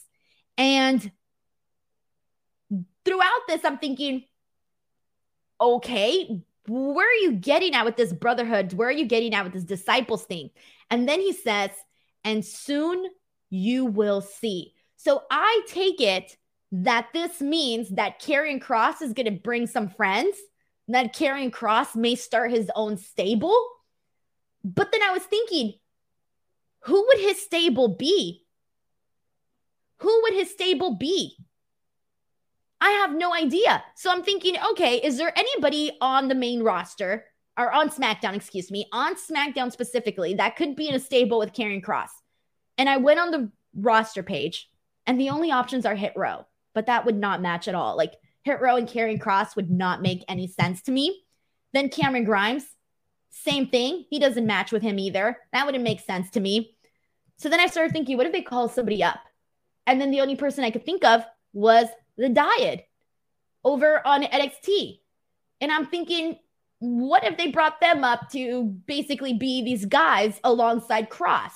And 0.58 1.12
throughout 3.04 3.42
this, 3.46 3.64
I'm 3.64 3.78
thinking, 3.78 4.24
okay, 5.60 6.40
where 6.66 7.08
are 7.08 7.22
you 7.22 7.32
getting 7.32 7.74
at 7.74 7.84
with 7.84 7.96
this 7.96 8.12
brotherhood? 8.12 8.72
Where 8.72 8.88
are 8.88 8.92
you 8.92 9.04
getting 9.06 9.34
at 9.34 9.44
with 9.44 9.52
this 9.52 9.64
disciples 9.64 10.24
thing? 10.24 10.50
And 10.90 11.08
then 11.08 11.20
he 11.20 11.32
says, 11.32 11.70
and 12.24 12.44
soon 12.44 13.04
you 13.50 13.84
will 13.84 14.22
see. 14.22 14.72
So 14.96 15.22
I 15.30 15.62
take 15.68 16.00
it 16.00 16.36
that 16.72 17.08
this 17.12 17.40
means 17.40 17.90
that 17.90 18.20
Karrion 18.20 18.60
Kross 18.60 19.02
is 19.02 19.12
going 19.12 19.26
to 19.26 19.40
bring 19.40 19.66
some 19.66 19.88
friends, 19.88 20.36
that 20.88 21.14
Karrion 21.14 21.50
Kross 21.50 21.96
may 21.96 22.14
start 22.14 22.50
his 22.50 22.70
own 22.74 22.96
stable. 22.96 23.68
But 24.64 24.92
then 24.92 25.02
I 25.02 25.10
was 25.10 25.22
thinking, 25.22 25.74
who 26.80 27.06
would 27.06 27.18
his 27.18 27.42
stable 27.42 27.88
be? 27.88 28.42
Who 29.98 30.22
would 30.22 30.34
his 30.34 30.50
stable 30.50 30.96
be? 30.96 31.36
I 32.80 32.90
have 32.90 33.14
no 33.14 33.34
idea. 33.34 33.82
So 33.96 34.10
I'm 34.10 34.22
thinking, 34.22 34.56
okay, 34.72 34.96
is 34.96 35.16
there 35.16 35.32
anybody 35.38 35.96
on 36.00 36.28
the 36.28 36.34
main 36.34 36.62
roster 36.62 37.24
or 37.58 37.72
on 37.72 37.88
SmackDown, 37.88 38.34
excuse 38.34 38.70
me, 38.70 38.86
on 38.92 39.14
SmackDown 39.14 39.72
specifically 39.72 40.34
that 40.34 40.56
could 40.56 40.76
be 40.76 40.88
in 40.88 40.94
a 40.94 41.00
stable 41.00 41.38
with 41.38 41.54
Karrion 41.54 41.82
Kross? 41.82 42.10
And 42.76 42.88
I 42.88 42.98
went 42.98 43.20
on 43.20 43.30
the 43.30 43.50
roster 43.74 44.22
page 44.22 44.68
and 45.06 45.18
the 45.18 45.30
only 45.30 45.50
options 45.50 45.86
are 45.86 45.94
Hit 45.94 46.12
Row, 46.16 46.44
but 46.74 46.86
that 46.86 47.06
would 47.06 47.16
not 47.16 47.40
match 47.40 47.68
at 47.68 47.74
all. 47.74 47.96
Like 47.96 48.14
Hit 48.44 48.60
Row 48.60 48.76
and 48.76 48.88
Karrion 48.88 49.20
Kross 49.20 49.56
would 49.56 49.70
not 49.70 50.02
make 50.02 50.24
any 50.28 50.46
sense 50.46 50.82
to 50.82 50.92
me. 50.92 51.24
Then 51.72 51.88
Cameron 51.88 52.24
Grimes, 52.24 52.64
same 53.30 53.66
thing. 53.66 54.04
He 54.10 54.18
doesn't 54.18 54.46
match 54.46 54.70
with 54.70 54.82
him 54.82 54.98
either. 54.98 55.38
That 55.52 55.66
wouldn't 55.66 55.82
make 55.82 56.00
sense 56.00 56.30
to 56.30 56.40
me. 56.40 56.76
So 57.36 57.48
then 57.48 57.60
I 57.60 57.66
started 57.66 57.92
thinking, 57.92 58.16
what 58.16 58.26
if 58.26 58.32
they 58.32 58.42
call 58.42 58.68
somebody 58.68 59.02
up? 59.02 59.18
And 59.86 60.00
then 60.00 60.10
the 60.10 60.20
only 60.20 60.36
person 60.36 60.62
I 60.62 60.70
could 60.70 60.86
think 60.86 61.04
of 61.04 61.24
was 61.52 61.88
the 62.16 62.28
Dyad 62.28 62.84
over 63.64 64.06
on 64.06 64.22
NXT. 64.22 65.00
And 65.60 65.72
I'm 65.72 65.86
thinking, 65.86 66.38
what 66.78 67.24
if 67.24 67.36
they 67.36 67.50
brought 67.50 67.80
them 67.80 68.04
up 68.04 68.30
to 68.32 68.64
basically 68.86 69.32
be 69.34 69.64
these 69.64 69.86
guys 69.86 70.38
alongside 70.44 71.10
Kross? 71.10 71.52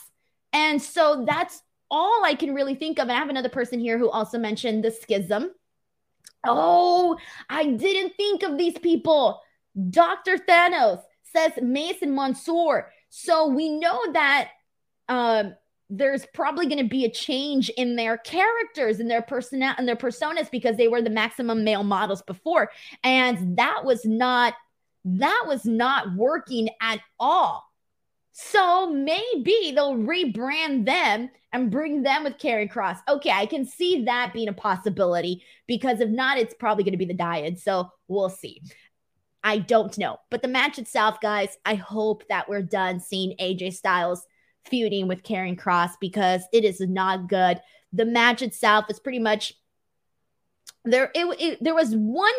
And 0.53 0.81
so 0.81 1.25
that's 1.29 1.63
all 1.91 2.25
I 2.25 2.35
can 2.35 2.55
really 2.55 2.75
think 2.75 2.99
of, 2.99 3.09
and 3.09 3.13
I 3.13 3.21
have 3.21 3.29
another 3.29 3.49
person 3.49 3.81
here 3.81 3.99
who 3.99 4.11
also 4.11 4.39
mentioned 4.39 4.85
the 4.85 4.91
schism. 4.91 5.51
Oh, 6.49 7.17
I 7.49 7.67
didn't 7.67 8.15
think 8.17 8.43
of 8.43 8.59
these 8.59 8.79
people. 8.79 9.41
Dr. 9.91 10.39
Thanos 10.39 11.03
says 11.23 11.53
Mace 11.63 12.03
and 12.03 12.15
Mansoor. 12.15 12.91
So 13.11 13.47
we 13.49 13.69
know 13.71 14.13
that 14.13 14.51
um, 15.09 15.55
there's 15.91 16.27
probably 16.35 16.67
going 16.67 16.83
to 16.83 16.89
be 16.89 17.05
a 17.05 17.11
change 17.11 17.71
in 17.71 17.97
their 17.97 18.19
characters 18.19 19.01
and 19.01 19.11
their 19.11 19.23
persona 19.23 19.75
and 19.79 19.89
their 19.89 19.97
personas 19.97 20.51
because 20.51 20.77
they 20.77 20.89
were 20.89 21.03
the 21.03 21.11
maximum 21.11 21.65
male 21.65 21.85
models 21.85 22.23
before 22.23 22.71
and 23.05 23.57
that 23.57 23.85
was 23.85 24.05
not 24.05 24.55
that 25.05 25.45
was 25.47 25.65
not 25.65 26.15
working 26.15 26.69
at 26.83 27.01
all 27.19 27.68
so 28.41 28.89
maybe 28.89 29.73
they'll 29.75 29.97
rebrand 29.97 30.87
them 30.87 31.29
and 31.53 31.73
bring 31.73 32.05
them 32.05 32.23
with 32.23 32.39
Karrion 32.39 32.73
Kross. 32.73 32.99
Okay, 33.09 33.33
I 33.33 33.47
can 33.47 33.65
see 33.65 34.05
that 34.05 34.33
being 34.33 34.47
a 34.47 34.53
possibility 34.53 35.43
because 35.67 35.99
if 35.99 36.09
not, 36.09 36.39
it's 36.39 36.55
probably 36.55 36.85
going 36.85 36.93
to 36.93 36.99
be 36.99 37.05
the 37.05 37.15
Dyad. 37.15 37.59
So 37.59 37.91
we'll 38.07 38.29
see. 38.29 38.63
I 39.43 39.59
don't 39.59 39.99
know. 39.99 40.19
But 40.31 40.43
the 40.43 40.49
match 40.49 40.79
itself, 40.79 41.21
guys, 41.21 41.59
I 41.65 41.75
hope 41.75 42.23
that 42.29 42.49
we're 42.49 42.63
done 42.63 43.01
seeing 43.01 43.37
AJ 43.41 43.73
Styles 43.73 44.25
feuding 44.67 45.09
with 45.09 45.25
Karrion 45.25 45.59
Kross 45.59 45.95
because 46.01 46.43
it 46.53 46.65
is 46.65 46.81
not 46.81 47.29
good. 47.29 47.61
The 47.93 48.05
match 48.05 48.41
itself 48.41 48.85
is 48.89 49.01
pretty 49.01 49.19
much 49.19 49.53
there. 50.85 51.11
It, 51.13 51.41
it 51.41 51.59
there 51.61 51.75
was 51.75 51.93
one 51.93 52.35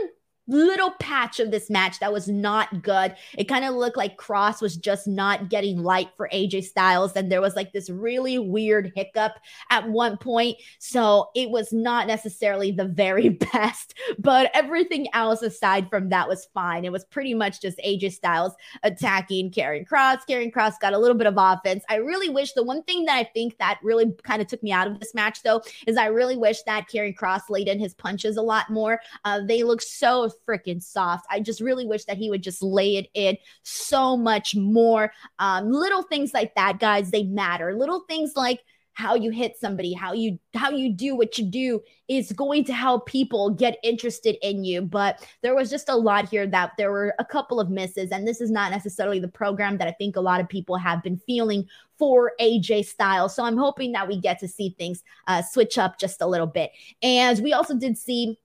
little 0.49 0.91
patch 0.99 1.39
of 1.39 1.51
this 1.51 1.69
match 1.69 1.99
that 1.99 2.11
was 2.11 2.27
not 2.27 2.81
good. 2.81 3.15
It 3.37 3.45
kind 3.45 3.63
of 3.63 3.75
looked 3.75 3.97
like 3.97 4.17
Kross 4.17 4.61
was 4.61 4.75
just 4.75 5.07
not 5.07 5.49
getting 5.49 5.83
light 5.83 6.09
for 6.17 6.27
AJ 6.33 6.63
Styles. 6.63 7.13
And 7.15 7.31
there 7.31 7.39
was 7.41 7.55
like 7.55 7.71
this 7.71 7.89
really 7.89 8.39
weird 8.39 8.91
hiccup 8.95 9.33
at 9.69 9.87
one 9.87 10.17
point. 10.17 10.57
So 10.79 11.29
it 11.35 11.51
was 11.51 11.71
not 11.71 12.07
necessarily 12.07 12.71
the 12.71 12.85
very 12.85 13.29
best, 13.53 13.93
but 14.17 14.49
everything 14.53 15.07
else 15.13 15.43
aside 15.43 15.89
from 15.89 16.09
that 16.09 16.27
was 16.27 16.47
fine. 16.53 16.83
It 16.83 16.91
was 16.91 17.05
pretty 17.05 17.35
much 17.35 17.61
just 17.61 17.77
AJ 17.85 18.13
Styles 18.13 18.53
attacking 18.83 19.51
Karrion 19.51 19.87
Kross. 19.87 20.19
Karrion 20.27 20.51
Kross 20.51 20.79
got 20.79 20.93
a 20.93 20.97
little 20.97 21.17
bit 21.17 21.27
of 21.27 21.35
offense. 21.37 21.83
I 21.89 21.95
really 21.95 22.29
wish 22.29 22.53
the 22.53 22.63
one 22.63 22.83
thing 22.83 23.05
that 23.05 23.17
I 23.17 23.23
think 23.35 23.57
that 23.59 23.79
really 23.83 24.11
kind 24.23 24.41
of 24.41 24.47
took 24.47 24.63
me 24.63 24.71
out 24.71 24.87
of 24.87 24.99
this 24.99 25.13
match 25.13 25.43
though 25.43 25.61
is 25.85 25.95
I 25.95 26.07
really 26.07 26.37
wish 26.37 26.63
that 26.63 26.89
Karrion 26.89 27.15
Kross 27.15 27.41
laid 27.49 27.67
in 27.67 27.79
his 27.79 27.93
punches 27.93 28.37
a 28.37 28.41
lot 28.41 28.71
more. 28.71 28.99
Uh, 29.25 29.41
they 29.45 29.61
look 29.61 29.81
so 29.81 30.31
freaking 30.47 30.81
soft. 30.81 31.25
I 31.29 31.39
just 31.39 31.61
really 31.61 31.85
wish 31.85 32.05
that 32.05 32.17
he 32.17 32.29
would 32.29 32.43
just 32.43 32.61
lay 32.61 32.97
it 32.97 33.09
in 33.13 33.37
so 33.63 34.17
much 34.17 34.55
more. 34.55 35.11
Um, 35.39 35.71
little 35.71 36.03
things 36.03 36.33
like 36.33 36.55
that, 36.55 36.79
guys, 36.79 37.11
they 37.11 37.23
matter. 37.23 37.75
Little 37.75 38.01
things 38.07 38.33
like 38.35 38.61
how 38.99 39.15
you 39.15 39.31
hit 39.31 39.55
somebody 39.57 39.93
how 39.93 40.11
you 40.11 40.37
how 40.55 40.69
you 40.69 40.91
do 40.91 41.15
what 41.15 41.37
you 41.37 41.45
do 41.45 41.81
is 42.09 42.33
going 42.33 42.65
to 42.65 42.73
help 42.73 43.05
people 43.05 43.49
get 43.49 43.77
interested 43.81 44.35
in 44.45 44.65
you 44.65 44.81
but 44.81 45.25
there 45.41 45.55
was 45.55 45.69
just 45.69 45.87
a 45.87 45.95
lot 45.95 46.27
here 46.27 46.45
that 46.45 46.73
there 46.77 46.91
were 46.91 47.15
a 47.17 47.23
couple 47.23 47.61
of 47.61 47.69
misses 47.69 48.11
and 48.11 48.27
this 48.27 48.41
is 48.41 48.51
not 48.51 48.71
necessarily 48.71 49.17
the 49.17 49.27
program 49.27 49.77
that 49.77 49.87
i 49.87 49.91
think 49.91 50.17
a 50.17 50.21
lot 50.21 50.41
of 50.41 50.49
people 50.49 50.75
have 50.75 51.01
been 51.01 51.17
feeling 51.25 51.65
for 51.97 52.33
aj 52.41 52.85
styles 52.85 53.33
so 53.33 53.45
i'm 53.45 53.57
hoping 53.57 53.93
that 53.93 54.05
we 54.05 54.19
get 54.19 54.37
to 54.37 54.49
see 54.49 54.75
things 54.77 55.01
uh, 55.27 55.41
switch 55.41 55.77
up 55.77 55.97
just 55.97 56.21
a 56.21 56.27
little 56.27 56.47
bit 56.47 56.69
and 57.01 57.39
we 57.39 57.53
also 57.53 57.77
did 57.77 57.97
see 57.97 58.37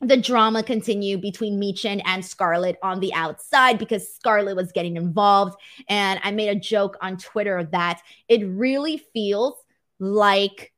the 0.00 0.16
drama 0.16 0.62
continue 0.62 1.18
between 1.18 1.60
Michin 1.60 2.00
and 2.04 2.24
Scarlett 2.24 2.78
on 2.82 3.00
the 3.00 3.12
outside 3.14 3.78
because 3.78 4.14
Scarlett 4.14 4.56
was 4.56 4.70
getting 4.70 4.96
involved. 4.96 5.58
And 5.88 6.20
I 6.22 6.30
made 6.30 6.48
a 6.48 6.60
joke 6.60 6.96
on 7.00 7.16
Twitter 7.16 7.64
that 7.72 8.00
it 8.28 8.46
really 8.46 9.02
feels 9.12 9.54
like 9.98 10.72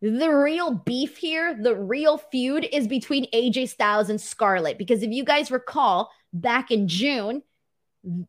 the 0.00 0.30
real 0.34 0.74
beef 0.74 1.16
here, 1.16 1.56
the 1.60 1.76
real 1.76 2.18
feud 2.18 2.66
is 2.72 2.88
between 2.88 3.30
AJ 3.30 3.68
Styles 3.68 4.10
and 4.10 4.20
Scarlett. 4.20 4.76
Because 4.76 5.04
if 5.04 5.12
you 5.12 5.22
guys 5.24 5.52
recall, 5.52 6.10
back 6.32 6.72
in 6.72 6.88
June, 6.88 7.42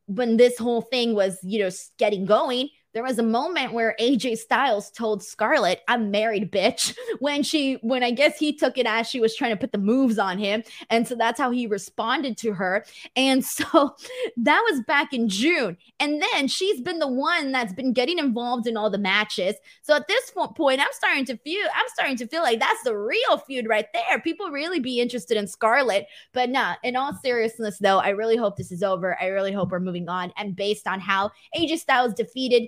when 0.05 0.37
this 0.37 0.59
whole 0.59 0.81
thing 0.81 1.15
was, 1.15 1.39
you 1.41 1.59
know, 1.59 1.69
getting 1.97 2.25
going, 2.25 2.69
there 2.93 3.03
was 3.03 3.19
a 3.19 3.23
moment 3.23 3.73
where 3.73 3.95
AJ 3.99 4.37
Styles 4.37 4.91
told 4.91 5.23
Scarlett, 5.23 5.81
"I'm 5.87 6.11
married, 6.11 6.51
bitch." 6.51 6.95
When 7.19 7.43
she, 7.43 7.75
when 7.83 8.03
I 8.03 8.11
guess 8.11 8.37
he 8.37 8.53
took 8.53 8.77
it 8.77 8.85
as 8.85 9.07
she 9.07 9.19
was 9.19 9.35
trying 9.35 9.51
to 9.51 9.57
put 9.57 9.71
the 9.71 9.77
moves 9.77 10.19
on 10.19 10.37
him, 10.37 10.63
and 10.89 11.07
so 11.07 11.15
that's 11.15 11.39
how 11.39 11.51
he 11.51 11.67
responded 11.67 12.37
to 12.39 12.53
her. 12.53 12.85
And 13.15 13.45
so 13.55 13.95
that 14.37 14.61
was 14.69 14.81
back 14.87 15.13
in 15.13 15.29
June, 15.29 15.77
and 15.99 16.21
then 16.21 16.47
she's 16.47 16.81
been 16.81 16.99
the 16.99 17.07
one 17.07 17.51
that's 17.51 17.73
been 17.73 17.93
getting 17.93 18.19
involved 18.19 18.67
in 18.67 18.75
all 18.75 18.89
the 18.89 18.97
matches. 18.97 19.55
So 19.83 19.95
at 19.95 20.07
this 20.07 20.31
point, 20.31 20.81
I'm 20.81 20.87
starting 20.91 21.25
to 21.25 21.37
feel, 21.37 21.65
I'm 21.75 21.85
starting 21.93 22.17
to 22.17 22.27
feel 22.27 22.41
like 22.41 22.59
that's 22.59 22.83
the 22.83 22.97
real 22.97 23.37
feud 23.37 23.67
right 23.67 23.87
there. 23.93 24.19
People 24.19 24.49
really 24.49 24.79
be 24.79 24.99
interested 24.99 25.37
in 25.37 25.47
Scarlett, 25.47 26.07
but 26.33 26.49
nah. 26.49 26.75
In 26.83 26.95
all 26.95 27.13
seriousness, 27.23 27.77
though, 27.79 27.99
I 27.99 28.09
really 28.09 28.37
hope 28.37 28.57
this 28.57 28.71
is 28.71 28.83
over. 28.83 29.19
I 29.21 29.27
really 29.27 29.51
hope 29.51 29.71
we're 29.71 29.79
moving 29.79 30.09
on. 30.09 30.33
And 30.37 30.55
based 30.55 30.87
on 30.87 30.99
how 30.99 31.31
AJ 31.55 31.79
Styles 31.79 32.13
defeated 32.13 32.67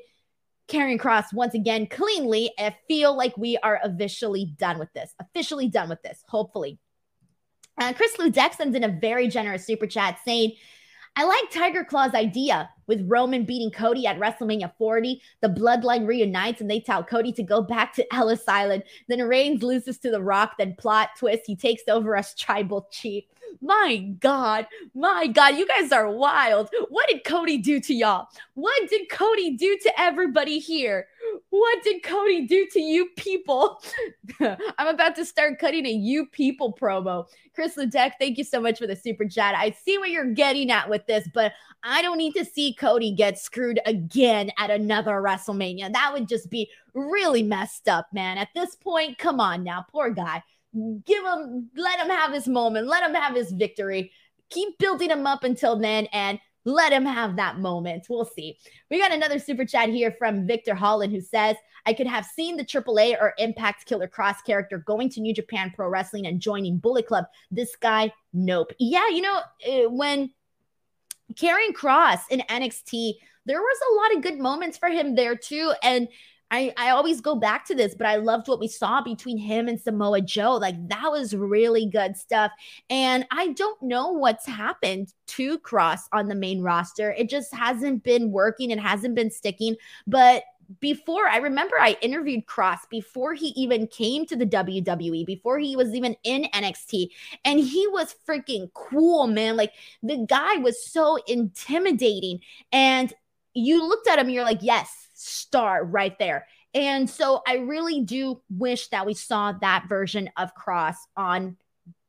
Karrion 0.67 0.99
Kross 0.99 1.33
once 1.33 1.53
again 1.53 1.87
cleanly. 1.87 2.51
I 2.57 2.75
feel 2.87 3.15
like 3.15 3.37
we 3.37 3.57
are 3.57 3.79
officially 3.83 4.53
done 4.57 4.79
with 4.79 4.91
this. 4.93 5.13
Officially 5.19 5.69
done 5.69 5.89
with 5.89 6.01
this, 6.01 6.23
hopefully. 6.27 6.79
Uh, 7.79 7.93
Chris 7.93 8.15
Ludeck 8.17 8.55
sends 8.55 8.75
in 8.75 8.83
a 8.83 8.89
very 8.89 9.27
generous 9.27 9.65
super 9.65 9.85
chat 9.85 10.19
saying, 10.25 10.53
I 11.17 11.23
like 11.23 11.49
Tiger 11.49 11.85
Claw's 11.85 12.13
idea 12.13 12.69
with 12.87 13.07
Roman 13.07 13.45
beating 13.45 13.71
Cody 13.71 14.05
at 14.05 14.19
WrestleMania 14.19 14.73
40. 14.77 15.21
The 15.39 15.47
bloodline 15.47 16.05
reunites 16.05 16.59
and 16.59 16.69
they 16.69 16.81
tell 16.81 17.05
Cody 17.05 17.31
to 17.33 17.43
go 17.43 17.61
back 17.61 17.93
to 17.93 18.13
Ellis 18.13 18.43
Island. 18.47 18.83
Then 19.07 19.21
Reigns 19.21 19.63
loses 19.63 19.97
to 19.99 20.11
The 20.11 20.21
Rock. 20.21 20.55
Then 20.57 20.75
plot 20.77 21.11
twist, 21.17 21.43
he 21.45 21.55
takes 21.55 21.83
over 21.87 22.17
as 22.17 22.35
tribal 22.35 22.89
chief. 22.91 23.23
My 23.61 23.97
God, 24.19 24.67
my 24.93 25.27
God, 25.27 25.57
you 25.57 25.67
guys 25.67 25.91
are 25.91 26.09
wild. 26.09 26.69
What 26.89 27.07
did 27.09 27.23
Cody 27.23 27.57
do 27.57 27.79
to 27.79 27.93
y'all? 27.93 28.27
What 28.53 28.89
did 28.89 29.09
Cody 29.09 29.57
do 29.57 29.77
to 29.83 29.99
everybody 29.99 30.59
here? 30.59 31.07
What 31.49 31.83
did 31.83 32.03
Cody 32.03 32.45
do 32.45 32.67
to 32.71 32.79
you 32.79 33.09
people? 33.17 33.81
I'm 34.39 34.87
about 34.87 35.15
to 35.15 35.25
start 35.25 35.57
cutting 35.59 35.85
a 35.85 35.91
you 35.91 36.27
people 36.27 36.73
promo. 36.73 37.27
Chris 37.53 37.75
Ludeck, 37.75 38.13
thank 38.19 38.37
you 38.37 38.43
so 38.43 38.59
much 38.59 38.77
for 38.77 38.87
the 38.87 38.95
super 38.95 39.25
chat. 39.25 39.55
I 39.55 39.71
see 39.71 39.97
what 39.97 40.09
you're 40.09 40.33
getting 40.33 40.69
at 40.69 40.89
with 40.89 41.05
this, 41.07 41.27
but 41.33 41.53
I 41.83 42.01
don't 42.01 42.17
need 42.17 42.33
to 42.33 42.45
see 42.45 42.73
Cody 42.73 43.11
get 43.11 43.39
screwed 43.39 43.79
again 43.85 44.51
at 44.57 44.69
another 44.69 45.13
WrestleMania. 45.13 45.93
That 45.93 46.11
would 46.13 46.27
just 46.27 46.49
be 46.49 46.69
really 46.93 47.43
messed 47.43 47.87
up, 47.87 48.07
man. 48.11 48.37
At 48.37 48.49
this 48.53 48.75
point, 48.75 49.17
come 49.17 49.39
on 49.39 49.63
now, 49.63 49.85
poor 49.89 50.09
guy 50.09 50.43
give 51.05 51.23
him, 51.23 51.69
let 51.75 51.99
him 51.99 52.09
have 52.09 52.33
his 52.33 52.47
moment, 52.47 52.87
let 52.87 53.03
him 53.03 53.15
have 53.15 53.35
his 53.35 53.51
victory. 53.51 54.11
Keep 54.49 54.77
building 54.77 55.09
him 55.09 55.25
up 55.25 55.43
until 55.43 55.75
then 55.75 56.07
and 56.13 56.39
let 56.65 56.91
him 56.91 57.05
have 57.05 57.35
that 57.35 57.59
moment. 57.59 58.07
We'll 58.09 58.25
see. 58.25 58.57
We 58.89 58.99
got 58.99 59.13
another 59.13 59.39
super 59.39 59.65
chat 59.65 59.89
here 59.89 60.11
from 60.17 60.47
Victor 60.47 60.75
Holland 60.75 61.13
who 61.13 61.21
says, 61.21 61.55
I 61.85 61.93
could 61.93 62.07
have 62.07 62.25
seen 62.25 62.57
the 62.57 62.65
AAA 62.65 63.21
or 63.21 63.33
Impact 63.37 63.85
Killer 63.85 64.07
Kross 64.07 64.43
character 64.45 64.79
going 64.79 65.09
to 65.11 65.21
New 65.21 65.33
Japan 65.33 65.71
Pro 65.75 65.87
Wrestling 65.87 66.25
and 66.25 66.41
joining 66.41 66.77
Bullet 66.77 67.07
Club. 67.07 67.25
This 67.51 67.75
guy, 67.75 68.11
nope. 68.33 68.71
Yeah, 68.79 69.07
you 69.09 69.21
know, 69.21 69.39
eh, 69.63 69.85
when 69.85 70.31
Karrion 71.35 71.73
Kross 71.73 72.21
in 72.29 72.41
NXT, 72.41 73.13
there 73.45 73.61
was 73.61 73.77
a 73.81 73.95
lot 73.95 74.15
of 74.15 74.23
good 74.23 74.39
moments 74.39 74.77
for 74.77 74.89
him 74.89 75.15
there 75.15 75.35
too. 75.35 75.73
And 75.83 76.07
I, 76.55 76.73
I 76.77 76.89
always 76.91 77.19
go 77.19 77.35
back 77.35 77.65
to 77.65 77.75
this, 77.75 77.93
but 77.95 78.07
I 78.07 78.15
loved 78.15 78.47
what 78.47 78.61
we 78.61 78.69
saw 78.69 79.01
between 79.01 79.37
him 79.37 79.67
and 79.67 79.79
Samoa 79.79 80.21
Joe. 80.21 80.53
Like 80.55 80.87
that 80.87 81.11
was 81.11 81.35
really 81.35 81.85
good 81.85 82.15
stuff. 82.15 82.51
And 82.89 83.25
I 83.29 83.49
don't 83.49 83.81
know 83.81 84.11
what's 84.11 84.45
happened 84.45 85.13
to 85.27 85.59
Kross 85.59 86.03
on 86.13 86.29
the 86.29 86.35
main 86.35 86.61
roster. 86.61 87.11
It 87.11 87.29
just 87.29 87.53
hasn't 87.53 88.03
been 88.03 88.31
working. 88.31 88.71
It 88.71 88.79
hasn't 88.79 89.15
been 89.15 89.31
sticking. 89.31 89.75
But 90.07 90.43
before 90.79 91.27
I 91.27 91.37
remember 91.37 91.75
I 91.77 91.97
interviewed 92.01 92.45
Kross 92.45 92.79
before 92.89 93.33
he 93.33 93.47
even 93.49 93.85
came 93.87 94.25
to 94.27 94.37
the 94.37 94.45
WWE, 94.45 95.25
before 95.25 95.59
he 95.59 95.75
was 95.75 95.93
even 95.93 96.15
in 96.23 96.45
NXT, 96.53 97.09
and 97.43 97.59
he 97.59 97.85
was 97.87 98.15
freaking 98.27 98.71
cool, 98.73 99.27
man. 99.27 99.57
Like 99.57 99.73
the 100.01 100.25
guy 100.27 100.55
was 100.55 100.85
so 100.85 101.17
intimidating. 101.27 102.39
And 102.71 103.13
you 103.53 103.87
looked 103.87 104.07
at 104.07 104.19
him, 104.19 104.29
you're 104.29 104.43
like, 104.43 104.59
yes, 104.61 105.04
star 105.15 105.83
right 105.83 106.17
there. 106.19 106.45
And 106.73 107.09
so 107.09 107.41
I 107.47 107.55
really 107.55 108.01
do 108.01 108.41
wish 108.49 108.89
that 108.89 109.05
we 109.05 109.13
saw 109.13 109.53
that 109.53 109.85
version 109.87 110.29
of 110.37 110.53
Kross 110.55 110.95
on 111.15 111.57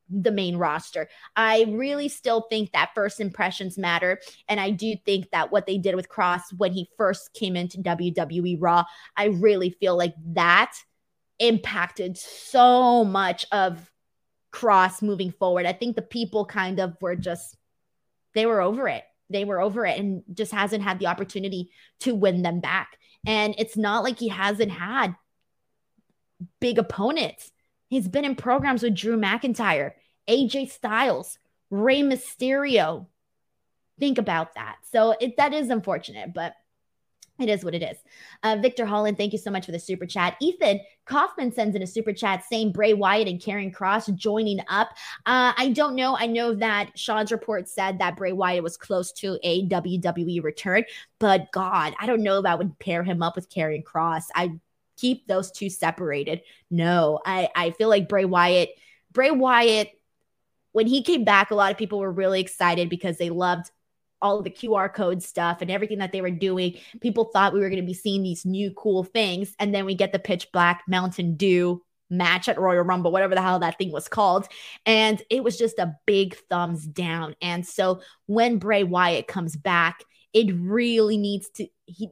the 0.09 0.31
main 0.31 0.57
roster. 0.57 1.09
I 1.35 1.65
really 1.69 2.09
still 2.09 2.45
think 2.49 2.71
that 2.71 2.91
first 2.95 3.19
impressions 3.19 3.77
matter. 3.77 4.19
And 4.47 4.59
I 4.59 4.71
do 4.71 4.95
think 5.05 5.29
that 5.31 5.51
what 5.51 5.65
they 5.65 5.77
did 5.77 5.95
with 5.95 6.09
Kross 6.09 6.41
when 6.57 6.73
he 6.73 6.89
first 6.97 7.33
came 7.33 7.55
into 7.55 7.79
WWE 7.79 8.57
Raw, 8.59 8.83
I 9.15 9.25
really 9.25 9.69
feel 9.69 9.97
like 9.97 10.13
that 10.33 10.73
impacted 11.39 12.17
so 12.17 13.03
much 13.03 13.45
of 13.51 13.91
Kross 14.53 15.01
moving 15.01 15.31
forward. 15.31 15.65
I 15.65 15.73
think 15.73 15.95
the 15.95 16.01
people 16.01 16.45
kind 16.45 16.79
of 16.79 16.95
were 17.01 17.15
just, 17.15 17.55
they 18.33 18.45
were 18.45 18.61
over 18.61 18.87
it. 18.87 19.03
They 19.29 19.45
were 19.45 19.61
over 19.61 19.85
it 19.85 19.99
and 19.99 20.23
just 20.33 20.51
hasn't 20.51 20.83
had 20.83 20.99
the 20.99 21.07
opportunity 21.07 21.71
to 22.01 22.15
win 22.15 22.41
them 22.41 22.59
back. 22.59 22.97
And 23.25 23.55
it's 23.57 23.75
not 23.77 24.03
like 24.03 24.19
he 24.19 24.29
hasn't 24.29 24.71
had 24.71 25.15
big 26.59 26.77
opponents. 26.77 27.51
He's 27.89 28.07
been 28.07 28.25
in 28.25 28.35
programs 28.35 28.83
with 28.83 28.95
Drew 28.95 29.17
McIntyre, 29.17 29.93
AJ 30.29 30.71
Styles, 30.71 31.37
Rey 31.69 32.01
Mysterio. 32.01 33.07
Think 33.99 34.17
about 34.17 34.55
that. 34.55 34.77
So 34.91 35.15
it, 35.19 35.37
that 35.37 35.53
is 35.53 35.69
unfortunate, 35.69 36.33
but 36.33 36.53
it 37.39 37.49
is 37.49 37.63
what 37.63 37.75
it 37.75 37.83
is. 37.83 37.97
Uh, 38.43 38.57
Victor 38.61 38.85
Holland, 38.85 39.17
thank 39.17 39.31
you 39.31 39.39
so 39.39 39.51
much 39.51 39.65
for 39.65 39.71
the 39.71 39.79
super 39.79 40.05
chat. 40.05 40.35
Ethan 40.41 40.79
Kaufman 41.05 41.51
sends 41.51 41.75
in 41.75 41.83
a 41.83 41.87
super 41.87 42.11
chat 42.11 42.43
saying 42.43 42.71
Bray 42.71 42.93
Wyatt 42.93 43.27
and 43.27 43.39
Karrion 43.39 43.73
Kross 43.73 44.13
joining 44.15 44.59
up. 44.69 44.89
Uh, 45.25 45.53
I 45.55 45.71
don't 45.73 45.95
know. 45.95 46.17
I 46.17 46.25
know 46.25 46.55
that 46.55 46.91
Sean's 46.95 47.31
report 47.31 47.69
said 47.69 47.99
that 47.99 48.17
Bray 48.17 48.31
Wyatt 48.31 48.63
was 48.63 48.77
close 48.77 49.11
to 49.13 49.37
a 49.43 49.67
WWE 49.67 50.43
return, 50.43 50.83
but 51.19 51.51
God, 51.51 51.93
I 51.99 52.07
don't 52.07 52.23
know 52.23 52.39
if 52.39 52.45
I 52.45 52.55
would 52.55 52.77
pair 52.79 53.03
him 53.03 53.21
up 53.21 53.35
with 53.35 53.49
Karrion 53.49 53.83
Kross. 53.83 54.25
I 54.33 54.59
keep 54.97 55.27
those 55.27 55.51
two 55.51 55.69
separated. 55.69 56.41
No, 56.71 57.19
I, 57.25 57.49
I 57.55 57.71
feel 57.71 57.89
like 57.89 58.09
Bray 58.09 58.25
Wyatt, 58.25 58.69
Bray 59.11 59.31
Wyatt, 59.31 59.91
when 60.71 60.87
he 60.87 61.01
came 61.01 61.23
back, 61.23 61.51
a 61.51 61.55
lot 61.55 61.71
of 61.71 61.77
people 61.77 61.99
were 61.99 62.11
really 62.11 62.41
excited 62.41 62.89
because 62.89 63.17
they 63.17 63.29
loved 63.29 63.71
all 64.21 64.41
the 64.41 64.49
QR 64.49 64.93
code 64.93 65.21
stuff 65.21 65.61
and 65.61 65.69
everything 65.69 65.99
that 65.99 66.11
they 66.11 66.21
were 66.21 66.31
doing. 66.31 66.77
People 67.01 67.25
thought 67.25 67.53
we 67.53 67.59
were 67.59 67.69
going 67.69 67.81
to 67.81 67.85
be 67.85 67.93
seeing 67.93 68.23
these 68.23 68.45
new 68.45 68.71
cool 68.71 69.03
things. 69.03 69.53
And 69.59 69.73
then 69.73 69.85
we 69.85 69.95
get 69.95 70.11
the 70.11 70.19
pitch 70.19 70.47
black 70.51 70.83
Mountain 70.87 71.35
Dew 71.35 71.83
match 72.09 72.47
at 72.47 72.59
Royal 72.59 72.83
Rumble, 72.83 73.11
whatever 73.11 73.35
the 73.35 73.41
hell 73.41 73.59
that 73.59 73.77
thing 73.77 73.91
was 73.91 74.07
called. 74.07 74.47
And 74.85 75.21
it 75.29 75.43
was 75.43 75.57
just 75.57 75.77
a 75.79 75.95
big 76.05 76.35
thumbs 76.49 76.85
down. 76.85 77.35
And 77.41 77.65
so 77.65 78.01
when 78.25 78.59
Bray 78.59 78.83
Wyatt 78.83 79.27
comes 79.27 79.55
back, 79.55 80.03
it 80.33 80.53
really 80.55 81.17
needs 81.17 81.49
to, 81.51 81.67
he 81.85 82.09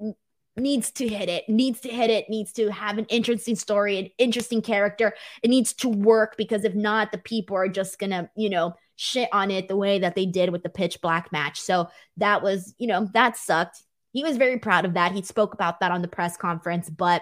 needs 0.57 0.91
to 0.91 1.07
hit 1.07 1.29
it, 1.29 1.47
needs 1.49 1.81
to 1.81 1.89
hit 1.89 2.09
it, 2.09 2.29
needs 2.29 2.53
to 2.53 2.69
have 2.71 2.97
an 2.97 3.05
interesting 3.05 3.55
story, 3.55 3.97
an 3.97 4.09
interesting 4.17 4.61
character. 4.61 5.13
It 5.43 5.49
needs 5.49 5.73
to 5.75 5.89
work 5.89 6.35
because 6.37 6.63
if 6.63 6.75
not, 6.75 7.11
the 7.11 7.17
people 7.17 7.57
are 7.57 7.67
just 7.67 7.99
to, 7.99 8.29
you 8.35 8.49
know, 8.49 8.75
shit 8.95 9.29
on 9.31 9.51
it 9.51 9.67
the 9.67 9.77
way 9.77 9.99
that 9.99 10.15
they 10.15 10.25
did 10.25 10.49
with 10.49 10.63
the 10.63 10.69
pitch 10.69 11.01
black 11.01 11.31
match. 11.31 11.59
So 11.59 11.89
that 12.17 12.41
was, 12.41 12.73
you 12.77 12.87
know, 12.87 13.09
that 13.13 13.37
sucked. 13.37 13.81
He 14.11 14.23
was 14.23 14.37
very 14.37 14.59
proud 14.59 14.85
of 14.85 14.93
that. 14.93 15.11
He 15.11 15.21
spoke 15.21 15.53
about 15.53 15.79
that 15.79 15.91
on 15.91 16.01
the 16.01 16.07
press 16.07 16.37
conference, 16.37 16.89
but 16.89 17.21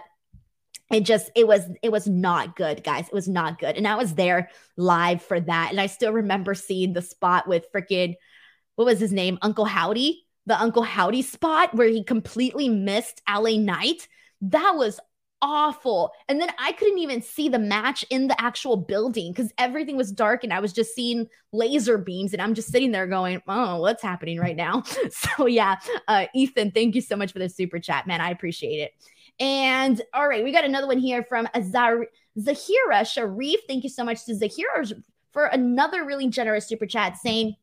it 0.91 1.01
just 1.01 1.32
it 1.36 1.47
was 1.47 1.63
it 1.82 1.91
was 1.91 2.07
not 2.07 2.55
good 2.55 2.84
guys 2.84 3.07
it 3.07 3.13
was 3.13 3.28
not 3.28 3.59
good 3.59 3.76
and 3.78 3.88
i 3.88 3.95
was 3.95 4.13
there 4.15 4.49
live 4.78 5.21
for 5.21 5.39
that 5.39 5.69
and 5.71 5.80
i 5.80 5.88
still 5.88 6.11
remember 6.11 6.53
seeing 6.53 6.93
the 6.93 7.01
spot 7.01 7.47
with 7.47 7.65
freaking 7.74 8.15
what 8.76 8.86
was 8.86 8.99
his 8.99 9.11
name 9.11 9.39
uncle 9.41 9.65
howdy 9.65 10.26
the 10.45 10.59
uncle 10.59 10.84
howdy 10.84 11.21
spot 11.21 11.74
where 11.74 11.88
he 11.88 12.03
completely 12.03 12.69
missed 12.69 13.21
la 13.28 13.57
knight 13.57 14.07
that 14.41 14.74
was 14.76 14.99
awful. 15.43 16.13
And 16.29 16.39
then 16.39 16.49
I 16.57 16.71
couldn't 16.71 16.99
even 16.99 17.21
see 17.21 17.49
the 17.49 17.59
match 17.59 18.05
in 18.09 18.27
the 18.27 18.41
actual 18.41 18.77
building 18.77 19.33
because 19.33 19.51
everything 19.57 19.97
was 19.97 20.09
dark 20.11 20.45
and 20.45 20.53
I 20.53 20.61
was 20.61 20.71
just 20.71 20.95
seeing 20.95 21.27
laser 21.51 21.97
beams 21.97 22.31
and 22.31 22.41
I'm 22.41 22.53
just 22.53 22.71
sitting 22.71 22.93
there 22.93 23.05
going, 23.05 23.41
oh, 23.49 23.81
what's 23.81 24.01
happening 24.01 24.39
right 24.39 24.55
now? 24.55 24.83
so, 25.11 25.45
yeah, 25.45 25.75
uh, 26.07 26.25
Ethan, 26.33 26.71
thank 26.71 26.95
you 26.95 27.01
so 27.01 27.17
much 27.17 27.33
for 27.33 27.39
the 27.39 27.49
super 27.49 27.77
chat, 27.77 28.07
man. 28.07 28.21
I 28.21 28.31
appreciate 28.31 28.79
it. 28.79 28.91
And 29.39 30.01
all 30.13 30.27
right, 30.27 30.43
we 30.43 30.53
got 30.53 30.63
another 30.63 30.87
one 30.87 30.99
here 30.99 31.23
from 31.23 31.47
Zahira 31.53 32.07
Sharif. 33.05 33.59
Thank 33.67 33.83
you 33.83 33.89
so 33.89 34.05
much 34.05 34.25
to 34.25 34.33
Zahira 34.33 34.93
for 35.33 35.45
another 35.45 36.05
really 36.05 36.29
generous 36.29 36.67
super 36.67 36.85
chat 36.85 37.17
saying, 37.17 37.55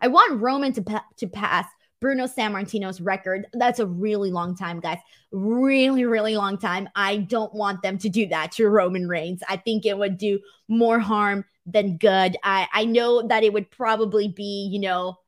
I 0.00 0.08
want 0.08 0.40
Roman 0.40 0.72
to, 0.74 0.82
pa- 0.82 1.04
to 1.16 1.26
pass 1.26 1.66
Bruno 2.00 2.24
Sammartino's 2.24 3.00
record. 3.00 3.46
That's 3.52 3.78
a 3.78 3.86
really 3.86 4.30
long 4.30 4.56
time, 4.56 4.80
guys. 4.80 4.98
Really, 5.32 6.04
really 6.04 6.36
long 6.36 6.58
time. 6.58 6.88
I 6.94 7.18
don't 7.18 7.52
want 7.54 7.82
them 7.82 7.98
to 7.98 8.08
do 8.08 8.26
that 8.28 8.52
to 8.52 8.68
Roman 8.68 9.06
Reigns. 9.06 9.42
I 9.48 9.56
think 9.56 9.84
it 9.84 9.96
would 9.96 10.16
do 10.16 10.40
more 10.68 10.98
harm 10.98 11.44
than 11.66 11.98
good. 11.98 12.36
I, 12.42 12.68
I 12.72 12.84
know 12.86 13.26
that 13.28 13.44
it 13.44 13.52
would 13.52 13.70
probably 13.70 14.28
be, 14.28 14.68
you 14.72 14.80
know, 14.80 15.18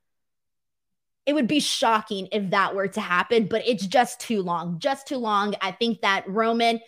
it 1.27 1.35
would 1.35 1.47
be 1.47 1.61
shocking 1.61 2.29
if 2.33 2.51
that 2.51 2.75
were 2.75 2.89
to 2.89 3.01
happen, 3.01 3.47
but 3.47 3.63
it's 3.67 3.87
just 3.87 4.19
too 4.19 4.43
long, 4.43 4.79
just 4.81 5.07
too 5.07 5.19
long. 5.19 5.55
I 5.61 5.71
think 5.71 6.01
that 6.01 6.29
Roman 6.29 6.81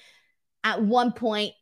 at 0.64 0.82
one 0.82 1.12
point 1.12 1.52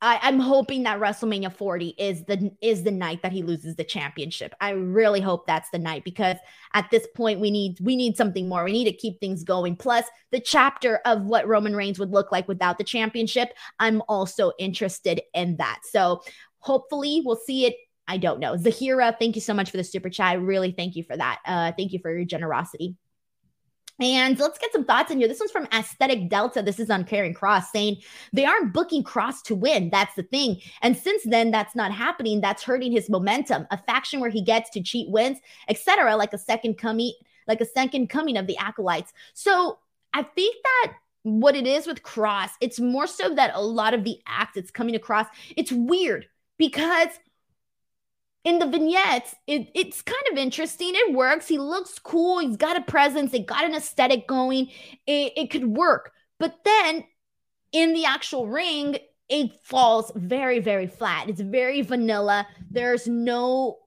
I, 0.00 0.20
I'm 0.22 0.38
hoping 0.38 0.84
that 0.84 1.00
WrestleMania 1.00 1.52
40 1.52 1.94
is 1.98 2.24
the 2.24 2.52
is 2.60 2.84
the 2.84 2.90
night 2.90 3.22
that 3.22 3.32
he 3.32 3.42
loses 3.42 3.74
the 3.74 3.84
championship. 3.84 4.54
I 4.60 4.70
really 4.70 5.20
hope 5.20 5.46
that's 5.46 5.70
the 5.70 5.78
night 5.78 6.04
because 6.04 6.36
at 6.74 6.88
this 6.90 7.06
point 7.16 7.40
we 7.40 7.50
need 7.50 7.78
we 7.80 7.96
need 7.96 8.16
something 8.16 8.48
more. 8.48 8.64
We 8.64 8.72
need 8.72 8.84
to 8.84 8.92
keep 8.92 9.18
things 9.18 9.42
going. 9.42 9.74
Plus 9.74 10.04
the 10.30 10.40
chapter 10.40 11.00
of 11.04 11.22
what 11.22 11.48
Roman 11.48 11.74
Reigns 11.74 11.98
would 11.98 12.12
look 12.12 12.30
like 12.30 12.46
without 12.46 12.78
the 12.78 12.84
championship. 12.84 13.52
I'm 13.80 14.02
also 14.08 14.52
interested 14.58 15.20
in 15.34 15.56
that. 15.56 15.80
So 15.90 16.22
hopefully 16.58 17.22
we'll 17.24 17.36
see 17.36 17.66
it. 17.66 17.74
I 18.06 18.18
don't 18.18 18.40
know. 18.40 18.54
Zahira, 18.54 19.18
thank 19.18 19.34
you 19.34 19.42
so 19.42 19.52
much 19.52 19.70
for 19.70 19.76
the 19.76 19.84
super 19.84 20.08
chat. 20.08 20.28
I 20.28 20.34
really 20.34 20.70
thank 20.70 20.94
you 20.96 21.02
for 21.02 21.16
that. 21.16 21.40
Uh, 21.44 21.72
thank 21.76 21.92
you 21.92 21.98
for 21.98 22.14
your 22.14 22.24
generosity. 22.24 22.96
And 24.00 24.38
let's 24.38 24.58
get 24.58 24.72
some 24.72 24.84
thoughts 24.84 25.10
in 25.10 25.18
here. 25.18 25.26
This 25.26 25.40
one's 25.40 25.50
from 25.50 25.66
Aesthetic 25.72 26.28
Delta. 26.28 26.62
This 26.62 26.78
is 26.78 26.88
on 26.88 27.04
Karrion 27.04 27.34
Kross 27.34 27.64
saying 27.72 27.96
they 28.32 28.44
aren't 28.44 28.72
booking 28.72 29.02
Kross 29.02 29.42
to 29.44 29.56
win. 29.56 29.90
That's 29.90 30.14
the 30.14 30.22
thing. 30.22 30.60
And 30.82 30.96
since 30.96 31.22
then, 31.24 31.50
that's 31.50 31.74
not 31.74 31.90
happening. 31.90 32.40
That's 32.40 32.62
hurting 32.62 32.92
his 32.92 33.10
momentum. 33.10 33.66
A 33.70 33.78
faction 33.78 34.20
where 34.20 34.30
he 34.30 34.42
gets 34.42 34.70
to 34.70 34.82
cheat 34.82 35.10
wins, 35.10 35.38
etc., 35.68 36.16
like 36.16 36.32
a 36.32 36.38
second 36.38 36.78
coming, 36.78 37.12
like 37.48 37.60
a 37.60 37.66
second 37.66 38.08
coming 38.08 38.36
of 38.36 38.46
the 38.46 38.56
acolytes. 38.58 39.12
So 39.34 39.78
I 40.12 40.22
think 40.22 40.56
that 40.62 40.92
what 41.24 41.56
it 41.56 41.66
is 41.66 41.86
with 41.86 42.02
Kross, 42.02 42.50
it's 42.60 42.78
more 42.78 43.06
so 43.06 43.34
that 43.34 43.50
a 43.54 43.60
lot 43.60 43.94
of 43.94 44.04
the 44.04 44.20
acts 44.26 44.56
it's 44.56 44.70
coming 44.70 44.94
across, 44.94 45.26
it's 45.56 45.72
weird 45.72 46.26
because 46.56 47.08
in 48.48 48.58
the 48.58 48.66
vignettes, 48.66 49.36
it, 49.46 49.70
it's 49.74 50.00
kind 50.00 50.24
of 50.32 50.38
interesting. 50.38 50.92
It 50.94 51.14
works. 51.14 51.46
He 51.46 51.58
looks 51.58 51.98
cool. 51.98 52.38
He's 52.38 52.56
got 52.56 52.78
a 52.78 52.80
presence. 52.80 53.34
It 53.34 53.44
got 53.44 53.64
an 53.64 53.74
aesthetic 53.74 54.26
going. 54.26 54.70
It, 55.06 55.34
it 55.36 55.50
could 55.50 55.66
work. 55.66 56.12
But 56.40 56.56
then 56.64 57.04
in 57.72 57.92
the 57.92 58.06
actual 58.06 58.48
ring, 58.48 58.96
it 59.28 59.52
falls 59.64 60.10
very, 60.14 60.60
very 60.60 60.86
flat. 60.86 61.28
It's 61.28 61.42
very 61.42 61.82
vanilla. 61.82 62.46
There's 62.70 63.06
no, 63.06 63.80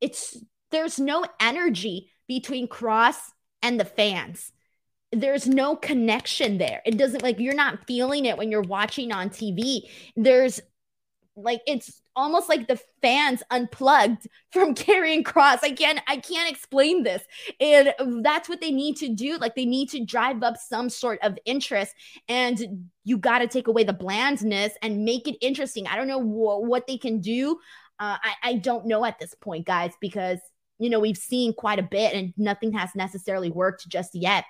it's, 0.00 0.36
there's 0.70 1.00
no 1.00 1.24
energy 1.40 2.12
between 2.28 2.68
Kross 2.68 3.16
and 3.62 3.80
the 3.80 3.84
fans. 3.84 4.52
There's 5.10 5.48
no 5.48 5.74
connection 5.74 6.58
there. 6.58 6.82
It 6.86 6.98
doesn't 6.98 7.24
like 7.24 7.40
you're 7.40 7.52
not 7.52 7.84
feeling 7.88 8.26
it 8.26 8.38
when 8.38 8.52
you're 8.52 8.60
watching 8.60 9.10
on 9.10 9.30
TV. 9.30 9.88
There's 10.14 10.60
like 11.42 11.60
it's 11.66 12.02
almost 12.16 12.48
like 12.48 12.66
the 12.66 12.80
fans 13.00 13.42
unplugged 13.50 14.26
from 14.52 14.74
Karrion 14.74 15.22
Kross 15.22 15.58
I 15.62 15.72
can't 15.72 16.00
I 16.06 16.18
can't 16.18 16.50
explain 16.50 17.02
this. 17.02 17.22
And 17.60 17.94
that's 18.22 18.48
what 18.48 18.60
they 18.60 18.70
need 18.70 18.96
to 18.96 19.08
do. 19.08 19.38
Like 19.38 19.54
they 19.54 19.64
need 19.64 19.88
to 19.90 20.04
drive 20.04 20.42
up 20.42 20.56
some 20.56 20.88
sort 20.88 21.18
of 21.22 21.38
interest 21.44 21.94
and 22.28 22.88
you 23.04 23.18
got 23.18 23.38
to 23.38 23.46
take 23.46 23.68
away 23.68 23.84
the 23.84 23.92
blandness 23.92 24.72
and 24.82 25.04
make 25.04 25.26
it 25.28 25.36
interesting. 25.40 25.86
I 25.86 25.96
don't 25.96 26.08
know 26.08 26.20
wh- 26.20 26.62
what 26.62 26.86
they 26.86 26.98
can 26.98 27.20
do. 27.20 27.58
Uh, 28.00 28.16
I, 28.22 28.34
I 28.42 28.54
don't 28.54 28.86
know 28.86 29.04
at 29.04 29.18
this 29.18 29.34
point, 29.34 29.66
guys, 29.66 29.92
because 30.00 30.38
you 30.78 30.90
know 30.90 31.00
we've 31.00 31.16
seen 31.16 31.52
quite 31.54 31.78
a 31.78 31.82
bit 31.82 32.14
and 32.14 32.32
nothing 32.36 32.72
has 32.72 32.90
necessarily 32.94 33.50
worked 33.50 33.88
just 33.88 34.14
yet. 34.14 34.44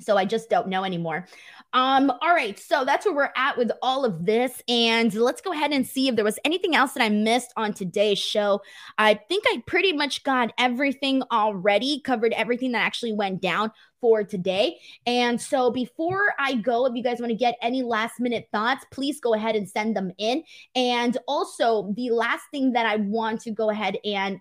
So 0.00 0.16
I 0.16 0.24
just 0.24 0.50
don't 0.50 0.68
know 0.68 0.84
anymore. 0.84 1.26
Um, 1.72 2.10
all 2.22 2.32
right, 2.32 2.58
so 2.58 2.84
that's 2.84 3.04
where 3.04 3.14
we're 3.14 3.32
at 3.36 3.58
with 3.58 3.70
all 3.82 4.04
of 4.04 4.24
this. 4.24 4.62
And 4.68 5.12
let's 5.14 5.40
go 5.40 5.52
ahead 5.52 5.72
and 5.72 5.86
see 5.86 6.08
if 6.08 6.16
there 6.16 6.24
was 6.24 6.38
anything 6.44 6.74
else 6.74 6.92
that 6.92 7.02
I 7.02 7.10
missed 7.10 7.52
on 7.56 7.74
today's 7.74 8.18
show. 8.18 8.62
I 8.96 9.14
think 9.14 9.44
I 9.46 9.62
pretty 9.66 9.92
much 9.92 10.24
got 10.24 10.52
everything 10.58 11.22
already, 11.30 12.00
covered 12.00 12.32
everything 12.32 12.72
that 12.72 12.84
actually 12.84 13.12
went 13.12 13.42
down 13.42 13.70
for 14.00 14.24
today. 14.24 14.78
And 15.06 15.40
so 15.40 15.70
before 15.70 16.34
I 16.38 16.54
go, 16.54 16.86
if 16.86 16.94
you 16.94 17.02
guys 17.02 17.20
want 17.20 17.30
to 17.30 17.36
get 17.36 17.56
any 17.60 17.82
last 17.82 18.20
minute 18.20 18.48
thoughts, 18.52 18.86
please 18.90 19.20
go 19.20 19.34
ahead 19.34 19.56
and 19.56 19.68
send 19.68 19.96
them 19.96 20.12
in. 20.18 20.44
And 20.74 21.18
also, 21.26 21.92
the 21.96 22.10
last 22.10 22.44
thing 22.50 22.72
that 22.72 22.86
I 22.86 22.96
want 22.96 23.42
to 23.42 23.50
go 23.50 23.70
ahead 23.70 23.98
and 24.04 24.38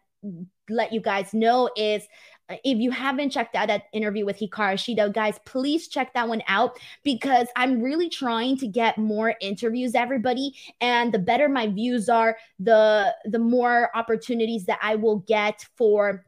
let 0.70 0.91
you 0.91 1.01
guys 1.01 1.34
know 1.34 1.70
is 1.76 2.03
if 2.50 2.78
you 2.78 2.91
haven't 2.91 3.32
checked 3.32 3.56
out 3.56 3.68
that 3.68 3.84
interview 3.93 4.26
with 4.26 4.39
Hikaru 4.39 4.76
Shida, 4.76 5.14
guys, 5.14 5.39
please 5.45 5.88
check 5.88 6.14
that 6.14 6.28
one 6.28 6.41
out 6.48 6.80
because 7.04 7.48
I'm 7.56 7.82
really 7.82 8.10
trying 8.10 8.58
to 8.58 8.68
get 8.68 8.98
more 8.98 9.36
interviews, 9.41 9.95
everybody. 9.95 10.54
And 10.80 11.14
the 11.14 11.20
better 11.20 11.50
my 11.50 11.68
views 11.68 12.10
are, 12.10 12.38
the 12.60 13.14
the 13.26 13.39
more 13.39 13.95
opportunities 13.95 14.66
that 14.66 14.80
I 14.82 14.95
will 14.95 15.20
get 15.20 15.66
for 15.76 16.26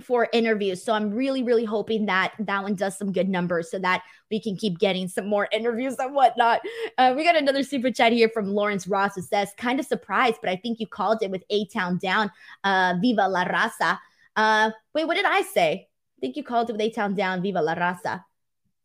for 0.00 0.28
interviews. 0.32 0.82
So 0.82 0.92
I'm 0.92 1.10
really, 1.10 1.42
really 1.42 1.64
hoping 1.64 2.06
that 2.06 2.32
that 2.38 2.62
one 2.62 2.74
does 2.74 2.96
some 2.96 3.12
good 3.12 3.28
numbers 3.28 3.70
so 3.70 3.78
that 3.80 4.02
we 4.30 4.40
can 4.40 4.56
keep 4.56 4.78
getting 4.78 5.08
some 5.08 5.26
more 5.26 5.48
interviews 5.52 5.96
and 5.98 6.14
whatnot. 6.14 6.60
Uh, 6.96 7.14
we 7.16 7.24
got 7.24 7.36
another 7.36 7.62
super 7.62 7.90
chat 7.90 8.12
here 8.12 8.28
from 8.28 8.46
Lawrence 8.46 8.86
Ross 8.86 9.16
who 9.16 9.22
says, 9.22 9.50
kind 9.56 9.80
of 9.80 9.86
surprised, 9.86 10.36
but 10.40 10.50
I 10.50 10.56
think 10.56 10.78
you 10.78 10.86
called 10.86 11.18
it 11.22 11.30
with 11.30 11.42
A 11.50 11.66
Town 11.66 11.98
Down. 11.98 12.30
Uh, 12.64 12.94
Viva 13.00 13.28
la 13.28 13.44
Raza. 13.44 13.98
Uh, 14.36 14.70
wait, 14.94 15.06
what 15.06 15.16
did 15.16 15.26
I 15.26 15.42
say? 15.42 15.88
I 16.18 16.20
think 16.20 16.36
you 16.36 16.42
called 16.42 16.70
it 16.70 16.94
Town 16.94 17.14
Down, 17.14 17.42
Viva 17.42 17.62
la 17.62 17.74
Raza. 17.74 18.24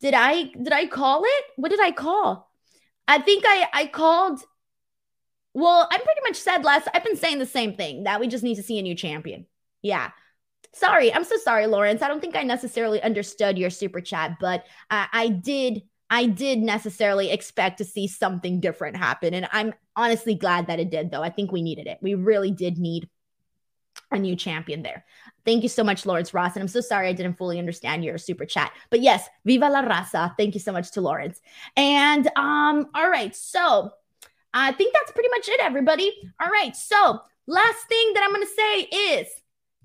Did 0.00 0.14
I 0.14 0.44
did 0.44 0.72
I 0.72 0.86
call 0.86 1.22
it? 1.24 1.44
What 1.56 1.70
did 1.70 1.80
I 1.80 1.90
call? 1.90 2.50
I 3.08 3.18
think 3.18 3.44
I 3.46 3.68
I 3.72 3.86
called. 3.86 4.40
Well, 5.54 5.88
I'm 5.90 6.00
pretty 6.00 6.20
much 6.26 6.36
said 6.36 6.64
last. 6.64 6.88
I've 6.92 7.04
been 7.04 7.16
saying 7.16 7.38
the 7.38 7.46
same 7.46 7.74
thing 7.74 8.04
that 8.04 8.20
we 8.20 8.28
just 8.28 8.44
need 8.44 8.56
to 8.56 8.62
see 8.62 8.78
a 8.78 8.82
new 8.82 8.94
champion. 8.94 9.46
Yeah. 9.82 10.10
Sorry, 10.72 11.14
I'm 11.14 11.24
so 11.24 11.36
sorry, 11.36 11.66
Lawrence. 11.66 12.02
I 12.02 12.08
don't 12.08 12.20
think 12.20 12.34
I 12.34 12.42
necessarily 12.42 13.00
understood 13.00 13.56
your 13.56 13.70
super 13.70 14.00
chat, 14.00 14.36
but 14.40 14.64
I, 14.90 15.06
I 15.12 15.28
did. 15.28 15.82
I 16.10 16.26
did 16.26 16.58
necessarily 16.58 17.30
expect 17.30 17.78
to 17.78 17.84
see 17.84 18.06
something 18.06 18.60
different 18.60 18.96
happen, 18.96 19.34
and 19.34 19.48
I'm 19.52 19.72
honestly 19.96 20.34
glad 20.34 20.66
that 20.66 20.80
it 20.80 20.90
did. 20.90 21.10
Though 21.10 21.22
I 21.22 21.30
think 21.30 21.50
we 21.50 21.62
needed 21.62 21.86
it. 21.86 21.98
We 22.02 22.14
really 22.14 22.50
did 22.50 22.78
need 22.78 23.08
a 24.10 24.18
new 24.18 24.36
champion 24.36 24.82
there. 24.82 25.04
Thank 25.44 25.62
you 25.62 25.68
so 25.68 25.84
much, 25.84 26.06
Lawrence 26.06 26.32
Ross. 26.32 26.54
And 26.54 26.62
I'm 26.62 26.68
so 26.68 26.80
sorry 26.80 27.08
I 27.08 27.12
didn't 27.12 27.36
fully 27.36 27.58
understand 27.58 28.04
your 28.04 28.18
super 28.18 28.46
chat. 28.46 28.72
But 28.90 29.00
yes, 29.00 29.28
viva 29.44 29.68
la 29.68 29.82
raza. 29.82 30.34
Thank 30.36 30.54
you 30.54 30.60
so 30.60 30.72
much 30.72 30.90
to 30.92 31.00
Lawrence. 31.00 31.40
And 31.76 32.26
um, 32.36 32.88
all 32.94 33.08
right, 33.08 33.34
so 33.34 33.90
I 34.52 34.72
think 34.72 34.94
that's 34.94 35.12
pretty 35.12 35.28
much 35.30 35.48
it, 35.48 35.60
everybody. 35.60 36.12
All 36.40 36.50
right, 36.50 36.74
so 36.74 37.20
last 37.46 37.88
thing 37.88 38.12
that 38.14 38.22
I'm 38.24 38.32
gonna 38.32 38.46
say 38.46 38.80
is 38.82 39.28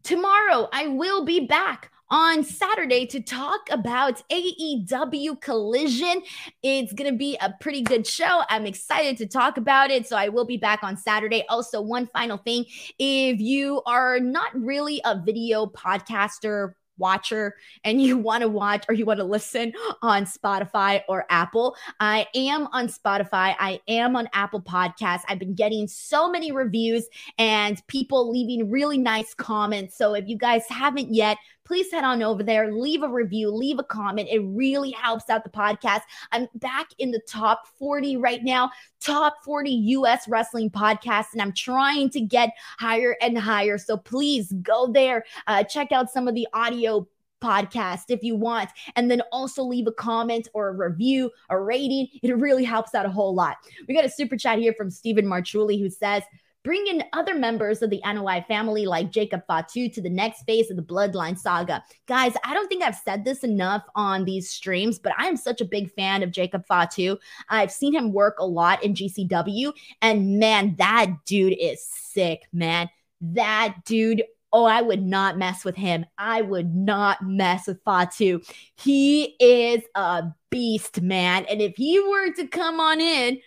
tomorrow 0.03 0.70
I 0.72 0.88
will 0.88 1.26
be 1.26 1.45
back 1.45 1.91
on 2.12 2.43
Saturday 2.43 3.05
to 3.07 3.22
talk 3.22 3.70
about 3.72 4.22
AEW 4.30 5.39
Collision. 5.41 6.22
It's 6.64 6.93
going 6.93 7.12
to 7.12 7.18
be 7.18 7.38
a 7.41 7.53
pretty 7.60 7.82
good 7.82 8.07
show. 8.07 8.41
I'm 8.49 8.66
excited 8.66 9.18
to 9.18 9.28
talk 9.28 9.57
about 9.57 9.91
it. 9.91 10.07
So 10.07 10.16
I 10.16 10.30
will 10.30 10.45
be 10.45 10.57
back 10.57 10.84
on 10.84 10.97
Saturday. 10.97 11.43
Also, 11.49 11.82
one 11.82 12.07
final 12.07 12.38
thing 12.38 12.66
if 12.97 13.39
you 13.39 13.82
are 13.86 14.20
not 14.20 14.49
really 14.53 15.01
a 15.05 15.22
video 15.22 15.66
podcaster, 15.66 16.74
watcher 16.99 17.55
and 17.84 18.01
you 18.01 18.18
want 18.18 18.41
to 18.41 18.49
watch 18.49 18.86
or 18.88 18.93
you 18.93 19.05
want 19.05 19.20
to 19.20 19.24
listen 19.24 19.74
on 20.01 20.26
Spotify 20.26 21.01
or 21.07 21.26
Apple, 21.30 21.76
I 21.99 22.28
am 22.36 22.68
on 22.74 22.88
Spotify. 22.88 23.55
I 23.57 23.80
am 23.88 24.16
on 24.16 24.28
Apple 24.34 24.62
Podcasts. 24.62 25.24
I've 25.28 25.39
been 25.39 25.55
getting 25.55 25.88
so 25.88 26.30
many 26.30 26.51
reviews 26.51 27.07
and 27.38 27.82
people 27.88 28.30
leaving 28.30 28.70
really 28.70 28.97
nice 28.97 29.34
comments. 29.34 29.97
So 29.97 30.14
if 30.14 30.28
you 30.28 30.38
guys 30.38 30.64
haven't 30.70 31.14
yet, 31.14 31.38
please 31.70 31.91
head 31.91 32.03
on 32.03 32.24
over 32.24 32.41
there, 32.41 32.74
leave 32.74 33.03
a 33.03 33.07
review, 33.07 33.51
leave 33.51 33.78
a 33.78 33.84
comment. 33.84 34.28
It 34.32 34.39
really 34.39 34.89
helps 34.89 35.30
out 35.30 35.43
the 35.43 35.51
podcast. 35.51 36.01
I'm 36.32 36.47
back 36.55 36.88
in 36.97 37.11
the 37.11 37.22
top 37.28 37.67
40 37.78 38.17
right 38.17 38.43
now, 38.43 38.72
top 38.99 39.36
40 39.45 39.70
US 39.70 40.28
wrestling 40.28 40.72
podcasts, 40.72 41.34
and 41.34 41.43
I'm 41.43 41.53
trying 41.53 42.09
to 42.09 42.22
get 42.22 42.49
higher 42.80 43.15
and 43.22 43.38
higher. 43.38 43.78
So 43.78 43.97
please 43.97 44.51
go 44.63 44.91
there, 44.91 45.24
uh, 45.45 45.63
check 45.63 45.91
out 45.91 46.09
some 46.09 46.28
of 46.28 46.34
the 46.34 46.47
audio 46.53 47.07
podcast 47.39 48.05
if 48.09 48.24
you 48.24 48.36
want, 48.36 48.72
and 48.95 49.09
then 49.09 49.22
also 49.32 49.61
leave 49.61 49.86
a 49.86 49.91
comment 49.91 50.47
or 50.55 50.70
a 50.70 50.89
review, 50.89 51.30
a 51.51 51.59
rating. 51.59 52.07
It 52.24 52.36
really 52.36 52.63
helps 52.63 52.95
out 52.95 53.05
a 53.05 53.11
whole 53.11 53.36
lot. 53.36 53.57
We 53.88 53.93
got 53.93 54.05
a 54.05 54.09
super 54.09 54.38
chat 54.38 54.57
here 54.57 54.74
from 54.74 54.89
Stephen 54.89 55.28
Marchuli 55.28 55.80
who 55.80 55.91
says, 55.91 56.24
Bring 56.64 56.88
in 56.88 57.03
other 57.14 57.36
members 57.36 57.82
of 57.82 57.89
the 57.89 58.01
Anoa'i 58.05 58.45
family 58.45 58.86
like 58.86 59.12
Jacob 59.12 59.43
Fatu 59.47 59.89
to 59.89 60.01
the 60.01 60.10
next 60.10 60.43
phase 60.43 60.70
of 60.70 60.76
the 60.76 60.84
Bloodline 60.84 61.38
saga. 61.38 61.84
Guys, 62.05 62.34
I 62.43 62.53
don't 62.53 62.68
think 62.68 62.84
I've 62.84 62.95
said 62.95 63.24
this 63.24 63.43
enough 63.43 63.84
on 63.95 64.26
these 64.26 64.49
streams, 64.49 64.99
but 64.99 65.14
I 65.18 65.28
am 65.28 65.38
such 65.38 65.62
a 65.62 65.66
big 65.66 65.91
fan 65.93 66.22
of 66.22 66.32
Jacob 66.32 66.66
Fatu. 66.68 67.18
I've 67.49 67.72
seen 67.72 67.93
him 67.93 68.12
work 68.12 68.39
a 68.39 68.45
lot 68.45 68.84
in 68.84 68.93
GCW, 68.93 69.72
and 70.01 70.38
man, 70.38 70.76
that 70.80 71.07
dude 71.26 71.55
is 71.57 71.86
sick, 71.86 72.43
man. 72.51 72.89
That 73.22 73.76
dude 73.86 74.24
Oh, 74.51 74.66
I 74.66 74.82
would 74.82 75.03
not 75.03 75.38
mess 75.38 75.64
with 75.64 75.76
him. 75.76 76.05
I 76.18 76.41
would 76.41 76.74
not 76.74 77.22
mess 77.22 77.68
with 77.68 77.82
Fatu. 77.84 78.41
He 78.78 79.36
is 79.39 79.84
a 79.93 80.24
beast, 80.49 81.01
man. 81.01 81.45
And 81.45 81.62
if 81.62 81.76
he 81.76 81.99
were 81.99 82.34
to 82.34 82.47
come 82.47 82.80
on 82.80 82.99
in, 82.99 83.39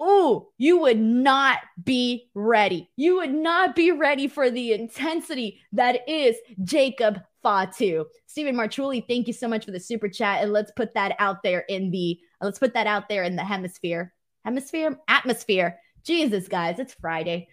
oh, 0.00 0.48
you 0.58 0.78
would 0.78 0.98
not 0.98 1.58
be 1.82 2.30
ready. 2.34 2.90
You 2.96 3.16
would 3.16 3.32
not 3.32 3.76
be 3.76 3.92
ready 3.92 4.28
for 4.28 4.50
the 4.50 4.72
intensity 4.72 5.60
that 5.72 6.08
is 6.08 6.36
Jacob 6.62 7.20
Fatu. 7.42 8.06
Stephen 8.26 8.56
Marchuli, 8.56 9.06
thank 9.06 9.26
you 9.26 9.32
so 9.32 9.48
much 9.48 9.64
for 9.64 9.70
the 9.70 9.80
super 9.80 10.08
chat. 10.08 10.42
And 10.42 10.52
let's 10.52 10.72
put 10.72 10.94
that 10.94 11.14
out 11.18 11.42
there 11.42 11.60
in 11.68 11.90
the 11.90 12.18
let's 12.40 12.58
put 12.58 12.74
that 12.74 12.86
out 12.86 13.08
there 13.08 13.22
in 13.22 13.36
the 13.36 13.44
hemisphere. 13.44 14.12
Hemisphere? 14.44 14.98
Atmosphere. 15.08 15.78
Jesus, 16.04 16.48
guys, 16.48 16.78
it's 16.78 16.94
Friday. 16.94 17.48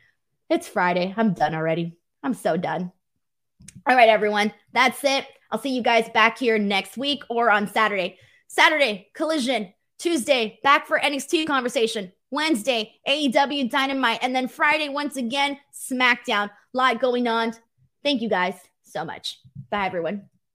It's 0.49 0.67
Friday. 0.67 1.13
I'm 1.15 1.33
done 1.33 1.55
already. 1.55 1.97
I'm 2.23 2.33
so 2.33 2.57
done. 2.57 2.91
All 3.87 3.95
right, 3.95 4.09
everyone. 4.09 4.53
That's 4.73 5.03
it. 5.03 5.25
I'll 5.49 5.59
see 5.59 5.75
you 5.75 5.81
guys 5.81 6.09
back 6.13 6.37
here 6.37 6.57
next 6.57 6.97
week 6.97 7.23
or 7.29 7.49
on 7.51 7.67
Saturday. 7.67 8.17
Saturday, 8.47 9.09
collision. 9.13 9.73
Tuesday, 10.01 10.59
back 10.63 10.87
for 10.87 10.99
NXT 10.99 11.45
conversation. 11.45 12.11
Wednesday, 12.31 12.95
AEW 13.07 13.69
Dynamite. 13.69 14.17
And 14.23 14.35
then 14.35 14.47
Friday, 14.47 14.89
once 14.89 15.15
again, 15.15 15.59
SmackDown. 15.73 16.47
A 16.47 16.51
lot 16.73 16.99
going 16.99 17.27
on. 17.27 17.53
Thank 18.03 18.23
you 18.23 18.29
guys 18.29 18.55
so 18.81 19.05
much. 19.05 19.37
Bye, 19.69 19.85
everyone. 19.85 20.30